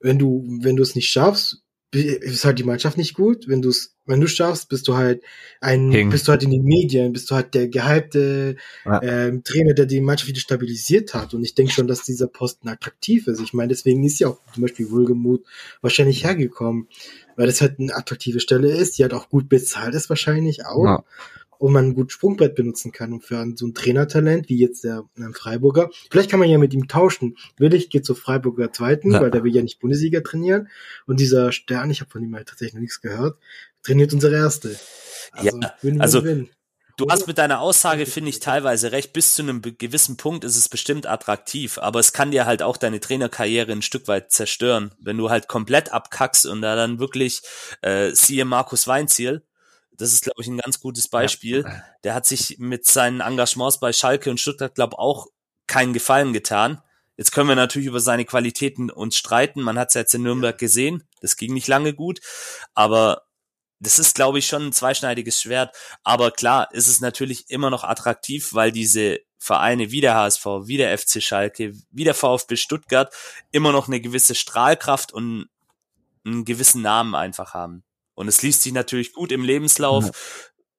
[0.00, 1.62] wenn du, wenn du es nicht schaffst,
[1.92, 3.48] ist halt die Mannschaft nicht gut.
[3.48, 5.22] Wenn du es, wenn du schaffst, bist du halt
[5.60, 6.10] ein, King.
[6.10, 9.02] bist du halt in den Medien, bist du halt der gehypte ja.
[9.02, 11.34] ähm, Trainer, der die Mannschaft wieder stabilisiert hat.
[11.34, 13.40] Und ich denke schon, dass dieser Posten attraktiv ist.
[13.40, 15.44] Ich meine, deswegen ist ja auch zum Beispiel Wohlgemut
[15.82, 16.88] wahrscheinlich hergekommen
[17.36, 20.84] weil das halt eine attraktive Stelle ist, die halt auch gut bezahlt ist wahrscheinlich auch.
[20.84, 21.04] Ja.
[21.62, 23.12] Und man gut Sprungbrett benutzen kann.
[23.12, 26.74] Und für so ein Trainertalent, wie jetzt der, der Freiburger, vielleicht kann man ja mit
[26.74, 27.36] ihm tauschen.
[27.56, 29.20] Willig geht zur Freiburger Zweiten, ja.
[29.20, 30.66] weil der will ja nicht Bundesliga trainieren.
[31.06, 33.38] Und dieser Stern, ich habe von ihm halt tatsächlich noch nichts gehört,
[33.84, 34.76] trainiert unsere Erste.
[35.30, 36.50] Also, ja, win, win, also win.
[36.96, 39.12] Du hast mit deiner Aussage, finde ich, teilweise recht.
[39.12, 42.76] Bis zu einem gewissen Punkt ist es bestimmt attraktiv, aber es kann dir halt auch
[42.76, 47.42] deine Trainerkarriere ein Stück weit zerstören, wenn du halt komplett abkackst und da dann wirklich,
[47.82, 49.42] äh, siehe Markus Weinziel,
[49.96, 51.64] das ist, glaube ich, ein ganz gutes Beispiel.
[51.66, 51.82] Ja.
[52.04, 55.26] Der hat sich mit seinen Engagements bei Schalke und Stuttgart, glaube auch
[55.66, 56.82] keinen Gefallen getan.
[57.16, 59.60] Jetzt können wir natürlich über seine Qualitäten uns streiten.
[59.60, 61.04] Man hat es jetzt in Nürnberg gesehen.
[61.20, 62.20] Das ging nicht lange gut.
[62.74, 63.22] Aber
[63.78, 65.76] das ist, glaube ich, schon ein zweischneidiges Schwert.
[66.04, 70.76] Aber klar, ist es natürlich immer noch attraktiv, weil diese Vereine wie der HSV, wie
[70.76, 73.12] der FC Schalke, wie der VfB Stuttgart
[73.50, 75.48] immer noch eine gewisse Strahlkraft und
[76.24, 77.82] einen gewissen Namen einfach haben.
[78.14, 80.10] Und es liest sich natürlich gut im Lebenslauf.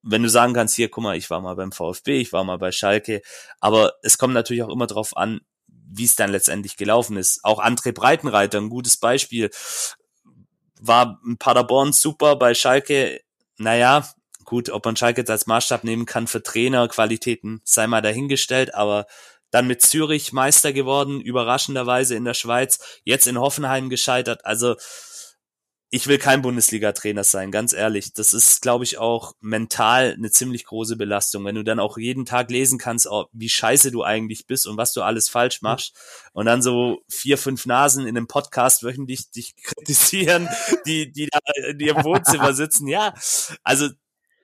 [0.03, 2.57] wenn du sagen kannst, hier, guck mal, ich war mal beim VfB, ich war mal
[2.57, 3.21] bei Schalke,
[3.61, 7.43] aber es kommt natürlich auch immer darauf an, wie es dann letztendlich gelaufen ist.
[7.43, 9.49] Auch André Breitenreiter, ein gutes Beispiel,
[10.79, 13.21] war in Paderborn super, bei Schalke,
[13.57, 14.05] naja,
[14.43, 19.05] gut, ob man Schalke jetzt als Maßstab nehmen kann für Trainerqualitäten, sei mal dahingestellt, aber
[19.51, 24.75] dann mit Zürich Meister geworden, überraschenderweise in der Schweiz, jetzt in Hoffenheim gescheitert, also
[25.93, 28.13] ich will kein Bundesliga-Trainer sein, ganz ehrlich.
[28.13, 32.25] Das ist, glaube ich, auch mental eine ziemlich große Belastung, wenn du dann auch jeden
[32.25, 35.95] Tag lesen kannst, oh, wie scheiße du eigentlich bist und was du alles falsch machst.
[36.33, 40.49] Und dann so vier, fünf Nasen in einem Podcast wöchentlich dich kritisieren,
[40.87, 41.37] die, die da
[41.69, 42.87] in ihrem Wohnzimmer sitzen.
[42.87, 43.13] Ja,
[43.63, 43.87] also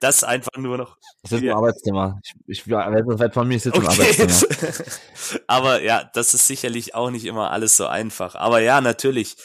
[0.01, 0.97] das einfach nur noch.
[1.23, 2.21] Das ist ein Arbeitszimmer.
[2.45, 3.87] Ich, ich weit von mir sitze okay.
[3.87, 4.85] im Arbeitszimmer.
[5.47, 8.35] Aber ja, das ist sicherlich auch nicht immer alles so einfach.
[8.35, 9.35] Aber ja, natürlich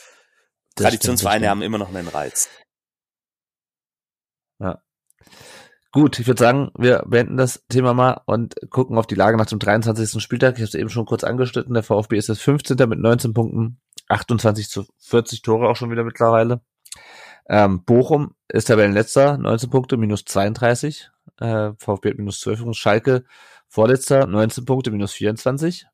[0.76, 2.48] Traditionsvereine haben immer noch einen Reiz.
[4.58, 4.80] Ja.
[5.92, 9.46] Gut, ich würde sagen, wir beenden das Thema mal und gucken auf die Lage nach
[9.46, 10.20] dem 23.
[10.20, 10.54] Spieltag.
[10.54, 11.72] Ich habe es eben schon kurz angeschnitten.
[11.72, 12.76] Der VfB ist das 15.
[12.88, 16.62] mit 19 Punkten, 28 zu 40 Tore auch schon wieder mittlerweile.
[17.48, 21.10] Ähm, Bochum ist Tabellenletzter, 19 Punkte, minus 32.
[21.38, 22.72] Äh, VfB hat minus 12.
[22.72, 23.24] Schalke
[23.68, 25.86] vorletzter, 19 Punkte, minus 24.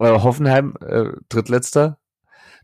[0.00, 1.99] Äh, Hoffenheim äh, drittletzter,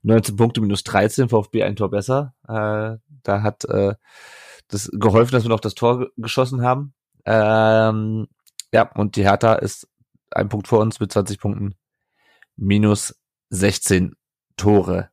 [0.06, 2.34] 19 Punkte minus 13, VfB ein Tor besser.
[2.46, 3.94] Äh, da hat äh,
[4.68, 6.94] das geholfen, dass wir noch das Tor geschossen haben.
[7.24, 8.28] Ähm,
[8.72, 9.88] ja, und die Hertha ist
[10.30, 11.74] ein Punkt vor uns mit 20 Punkten.
[12.54, 13.18] Minus
[13.50, 14.14] 16
[14.56, 15.10] Tore.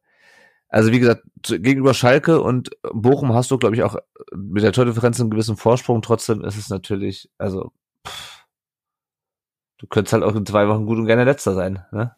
[0.70, 3.96] Also wie gesagt, gegenüber Schalke und Bochum hast du, glaube ich, auch
[4.36, 6.04] mit der Tordifferenz einen gewissen Vorsprung.
[6.04, 7.72] Trotzdem ist es natürlich, also
[8.08, 8.46] pff,
[9.80, 11.84] du könntest halt auch in zwei Wochen gut und gerne letzter sein.
[11.92, 12.16] Ne?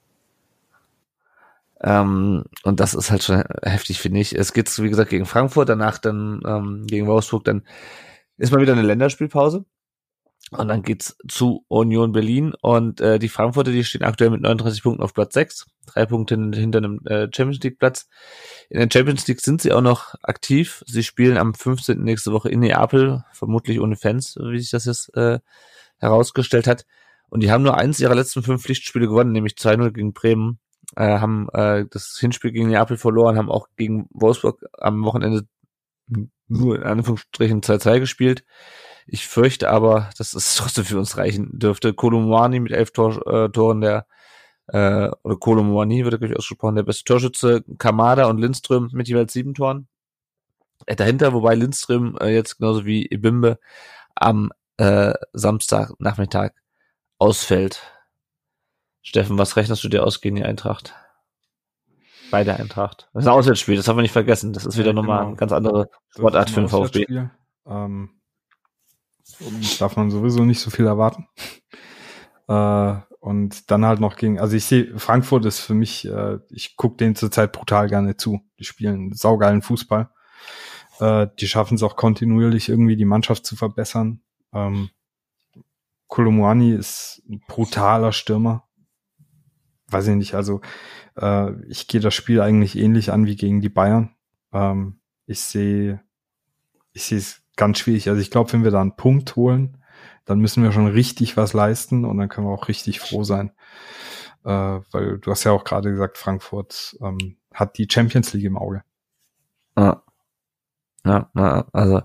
[1.82, 4.34] Ähm, und das ist halt schon heftig, finde ich.
[4.34, 7.64] Es geht, wie gesagt, gegen Frankfurt, danach dann ähm, gegen Wolfsburg, dann
[8.38, 9.66] ist mal wieder eine Länderspielpause.
[10.52, 14.84] Und dann geht's zu Union Berlin und äh, die Frankfurter, die stehen aktuell mit 39
[14.84, 18.08] Punkten auf Platz 6, drei Punkte hinter einem äh, Champions League Platz.
[18.70, 20.84] In der Champions League sind sie auch noch aktiv.
[20.86, 22.00] Sie spielen am 15.
[22.00, 25.40] nächste Woche in Neapel, vermutlich ohne Fans, wie sich das jetzt äh,
[25.98, 26.86] herausgestellt hat.
[27.30, 30.60] Und die haben nur eins ihrer letzten fünf Pflichtspiele gewonnen, nämlich 2-0 gegen Bremen
[30.95, 35.48] äh, haben äh, das Hinspiel gegen Neapel verloren, haben auch gegen Wolfsburg am Wochenende
[36.48, 38.45] nur in Anführungsstrichen 2-2 gespielt.
[39.07, 41.94] Ich fürchte aber, dass es trotzdem für uns reichen dürfte.
[41.94, 44.06] Kolomwani mit elf Tor, äh, Toren der
[44.68, 49.34] äh, oder Kolomwani wird glaube ich ausgesprochen, der beste Torschütze, Kamada und Lindström mit jeweils
[49.34, 49.88] sieben Toren.
[50.86, 53.60] Äh, dahinter, wobei Lindström äh, jetzt genauso wie Ibimbe
[54.16, 56.52] am äh, Samstagnachmittag
[57.20, 57.82] ausfällt.
[59.06, 60.95] Steffen, was rechnest du dir aus gegen die Eintracht?
[62.32, 63.07] Bei der Eintracht.
[63.14, 64.52] Das ist ein Auswärtsspiel, das haben wir nicht vergessen.
[64.52, 65.27] Das ist wieder ja, nochmal genau.
[65.27, 67.06] eine ganz andere Sportart für den VfB.
[67.68, 68.10] Ähm,
[69.77, 71.27] darf man sowieso nicht so viel erwarten.
[72.48, 76.76] Äh, und dann halt noch gegen, also ich sehe, Frankfurt ist für mich, äh, ich
[76.76, 78.41] gucke denen zurzeit brutal gerne zu.
[78.57, 80.10] Die spielen saugeilen Fußball.
[80.99, 84.22] Äh, die schaffen es auch kontinuierlich irgendwie die Mannschaft zu verbessern.
[84.52, 84.90] Ähm,
[86.07, 88.65] Kolomwani ist ein brutaler Stürmer
[89.88, 90.62] weiß ich nicht, also
[91.16, 94.16] äh, ich gehe das Spiel eigentlich ähnlich an wie gegen die Bayern.
[94.52, 96.02] Ähm, ich sehe,
[96.94, 98.10] ich sehe es ganz schwierig.
[98.10, 99.78] Also ich glaube, wenn wir da einen Punkt holen,
[100.26, 103.52] dann müssen wir schon richtig was leisten und dann können wir auch richtig froh sein.
[104.44, 108.57] Äh, weil du hast ja auch gerade gesagt, Frankfurt ähm, hat die Champions League im
[108.57, 108.84] Auge.
[109.78, 110.03] Ja.
[111.06, 111.30] Ja,
[111.72, 112.02] also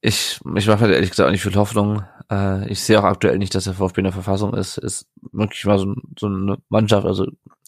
[0.00, 2.04] ich, ich mache halt ehrlich gesagt auch nicht viel Hoffnung.
[2.30, 4.78] Äh, ich sehe auch aktuell nicht, dass der VfB in der Verfassung ist.
[4.78, 7.26] Ist wirklich mal so, so eine Mannschaft, also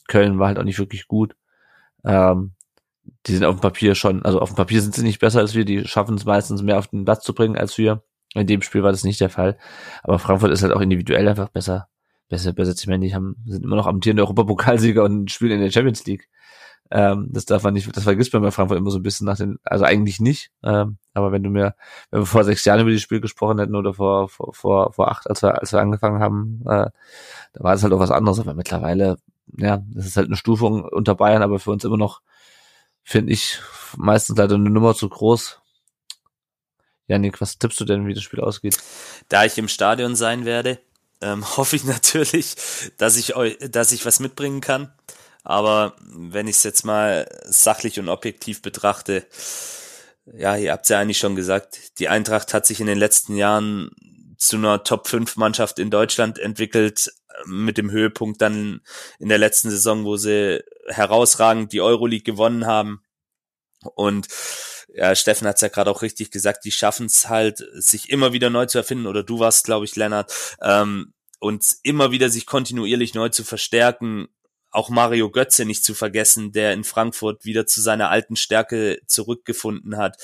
[0.08, 1.34] Köln war halt auch nicht wirklich gut.
[2.04, 2.52] Ähm,
[3.26, 5.54] die sind auf dem Papier schon, also auf dem Papier sind sie nicht besser als
[5.54, 8.02] wir, die schaffen es meistens mehr auf den Platz zu bringen als wir.
[8.34, 9.58] In dem Spiel war das nicht der Fall.
[10.02, 11.88] Aber Frankfurt ist halt auch individuell einfach besser,
[12.28, 12.80] besser besetzt.
[12.80, 16.28] Ich meine, die haben, sind immer noch amtierende Europapokalsieger und spielen in der Champions League.
[16.94, 19.38] Ähm, das darf man nicht, das vergisst man bei Frankfurt immer so ein bisschen nach
[19.38, 20.50] den, also eigentlich nicht.
[20.62, 21.74] Ähm, aber wenn du mir,
[22.10, 25.10] wenn wir vor sechs Jahren über dieses Spiel gesprochen hätten oder vor, vor, vor, vor
[25.10, 26.90] acht, als wir, als wir angefangen haben, äh,
[27.54, 28.40] da war es halt auch was anderes.
[28.40, 29.16] Aber mittlerweile,
[29.56, 32.20] ja, das ist halt eine Stufung unter Bayern, aber für uns immer noch,
[33.02, 33.58] finde ich,
[33.96, 35.60] meistens leider eine Nummer zu groß.
[37.06, 38.76] Janik, was tippst du denn, wie das Spiel ausgeht?
[39.30, 40.78] Da ich im Stadion sein werde,
[41.22, 42.54] ähm, hoffe ich natürlich,
[42.98, 44.92] dass ich euch, dass ich was mitbringen kann.
[45.42, 49.26] Aber wenn ich es jetzt mal sachlich und objektiv betrachte,
[50.24, 53.90] ja, ihr habt ja eigentlich schon gesagt, die Eintracht hat sich in den letzten Jahren
[54.38, 57.12] zu einer Top 5 Mannschaft in Deutschland entwickelt,
[57.46, 58.80] mit dem Höhepunkt dann
[59.18, 63.02] in der letzten Saison, wo sie herausragend die Euroleague gewonnen haben.
[63.94, 64.28] Und
[64.94, 68.32] ja, Steffen hat es ja gerade auch richtig gesagt, die schaffen es halt, sich immer
[68.32, 72.46] wieder neu zu erfinden, oder du warst, glaube ich, Lennart, ähm, und immer wieder sich
[72.46, 74.28] kontinuierlich neu zu verstärken.
[74.72, 79.96] Auch Mario Götze nicht zu vergessen, der in Frankfurt wieder zu seiner alten Stärke zurückgefunden
[79.96, 80.16] hat,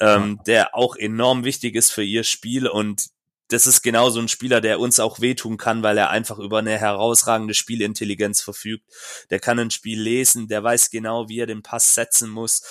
[0.00, 2.66] ähm, der auch enorm wichtig ist für ihr Spiel.
[2.66, 3.06] Und
[3.48, 6.58] das ist genau so ein Spieler, der uns auch wehtun kann, weil er einfach über
[6.58, 8.84] eine herausragende Spielintelligenz verfügt.
[9.30, 12.62] Der kann ein Spiel lesen, der weiß genau, wie er den Pass setzen muss.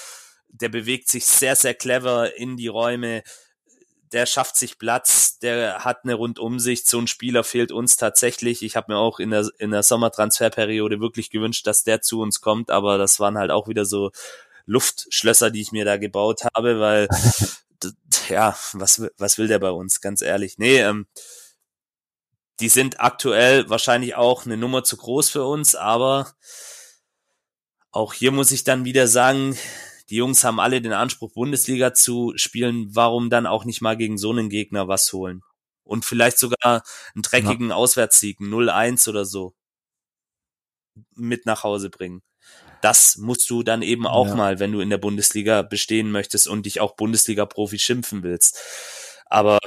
[0.50, 3.24] Der bewegt sich sehr, sehr clever in die Räume,
[4.16, 6.88] der schafft sich Platz, der hat eine Rundumsicht.
[6.88, 8.64] So ein Spieler fehlt uns tatsächlich.
[8.64, 12.40] Ich habe mir auch in der, in der Sommertransferperiode wirklich gewünscht, dass der zu uns
[12.40, 14.12] kommt, aber das waren halt auch wieder so
[14.66, 17.10] Luftschlösser, die ich mir da gebaut habe, weil
[18.30, 20.58] ja, was, was will der bei uns, ganz ehrlich.
[20.60, 21.08] Nee, ähm,
[22.62, 26.32] die sind aktuell wahrscheinlich auch eine Nummer zu groß für uns, aber
[27.92, 29.58] auch hier muss ich dann wieder sagen,
[30.10, 32.96] die Jungs haben alle den Anspruch, Bundesliga zu spielen.
[32.96, 35.42] Warum dann auch nicht mal gegen so einen Gegner was holen?
[35.84, 36.84] Und vielleicht sogar
[37.14, 37.76] einen dreckigen ja.
[37.76, 39.54] Auswärtssieg, 0-1 oder so,
[41.16, 42.22] mit nach Hause bringen.
[42.82, 44.36] Das musst du dann eben auch ja.
[44.36, 48.60] mal, wenn du in der Bundesliga bestehen möchtest und dich auch Bundesliga-Profi schimpfen willst.
[49.26, 49.60] Aber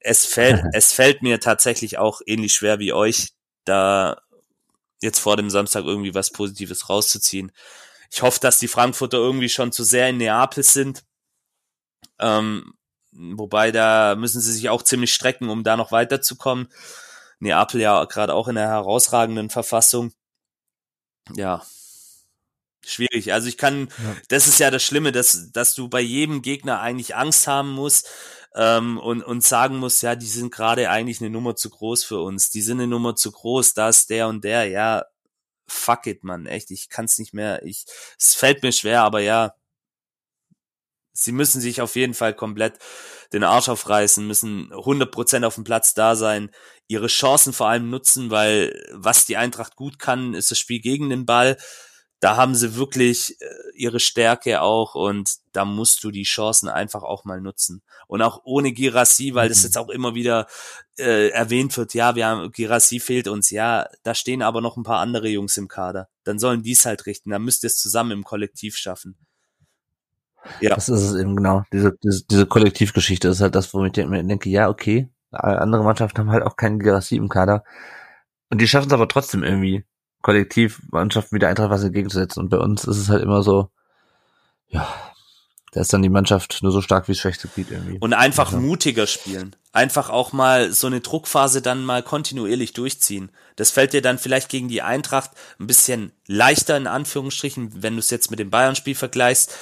[0.00, 3.30] es fällt, es fällt mir tatsächlich auch ähnlich schwer wie euch,
[3.64, 4.20] da
[5.00, 7.52] jetzt vor dem Samstag irgendwie was Positives rauszuziehen.
[8.10, 11.04] Ich hoffe, dass die Frankfurter irgendwie schon zu sehr in Neapel sind.
[12.18, 12.74] Ähm,
[13.12, 16.68] wobei da müssen sie sich auch ziemlich strecken, um da noch weiterzukommen.
[17.38, 20.12] Neapel ja gerade auch in einer herausragenden Verfassung.
[21.34, 21.62] Ja,
[22.86, 23.32] schwierig.
[23.32, 24.16] Also ich kann, ja.
[24.28, 28.08] das ist ja das Schlimme, dass, dass du bei jedem Gegner eigentlich Angst haben musst
[28.54, 32.20] ähm, und, und sagen musst, ja, die sind gerade eigentlich eine Nummer zu groß für
[32.20, 32.50] uns.
[32.50, 34.68] Die sind eine Nummer zu groß, da ist der und der.
[34.68, 35.04] Ja,
[35.68, 37.84] fuck it, man, echt, ich kann's nicht mehr, ich,
[38.18, 39.54] es fällt mir schwer, aber ja,
[41.12, 42.78] sie müssen sich auf jeden Fall komplett
[43.32, 46.50] den Arsch aufreißen, müssen 100% auf dem Platz da sein,
[46.88, 51.10] ihre Chancen vor allem nutzen, weil was die Eintracht gut kann, ist das Spiel gegen
[51.10, 51.56] den Ball
[52.20, 57.02] da haben sie wirklich äh, ihre Stärke auch und da musst du die Chancen einfach
[57.02, 57.82] auch mal nutzen.
[58.06, 59.50] Und auch ohne Girassi, weil mhm.
[59.50, 60.46] das jetzt auch immer wieder
[60.98, 64.82] äh, erwähnt wird, ja, wir haben Girassi fehlt uns, ja, da stehen aber noch ein
[64.82, 66.08] paar andere Jungs im Kader.
[66.24, 69.16] Dann sollen die es halt richten, dann müsst ihr es zusammen im Kollektiv schaffen.
[70.60, 70.74] Ja.
[70.74, 71.64] Das ist es eben genau.
[71.72, 76.30] Diese, diese, diese Kollektivgeschichte ist halt das, wo ich denke, ja, okay, andere Mannschaften haben
[76.30, 77.64] halt auch keinen Girassi im Kader.
[78.48, 79.84] Und die schaffen es aber trotzdem irgendwie.
[80.26, 82.40] Kollektivmannschaften wie der Eintracht was entgegenzusetzen.
[82.40, 83.70] Und bei uns ist es halt immer so,
[84.66, 84.92] ja,
[85.70, 87.98] da ist dann die Mannschaft nur so stark wie das schwächste Glied irgendwie.
[88.00, 88.58] Und einfach also.
[88.58, 89.54] mutiger spielen.
[89.70, 93.30] Einfach auch mal so eine Druckphase dann mal kontinuierlich durchziehen.
[93.54, 95.30] Das fällt dir dann vielleicht gegen die Eintracht
[95.60, 99.54] ein bisschen leichter in Anführungsstrichen, wenn du es jetzt mit dem Bayern-Spiel vergleichst.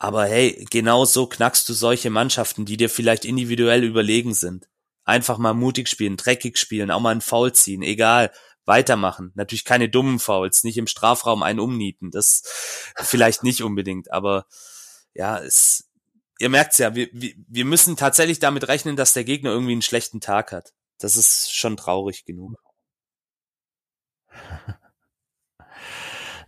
[0.00, 4.66] Aber hey, genau so knackst du solche Mannschaften, die dir vielleicht individuell überlegen sind.
[5.04, 8.32] Einfach mal mutig spielen, dreckig spielen, auch mal einen Foul ziehen, egal
[8.70, 9.32] weitermachen.
[9.34, 12.44] Natürlich keine dummen Fouls, nicht im Strafraum einen umnieten, das
[12.96, 14.46] vielleicht nicht unbedingt, aber
[15.12, 15.90] ja, es,
[16.38, 19.82] ihr merkt's ja, wir, wir, wir müssen tatsächlich damit rechnen, dass der Gegner irgendwie einen
[19.82, 20.72] schlechten Tag hat.
[20.98, 22.54] Das ist schon traurig genug.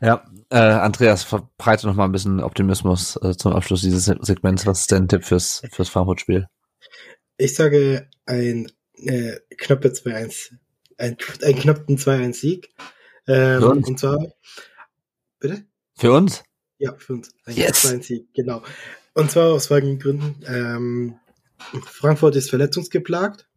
[0.05, 4.67] Ja, äh, Andreas, verbreite noch mal ein bisschen Optimismus äh, zum Abschluss dieses Segments.
[4.67, 6.49] Was ist dein Tipp fürs, fürs Frankfurt-Spiel?
[7.37, 10.55] Ich sage ein äh, knappe 2-1
[11.03, 12.71] ein, ein knappen 2-1-Sieg.
[13.27, 14.19] Ähm, und zwar,
[15.41, 15.65] bitte?
[15.97, 16.45] Für uns?
[16.79, 17.31] Ja, für uns.
[17.45, 17.85] Ein yes.
[17.85, 18.63] 2-1-Sieg, genau.
[19.15, 20.37] Und zwar aus folgenden Gründen.
[20.47, 21.15] Ähm,
[21.87, 23.49] Frankfurt ist verletzungsgeplagt.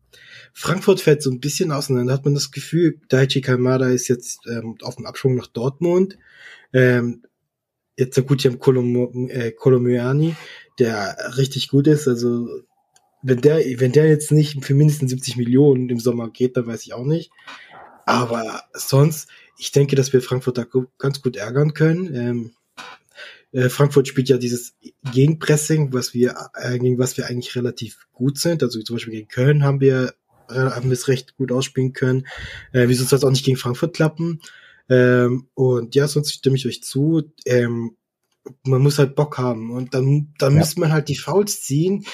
[0.53, 4.77] Frankfurt fällt so ein bisschen auseinander, hat man das Gefühl, Daichi Kamada ist jetzt ähm,
[4.81, 6.17] auf dem Abschwung nach Dortmund.
[6.73, 7.23] Ähm,
[7.97, 10.35] jetzt gut, die haben Kolom äh, Kolomiani,
[10.79, 12.47] der richtig gut ist, also
[13.27, 16.83] wenn der, wenn der jetzt nicht für mindestens 70 Millionen im Sommer geht, dann weiß
[16.83, 17.31] ich auch nicht.
[18.05, 20.65] Aber sonst, ich denke, dass wir Frankfurt da
[20.99, 22.13] ganz gut ärgern können.
[22.13, 22.51] Ähm,
[23.51, 24.75] äh, Frankfurt spielt ja dieses
[25.11, 28.61] Gegenpressing, was wir, äh, gegen was wir eigentlich relativ gut sind.
[28.61, 30.13] Also zum Beispiel gegen Köln haben wir,
[30.49, 32.27] äh, haben wir es recht gut ausspielen können.
[32.73, 34.39] Äh, wieso soll es auch nicht gegen Frankfurt klappen?
[34.87, 37.23] Ähm, und ja, sonst stimme ich euch zu.
[37.45, 37.97] Ähm,
[38.63, 40.59] man muss halt Bock haben und dann, dann ja.
[40.59, 42.05] muss man halt die Fouls ziehen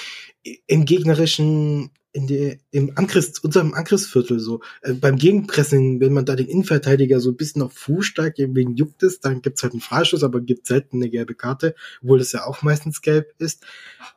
[0.66, 4.60] im gegnerischen, in der, im Angriffs, unserem Angriffsviertel so.
[4.82, 8.76] Äh, beim Gegenpressen, wenn man da den Innenverteidiger so ein bisschen auf Fuß steigt, wegen
[8.76, 12.32] juckt es, dann gibt's halt einen Freischuss, aber gibt selten eine gelbe Karte, obwohl das
[12.32, 13.64] ja auch meistens gelb ist.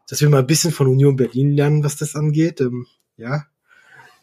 [0.10, 2.60] Dass wir mal ein bisschen von Union Berlin lernen, was das angeht.
[2.60, 2.88] Ähm,
[3.18, 3.46] ja,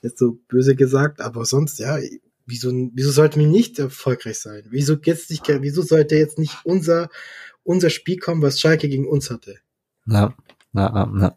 [0.03, 1.99] jetzt so böse gesagt, aber sonst, ja,
[2.47, 4.65] wieso, wieso sollten wir nicht erfolgreich sein?
[4.71, 7.09] Wieso jetzt nicht, wieso sollte jetzt nicht unser,
[7.63, 9.59] unser Spiel kommen, was Schalke gegen uns hatte?
[10.07, 10.35] Ja,
[10.75, 11.37] ja, ja, ja.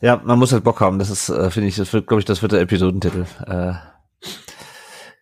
[0.00, 0.98] Ja, man muss halt Bock haben.
[0.98, 3.26] Das ist, äh, finde ich, das wird, glaube ich, das wird der Episodentitel.
[3.46, 3.74] Äh,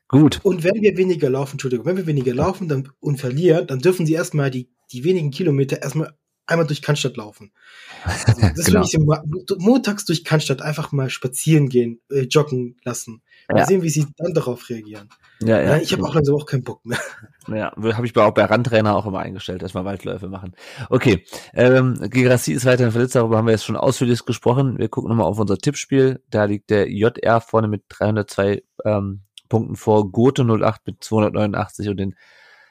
[0.06, 0.40] gut.
[0.44, 4.06] Und wenn wir weniger laufen, Entschuldigung, wenn wir weniger laufen dann, und verlieren, dann dürfen
[4.06, 6.16] sie erstmal die, die wenigen Kilometer erstmal
[6.48, 7.52] einmal durch Cannstatt laufen.
[8.04, 8.82] Also, das genau.
[8.82, 13.22] ist montags durch Cannstatt einfach mal spazieren gehen, äh, joggen lassen.
[13.48, 13.66] Mal ja.
[13.66, 15.08] sehen, wie sie dann darauf reagieren.
[15.40, 15.76] Ja, ja.
[15.78, 16.98] ich habe auch langsam auch keinen Bock mehr.
[17.48, 20.54] Ja, habe ich auch bei Randtrainer auch immer eingestellt, erstmal Waldläufe machen.
[20.90, 24.76] Okay, ähm, Gegrassi ist weiterhin verletzt, darüber haben wir jetzt schon ausführlich gesprochen.
[24.76, 26.22] Wir gucken nochmal auf unser Tippspiel.
[26.28, 31.96] Da liegt der JR vorne mit 302 ähm, Punkten vor, Gote 08 mit 289 und
[31.96, 32.14] den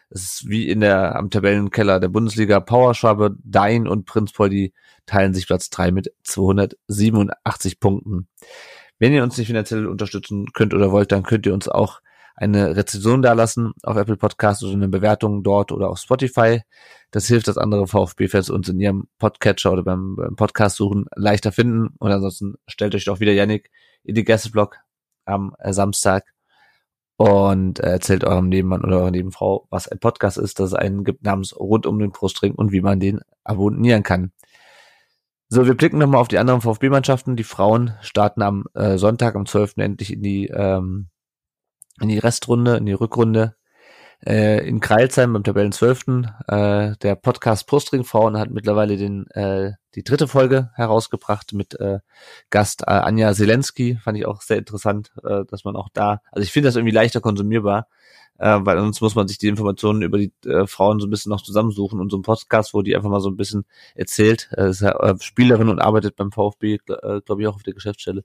[0.09, 4.73] es ist wie in der am Tabellenkeller der Bundesliga Powerschwabe, Dein und Prinz Paul, die
[5.05, 8.27] teilen sich Platz 3 mit 287 Punkten.
[8.99, 12.01] Wenn ihr uns nicht finanziell unterstützen könnt oder wollt, dann könnt ihr uns auch
[12.35, 16.61] eine Rezension dalassen auf Apple Podcasts oder eine Bewertung dort oder auf Spotify.
[17.11, 21.51] Das hilft, dass andere VfB-Fans uns in ihrem Podcatcher oder beim, beim Podcast suchen leichter
[21.51, 21.95] finden.
[21.97, 23.71] Und ansonsten stellt euch doch wieder Yannick
[24.03, 24.77] in die Gästeblog
[25.25, 26.25] am Samstag
[27.17, 31.23] und erzählt eurem Nebenmann oder eurer Nebenfrau, was ein Podcast ist, dass es einen gibt
[31.23, 34.31] namens Rund um den Brustring und wie man den abonnieren kann.
[35.49, 37.35] So, wir blicken nochmal auf die anderen VfB-Mannschaften.
[37.35, 39.77] Die Frauen starten am äh, Sonntag, am 12.
[39.77, 41.07] endlich in die, ähm,
[41.99, 43.56] in die Restrunde, in die Rückrunde
[44.25, 46.05] äh, in Kreilsheim beim Tabellen 12.
[46.47, 51.99] Äh, der Podcast Postring Frauen hat mittlerweile den, äh, die dritte Folge herausgebracht mit äh,
[52.49, 53.97] Gast äh, Anja Zelensky.
[54.03, 56.93] Fand ich auch sehr interessant, äh, dass man auch da, also ich finde das irgendwie
[56.93, 57.87] leichter konsumierbar,
[58.39, 61.29] äh, weil sonst muss man sich die Informationen über die äh, Frauen so ein bisschen
[61.29, 63.65] noch zusammensuchen und so ein Podcast, wo die einfach mal so ein bisschen
[63.95, 67.63] erzählt, äh, ist ja äh, Spielerin und arbeitet beim VfB, äh, glaube ich auch auf
[67.63, 68.23] der Geschäftsstelle.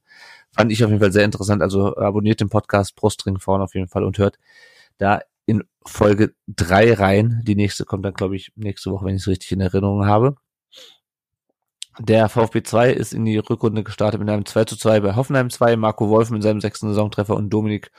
[0.53, 1.63] Fand ich auf jeden Fall sehr interessant.
[1.63, 4.39] Also abonniert den Podcast Brustring Frauen auf jeden Fall und hört
[4.99, 5.21] da
[5.53, 7.43] in Folge drei rein.
[7.45, 10.37] Die nächste kommt dann, glaube ich, nächste Woche, wenn ich es richtig in Erinnerung habe.
[11.99, 15.51] Der VfB 2 ist in die Rückrunde gestartet mit einem 2 zu 2 bei Hoffenheim
[15.51, 17.91] 2, Marco Wolf mit seinem sechsten Saisontreffer und Dominik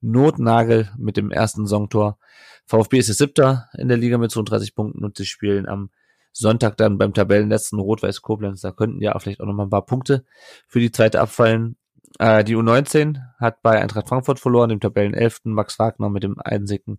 [0.00, 2.18] Notnagel mit dem ersten Saisontor.
[2.66, 5.90] VfB ist der siebter in der Liga mit 32 Punkten und sie spielen am
[6.30, 8.60] Sonntag dann beim Tabellenletzten Rot-Weiß Koblenz.
[8.60, 10.24] Da könnten ja vielleicht auch noch mal ein paar Punkte
[10.68, 11.76] für die zweite abfallen.
[12.18, 16.98] Äh, die U19 hat bei Eintracht Frankfurt verloren, dem Tabellenelften Max Wagner mit dem einzigen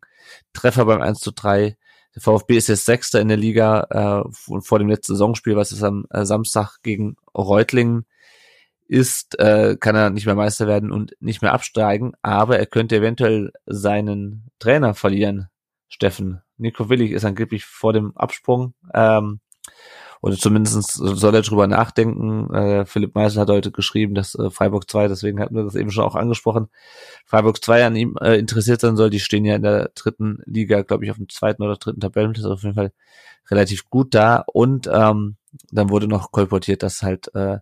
[0.53, 1.77] Treffer beim 1 zu 3.
[2.15, 5.83] Der VfB ist jetzt Sechster in der Liga äh, vor dem letzten Saisonspiel, was ist
[5.83, 8.05] am äh, Samstag gegen Reutlingen
[8.91, 12.97] ist, äh, kann er nicht mehr Meister werden und nicht mehr absteigen, aber er könnte
[12.97, 15.47] eventuell seinen Trainer verlieren,
[15.87, 16.41] Steffen.
[16.57, 18.73] Nico Willig ist angeblich vor dem Absprung.
[18.93, 19.39] Ähm,
[20.21, 22.53] oder zumindest soll er drüber nachdenken.
[22.53, 25.89] Äh, Philipp Meisel hat heute geschrieben, dass äh, Freiburg 2, deswegen hatten wir das eben
[25.89, 26.69] schon auch angesprochen,
[27.25, 29.09] Freiburg 2 an ihm äh, interessiert sein soll.
[29.09, 32.45] Die stehen ja in der dritten Liga, glaube ich, auf dem zweiten oder dritten Tabellenplatz,
[32.45, 32.93] auf jeden Fall
[33.49, 34.43] relativ gut da.
[34.45, 35.37] Und ähm,
[35.71, 37.57] dann wurde noch kolportiert, dass halt äh,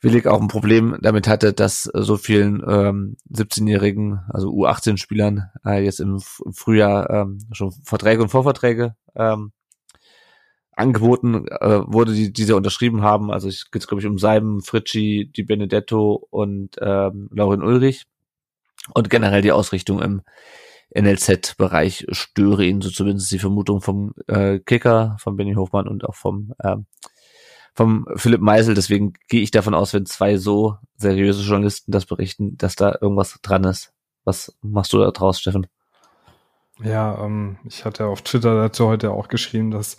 [0.00, 5.98] Willig auch ein Problem damit hatte, dass so vielen ähm, 17-Jährigen, also U18-Spielern, äh, jetzt
[5.98, 9.50] im, im Frühjahr ähm, schon Verträge und Vorverträge ähm,
[10.78, 13.30] angeboten äh, wurde, die diese unterschrieben haben.
[13.30, 18.06] Also es geht glaube ich um Seiben, Fritschi, Di Benedetto und ähm, Lauren Ulrich.
[18.94, 20.22] Und generell die Ausrichtung im
[20.96, 26.14] NLZ-Bereich störe ihn, so zumindest die Vermutung vom äh, Kicker, von Benny Hofmann und auch
[26.14, 26.86] vom ähm,
[27.74, 28.74] vom Philipp Meisel.
[28.74, 33.38] Deswegen gehe ich davon aus, wenn zwei so seriöse Journalisten das berichten, dass da irgendwas
[33.42, 33.92] dran ist.
[34.24, 35.66] Was machst du da draus, Steffen?
[36.82, 39.96] Ja, ähm, ich hatte auf Twitter dazu heute auch geschrieben, dass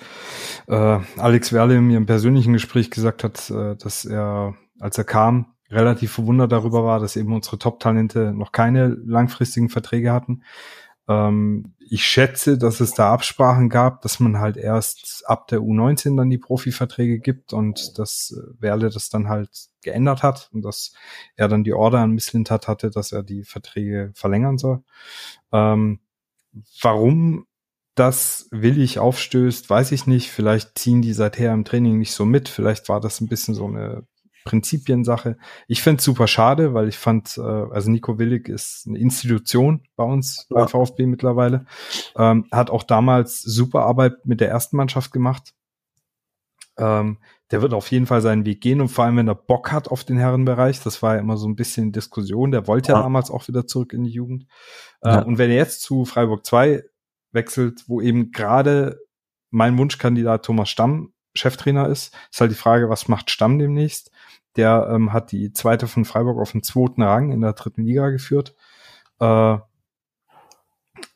[0.68, 5.54] äh, Alex Werle mir im persönlichen Gespräch gesagt hat, äh, dass er, als er kam,
[5.70, 10.44] relativ verwundert darüber war, dass eben unsere Top-Talente noch keine langfristigen Verträge hatten.
[11.10, 16.16] Ähm, ich schätze, dass es da Absprachen gab, dass man halt erst ab der U19
[16.16, 19.50] dann die Profiverträge gibt und dass äh, Werle das dann halt
[19.82, 20.94] geändert hat und dass
[21.36, 24.84] er dann die Order an Misslintat hatte, dass er die Verträge verlängern soll.
[25.52, 26.00] Ähm,
[26.82, 27.46] Warum
[27.96, 30.32] das willig aufstößt, weiß ich nicht.
[30.32, 32.48] Vielleicht ziehen die seither im Training nicht so mit.
[32.48, 34.08] Vielleicht war das ein bisschen so eine
[34.46, 35.38] Prinzipiensache.
[35.68, 39.84] Ich finde es super schade, weil ich fand, äh, also Nico Willig ist eine Institution
[39.96, 40.62] bei uns ja.
[40.62, 41.66] bei VfB mittlerweile.
[42.16, 45.54] Ähm, hat auch damals super Arbeit mit der ersten Mannschaft gemacht.
[46.78, 47.18] Ähm,
[47.52, 49.88] der wird auf jeden Fall seinen Weg gehen und vor allem, wenn er Bock hat
[49.88, 53.32] auf den Herrenbereich, das war ja immer so ein bisschen Diskussion, der wollte ja, damals
[53.32, 54.46] auch wieder zurück in die Jugend.
[55.02, 55.22] Äh, ja.
[55.22, 56.84] Und wenn er jetzt zu Freiburg 2
[57.32, 59.00] wechselt, wo eben gerade
[59.50, 64.12] mein Wunschkandidat Thomas Stamm Cheftrainer ist, ist halt die Frage, was macht Stamm demnächst?
[64.56, 68.10] Der ähm, hat die zweite von Freiburg auf den zweiten Rang in der dritten Liga
[68.10, 68.56] geführt.
[69.20, 69.58] Äh,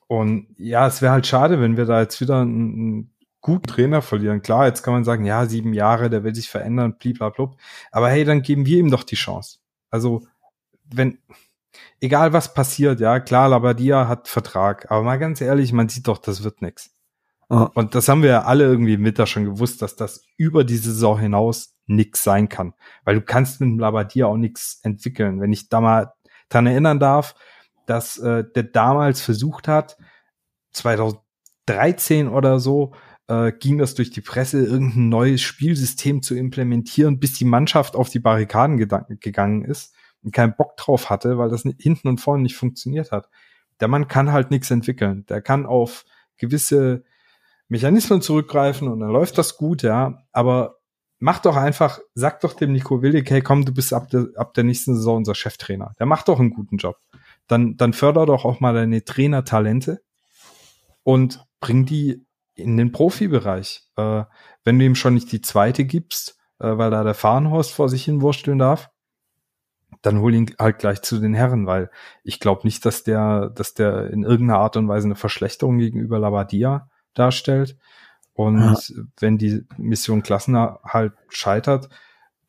[0.08, 3.13] und ja, es wäre halt schade, wenn wir da jetzt wieder einen,
[3.44, 4.42] guten Trainer verlieren.
[4.42, 7.56] Klar, jetzt kann man sagen, ja, sieben Jahre, der will sich verändern, bliblablub.
[7.92, 9.60] Aber hey, dann geben wir ihm doch die Chance.
[9.92, 10.26] Also,
[10.86, 11.20] wenn,
[12.00, 16.18] egal was passiert, ja, klar, Labadia hat Vertrag, aber mal ganz ehrlich, man sieht doch,
[16.18, 16.90] das wird nix.
[17.50, 20.78] Und das haben wir ja alle irgendwie im Winter schon gewusst, dass das über die
[20.78, 22.74] Saison hinaus nix sein kann.
[23.04, 25.40] Weil du kannst mit dem Labadia auch nix entwickeln.
[25.40, 26.14] Wenn ich da mal
[26.50, 27.36] dran erinnern darf,
[27.86, 29.98] dass äh, der damals versucht hat,
[30.72, 32.94] 2013 oder so,
[33.28, 38.10] äh, ging das durch die Presse, irgendein neues Spielsystem zu implementieren, bis die Mannschaft auf
[38.10, 42.56] die Barrikaden gegangen ist und keinen Bock drauf hatte, weil das hinten und vorne nicht
[42.56, 43.30] funktioniert hat.
[43.80, 45.26] Der Mann kann halt nichts entwickeln.
[45.28, 46.06] Der kann auf
[46.38, 47.04] gewisse
[47.68, 50.24] Mechanismen zurückgreifen und dann läuft das gut, ja.
[50.32, 50.78] Aber
[51.20, 54.54] mach doch einfach, sag doch dem Nico Willig, hey komm, du bist ab der, ab
[54.54, 55.94] der nächsten Saison unser Cheftrainer.
[56.00, 56.98] Der macht doch einen guten Job.
[57.48, 60.02] Dann, dann förder doch auch mal deine Trainertalente
[61.04, 63.84] und bring die in den Profibereich.
[63.96, 64.24] Äh,
[64.64, 68.06] wenn du ihm schon nicht die zweite gibst, äh, weil da der Fahrenhorst vor sich
[68.06, 68.90] hin wursteln darf,
[70.02, 71.90] dann hol ihn halt gleich zu den Herren, weil
[72.24, 76.20] ich glaube nicht, dass der, dass der in irgendeiner Art und Weise eine Verschlechterung gegenüber
[76.20, 77.78] Labadia darstellt.
[78.34, 79.04] Und ja.
[79.20, 81.90] wenn die Mission Klassener halt scheitert,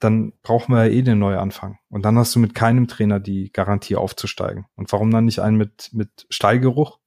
[0.00, 1.78] dann brauchen wir ja eh den Neuanfang.
[1.88, 4.66] Und dann hast du mit keinem Trainer die Garantie aufzusteigen.
[4.74, 6.98] Und warum dann nicht einen mit, mit Steigeruch,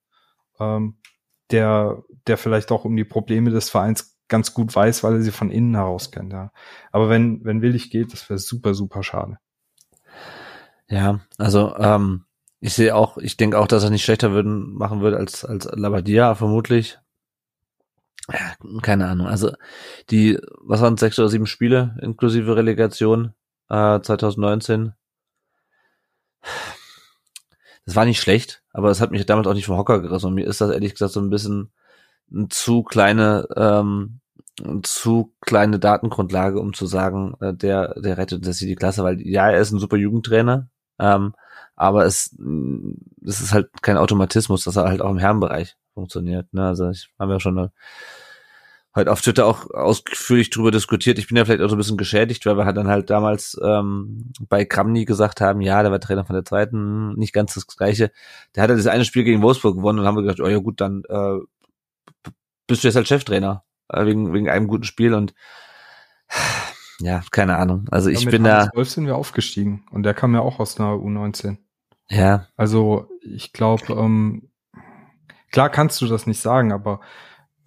[0.59, 0.97] ähm,
[1.51, 5.31] der, der vielleicht auch um die Probleme des Vereins ganz gut weiß, weil er sie
[5.31, 6.51] von innen heraus kennt, ja.
[6.91, 9.37] Aber wenn, wenn Willig geht, das wäre super, super schade.
[10.89, 12.25] Ja, also ähm,
[12.59, 15.65] ich sehe auch, ich denke auch, dass er nicht schlechter würden, machen würde als, als
[15.71, 16.97] Labadia, vermutlich.
[18.31, 19.27] Ja, keine Ahnung.
[19.27, 19.53] Also
[20.09, 23.33] die, was waren sechs oder sieben Spiele inklusive Relegation
[23.69, 24.93] äh, 2019?
[27.85, 30.27] Das war nicht schlecht, aber es hat mich damals auch nicht vom Hocker gerissen.
[30.27, 31.71] Und mir ist das ehrlich gesagt so ein bisschen
[32.31, 34.19] eine zu kleine, ähm,
[34.83, 39.19] zu kleine Datengrundlage, um zu sagen, äh, der, der rettet das hier die Klasse, weil
[39.21, 41.33] ja, er ist ein super Jugendtrainer, ähm,
[41.75, 42.37] aber es,
[43.25, 46.53] es ist halt kein Automatismus, dass er halt auch im Herrenbereich funktioniert.
[46.53, 46.67] Ne?
[46.67, 47.71] Also ich habe ja schon
[48.97, 51.17] halt auf Twitter auch ausführlich drüber diskutiert.
[51.19, 53.57] Ich bin ja vielleicht auch so ein bisschen geschädigt, weil wir halt dann halt damals
[53.63, 57.67] ähm, bei Kramny gesagt haben, ja, der war Trainer von der zweiten, nicht ganz das
[57.67, 58.11] gleiche.
[58.55, 60.57] Der hat ja das eine Spiel gegen Wolfsburg gewonnen und haben wir gedacht, oh ja
[60.57, 61.39] gut, dann äh,
[62.67, 65.33] bist du jetzt halt Cheftrainer äh, wegen wegen einem guten Spiel und
[66.99, 67.87] ja, keine Ahnung.
[67.91, 68.77] Also ich ja, bin Hans da.
[68.77, 71.57] Wolf sind wir aufgestiegen und der kam ja auch aus einer U19.
[72.09, 72.47] Ja.
[72.55, 74.49] Also ich glaube, ähm,
[75.51, 77.01] klar kannst du das nicht sagen, aber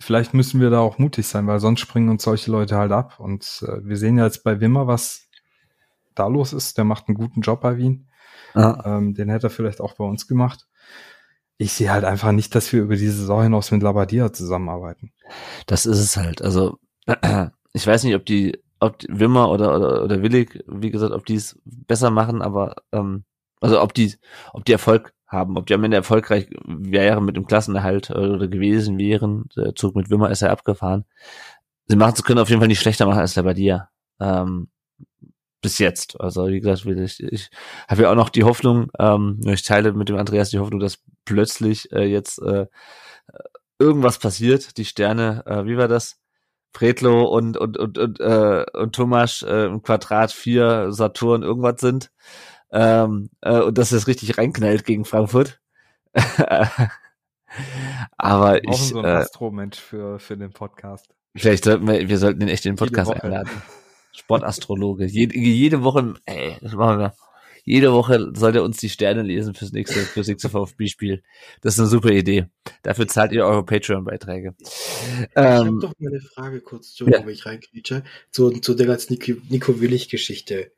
[0.00, 3.20] vielleicht müssen wir da auch mutig sein, weil sonst springen uns solche Leute halt ab.
[3.20, 5.28] Und äh, wir sehen ja jetzt bei Wimmer, was
[6.14, 6.78] da los ist.
[6.78, 8.08] Der macht einen guten Job bei Wien.
[8.54, 8.82] Ja.
[8.84, 10.66] Ähm, den hätte er vielleicht auch bei uns gemacht.
[11.58, 15.12] Ich sehe halt einfach nicht, dass wir über diese Saison hinaus mit Labadia zusammenarbeiten.
[15.66, 16.42] Das ist es halt.
[16.42, 16.78] Also
[17.74, 21.34] ich weiß nicht, ob die, ob Wimmer oder, oder, oder Willig, wie gesagt, ob die
[21.34, 23.24] es besser machen, aber ähm,
[23.60, 24.14] also ob die,
[24.52, 25.56] ob die Erfolg haben.
[25.56, 30.10] Ob die am Ende erfolgreich wären mit dem Klassenerhalt oder gewesen wären, der Zug mit
[30.10, 31.04] Wimmer ist ja abgefahren.
[31.86, 33.88] Sie machen es können auf jeden Fall nicht schlechter machen als der bei dir.
[34.20, 34.68] Ähm,
[35.62, 36.20] bis jetzt.
[36.20, 37.50] Also wie gesagt, ich, ich
[37.88, 40.98] habe ja auch noch die Hoffnung, ähm, ich teile mit dem Andreas die Hoffnung, dass
[41.24, 42.66] plötzlich äh, jetzt äh,
[43.78, 44.76] irgendwas passiert.
[44.78, 46.18] Die Sterne, äh, wie war das?
[46.72, 52.10] Fredlo und und und und, äh, und Thomas äh, im Quadrat 4 Saturn irgendwas sind.
[52.72, 55.60] Ähm, äh, und dass es richtig reinknallt gegen Frankfurt.
[58.16, 58.76] Aber wir ich.
[58.76, 61.14] so ein äh, Astro-Mensch für, für den Podcast.
[61.34, 63.50] Vielleicht sollten wir, wir sollten den echt in den Podcast einladen.
[64.12, 65.06] Sportastrologe.
[65.06, 67.14] Jede, jede Woche, ey, das machen wir.
[67.64, 71.22] Jede Woche soll er uns die Sterne lesen fürs nächste, fürs nächste VfB-Spiel.
[71.60, 72.46] Das ist eine super Idee.
[72.82, 74.54] Dafür zahlt ihr eure Patreon-Beiträge.
[74.58, 77.20] Ich ähm, habe doch mal eine Frage kurz, Joe, ja.
[77.20, 80.72] wenn ich reinkrieche, zu, zu der ganzen Nico, Nico Willig-Geschichte.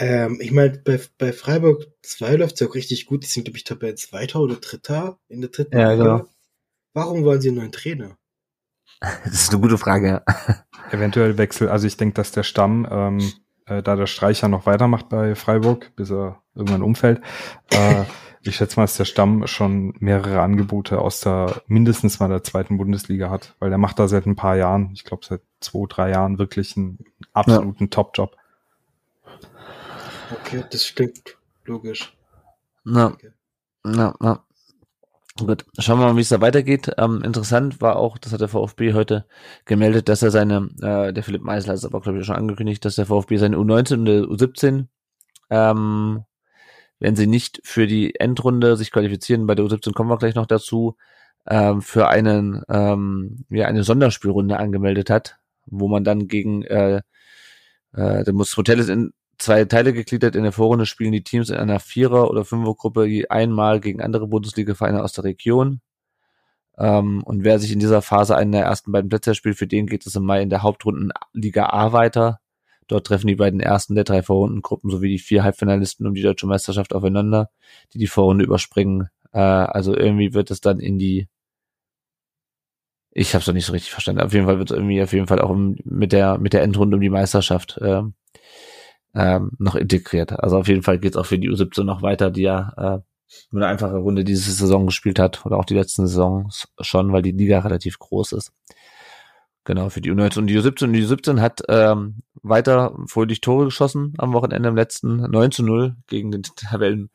[0.00, 3.22] Ähm, ich meine, bei, bei Freiburg 2 läuft es ja auch richtig gut.
[3.22, 6.16] Die sind, glaube ich, Tabellen Zweiter oder Dritter in der dritten ja, Liga.
[6.16, 6.28] Genau.
[6.94, 8.16] Warum wollen sie einen neuen Trainer?
[9.24, 10.22] Das ist eine gute Frage.
[10.90, 11.68] Eventuell Wechsel.
[11.68, 13.32] Also ich denke, dass der Stamm, ähm,
[13.66, 17.22] äh, da der Streicher noch weitermacht bei Freiburg, bis er irgendwann umfällt,
[17.70, 18.04] äh,
[18.42, 22.78] ich schätze mal, dass der Stamm schon mehrere Angebote aus der mindestens mal der zweiten
[22.78, 26.10] Bundesliga hat, weil der macht da seit ein paar Jahren, ich glaube seit zwei, drei
[26.10, 26.98] Jahren wirklich einen
[27.32, 27.90] absoluten ja.
[27.90, 28.36] Top-Job.
[30.50, 32.12] Okay, das klingt logisch.
[32.82, 33.30] Na, okay.
[33.84, 34.44] na, na.
[35.38, 36.90] Gut, schauen wir mal, wie es da weitergeht.
[36.98, 39.26] Ähm, interessant war auch, das hat der VfB heute
[39.64, 42.84] gemeldet, dass er seine, äh, der Philipp Meisler hat es aber, glaube ich, schon angekündigt,
[42.84, 44.88] dass der VfB seine U19 und der U17,
[45.50, 46.24] ähm,
[46.98, 50.46] wenn sie nicht für die Endrunde sich qualifizieren, bei der U17 kommen wir gleich noch
[50.46, 50.96] dazu,
[51.46, 57.02] ähm, für einen, ähm, ja, eine Sonderspielrunde angemeldet hat, wo man dann gegen, äh,
[57.92, 60.36] äh, das Hotel ist in zwei Teile gegliedert.
[60.36, 64.28] In der Vorrunde spielen die Teams in einer Vierer- oder Fünfergruppe je einmal gegen andere
[64.28, 65.80] Bundesliga-Vereine aus der Region.
[66.78, 69.86] Ähm, und wer sich in dieser Phase einen der ersten beiden Plätze spielt, für den
[69.86, 72.40] geht es im Mai in der Hauptrunden Liga A weiter.
[72.86, 76.46] Dort treffen die beiden ersten der drei Vorrundengruppen sowie die vier Halbfinalisten um die deutsche
[76.46, 77.50] Meisterschaft aufeinander,
[77.94, 79.08] die die Vorrunde überspringen.
[79.32, 81.28] Äh, also irgendwie wird es dann in die
[83.12, 84.22] ich habe es noch nicht so richtig verstanden.
[84.22, 86.96] Auf jeden Fall wird es irgendwie auf jeden Fall auch mit der mit der Endrunde
[86.96, 88.02] um die Meisterschaft äh,
[89.14, 90.38] ähm, noch integriert.
[90.38, 93.00] Also auf jeden Fall geht es auch für die U17 noch weiter, die ja äh,
[93.50, 97.22] nur eine einfache Runde diese Saison gespielt hat oder auch die letzten Saisons schon, weil
[97.22, 98.52] die Liga relativ groß ist.
[99.64, 100.84] Genau, für die U19 und die U17.
[100.84, 105.62] Und die U17 hat ähm, weiter fröhlich Tore geschossen am Wochenende im letzten 9 zu
[105.62, 107.10] 0 gegen den Tabellen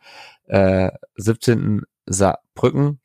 [0.46, 1.82] äh, 17.
[2.06, 3.00] Saarbrücken.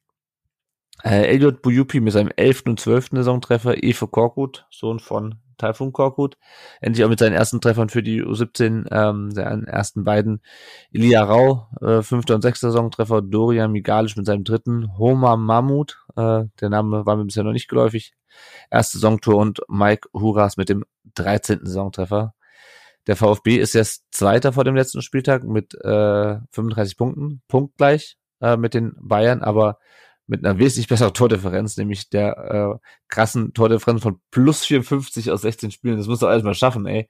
[1.02, 2.64] Äh, Elliot Buyupi mit seinem 11.
[2.66, 3.08] und 12.
[3.12, 6.36] Saisontreffer, Efe Korkut, Sohn von Taifun Korkut,
[6.80, 10.40] endlich auch mit seinen ersten Treffern für die U17, ähm, seinen ersten beiden.
[10.92, 16.44] Elia Rau, äh, fünfter und sechster Saisontreffer, Dorian Migalisch mit seinem dritten, Homa Mahmut, äh,
[16.60, 18.14] der Name war mir bisher noch nicht geläufig,
[18.70, 20.84] erste Saisontor und Mike Huras mit dem
[21.14, 21.60] 13.
[21.64, 22.34] Saisontreffer.
[23.06, 28.56] Der VfB ist jetzt Zweiter vor dem letzten Spieltag mit äh, 35 Punkten, punktgleich äh,
[28.56, 29.78] mit den Bayern, aber
[30.30, 35.72] mit einer wesentlich besseren Tordifferenz, nämlich der äh, krassen Tordifferenz von plus 54 aus 16
[35.72, 35.96] Spielen.
[35.96, 37.08] Das muss doch alles mal schaffen, ey.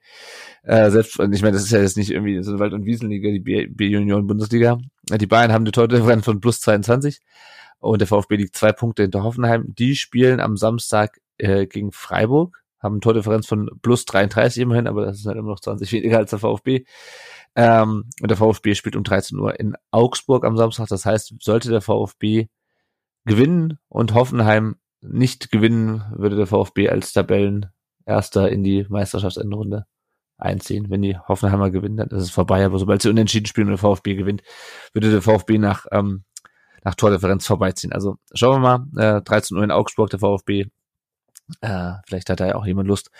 [0.63, 3.29] Äh, selbst, ich meine, das ist ja jetzt nicht irgendwie so eine Wald- und Wiesenliga,
[3.29, 4.79] die B-Union-Bundesliga.
[5.07, 7.19] Die Bayern haben eine Tordifferenz von plus 22
[7.77, 9.65] und der VfB liegt zwei Punkte hinter Hoffenheim.
[9.67, 15.05] Die spielen am Samstag äh, gegen Freiburg, haben eine Tordifferenz von plus 33 immerhin, aber
[15.05, 16.85] das ist halt immer noch 20 weniger als der VfB.
[17.55, 20.87] Ähm, und der VfB spielt um 13 Uhr in Augsburg am Samstag.
[20.87, 22.47] Das heißt, sollte der VfB
[23.25, 29.85] gewinnen und Hoffenheim nicht gewinnen, würde der VfB als Tabellenerster in die Meisterschaftsendrunde
[30.37, 30.89] einziehen.
[30.89, 32.65] Wenn die Hoffenheimer gewinnen, dann ist es vorbei.
[32.65, 34.41] Aber sobald sie unentschieden spielen und der VfB gewinnt,
[34.93, 36.23] würde der VfB nach, ähm,
[36.83, 37.93] nach Tordifferenz vorbeiziehen.
[37.93, 39.17] Also schauen wir mal.
[39.17, 40.65] Äh, 13 Uhr in Augsburg, der VfB.
[41.61, 43.11] Äh, vielleicht hat da ja auch jemand Lust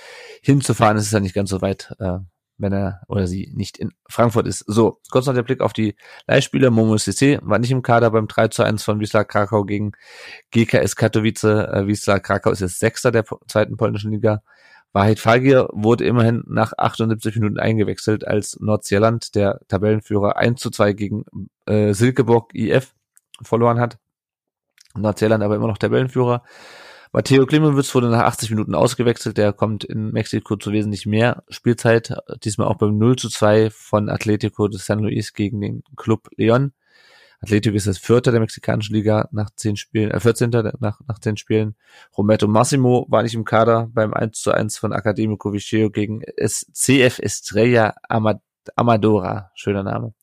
[0.41, 0.97] hinzufahren.
[0.97, 1.93] Es ist ja nicht ganz so weit.
[1.99, 2.19] Äh,
[2.61, 4.59] wenn er oder sie nicht in Frankfurt ist.
[4.67, 5.95] So, kurz noch der Blick auf die
[6.27, 6.71] Leihspieler.
[6.71, 9.91] Momo CC war nicht im Kader beim 3 zu 1 von Wisla Krakau gegen
[10.51, 11.43] GKS Katowice.
[11.43, 14.41] Äh, Wisla Krakau ist jetzt Sechster der zweiten polnischen Liga.
[14.93, 20.93] Wahrheit Fagir wurde immerhin nach 78 Minuten eingewechselt, als Nordsjælland, der Tabellenführer, 1 zu 2
[20.93, 21.25] gegen
[21.65, 22.93] äh, Silkeborg IF
[23.41, 23.97] verloren hat.
[24.95, 26.43] Nordsjælland aber immer noch Tabellenführer.
[27.13, 29.37] Matteo Klimowitz wurde nach 80 Minuten ausgewechselt.
[29.37, 32.13] Der kommt in Mexiko zu wesentlich mehr Spielzeit.
[32.45, 36.71] Diesmal auch beim 0 zu 2 von Atletico de San Luis gegen den Club Leon.
[37.41, 40.51] Atletico ist das Vierter der mexikanischen Liga nach zehn Spielen, äh, 14.
[40.79, 41.75] nach, nach zehn Spielen.
[42.15, 47.19] Roberto Massimo war nicht im Kader beim 1 zu 1 von Academico Vicheo gegen CF
[47.19, 47.95] Estrella
[48.75, 49.51] Amadora.
[49.55, 50.13] Schöner Name.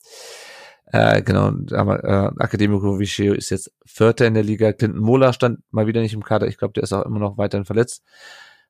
[0.91, 4.73] Äh, genau, aber äh, Academico Vicheo ist jetzt Vierter in der Liga.
[4.73, 6.47] Clinton Mola stand mal wieder nicht im Kader.
[6.47, 8.03] Ich glaube, der ist auch immer noch weiterhin verletzt.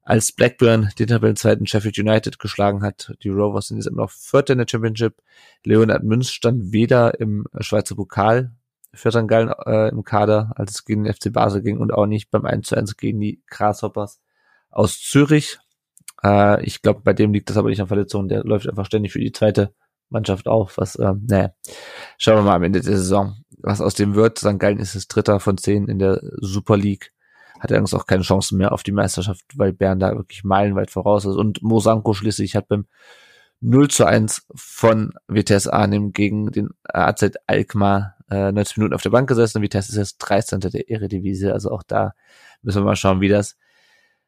[0.03, 4.55] Als Blackburn den Tabellenzweiten Sheffield United geschlagen hat, die Rovers sind jetzt immer noch Vierter
[4.55, 5.23] in der Championship.
[5.65, 8.53] Leonard Münz stand weder im Schweizer Pokal
[8.95, 9.29] für St.
[9.29, 12.47] Gallen äh, im Kader, als es gegen den FC Basel ging und auch nicht beim
[12.47, 14.21] 1 zu 1 gegen die Grasshoppers
[14.71, 15.59] aus Zürich.
[16.25, 18.29] Äh, ich glaube, bei dem liegt das aber nicht an Verletzungen.
[18.29, 19.75] Der läuft einfach ständig für die zweite
[20.11, 21.53] Mannschaft auf, was, äh, naja,
[22.19, 24.39] schauen wir mal am Ende der Saison, was aus dem wird.
[24.39, 24.59] St.
[24.59, 27.13] Gallen ist es Dritter von zehn in der Super League.
[27.61, 31.25] Hat allerdings auch keine Chancen mehr auf die Meisterschaft, weil Bern da wirklich meilenweit voraus
[31.25, 31.37] ist.
[31.37, 32.87] Und Mosanko schließlich hat beim
[33.61, 39.11] 0 zu 1 von Vitesse Arnhem gegen den AZ Alkmaar äh, 90 Minuten auf der
[39.11, 39.63] Bank gesessen.
[39.63, 40.61] Vitesse ist jetzt 13.
[40.61, 42.13] der Eredivisie, also auch da
[42.63, 43.57] müssen wir mal schauen, wie das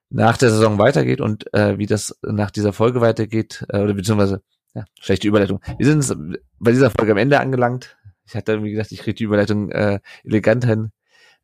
[0.09, 4.43] nach der Saison weitergeht und äh, wie das nach dieser Folge weitergeht, äh, oder beziehungsweise
[4.75, 5.61] ja, schlechte Überleitung.
[5.79, 7.97] Wir sind bei dieser Folge am Ende angelangt.
[8.27, 10.91] Ich hatte, wie gesagt, ich kriege die Überleitung äh, elegant hin.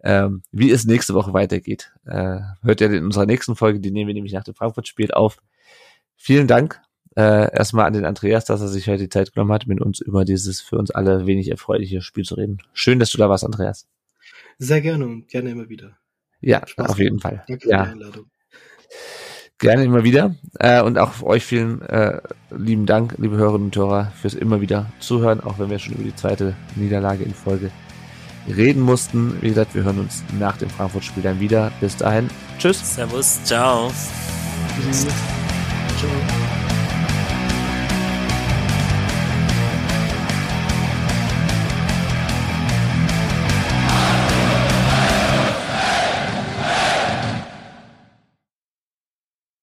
[0.03, 4.09] Ähm, wie es nächste Woche weitergeht, äh, hört ihr in unserer nächsten Folge, die nehmen
[4.09, 5.39] wir nämlich nach dem Frankfurt-Spiel auf.
[6.17, 6.81] Vielen Dank
[7.17, 10.01] äh, erstmal an den Andreas, dass er sich heute die Zeit genommen hat, mit uns
[10.01, 12.59] über dieses für uns alle wenig erfreuliche Spiel zu reden.
[12.73, 13.89] Schön, dass du da warst, Andreas.
[14.59, 15.99] Sehr gerne und gerne immer wieder.
[16.41, 17.43] Ja, auf jeden Fall.
[17.49, 17.85] Danke ja.
[17.85, 18.31] für die Einladung.
[19.59, 20.35] Gerne immer wieder.
[20.59, 22.21] Äh, und auch euch vielen äh,
[22.51, 26.05] lieben Dank, liebe Hörerinnen und Hörer, fürs immer wieder zuhören, auch wenn wir schon über
[26.05, 27.71] die zweite Niederlage in Folge
[28.55, 29.39] reden mussten.
[29.41, 31.73] Wie gesagt, wir hören uns nach dem Frankfurt-Spiel dann wieder.
[31.81, 32.29] Bis dahin.
[32.59, 32.97] Tschüss.
[32.97, 33.43] Servus.
[33.45, 33.91] Ciao.
[34.77, 35.07] Tschüss.
[35.99, 36.66] Ciao.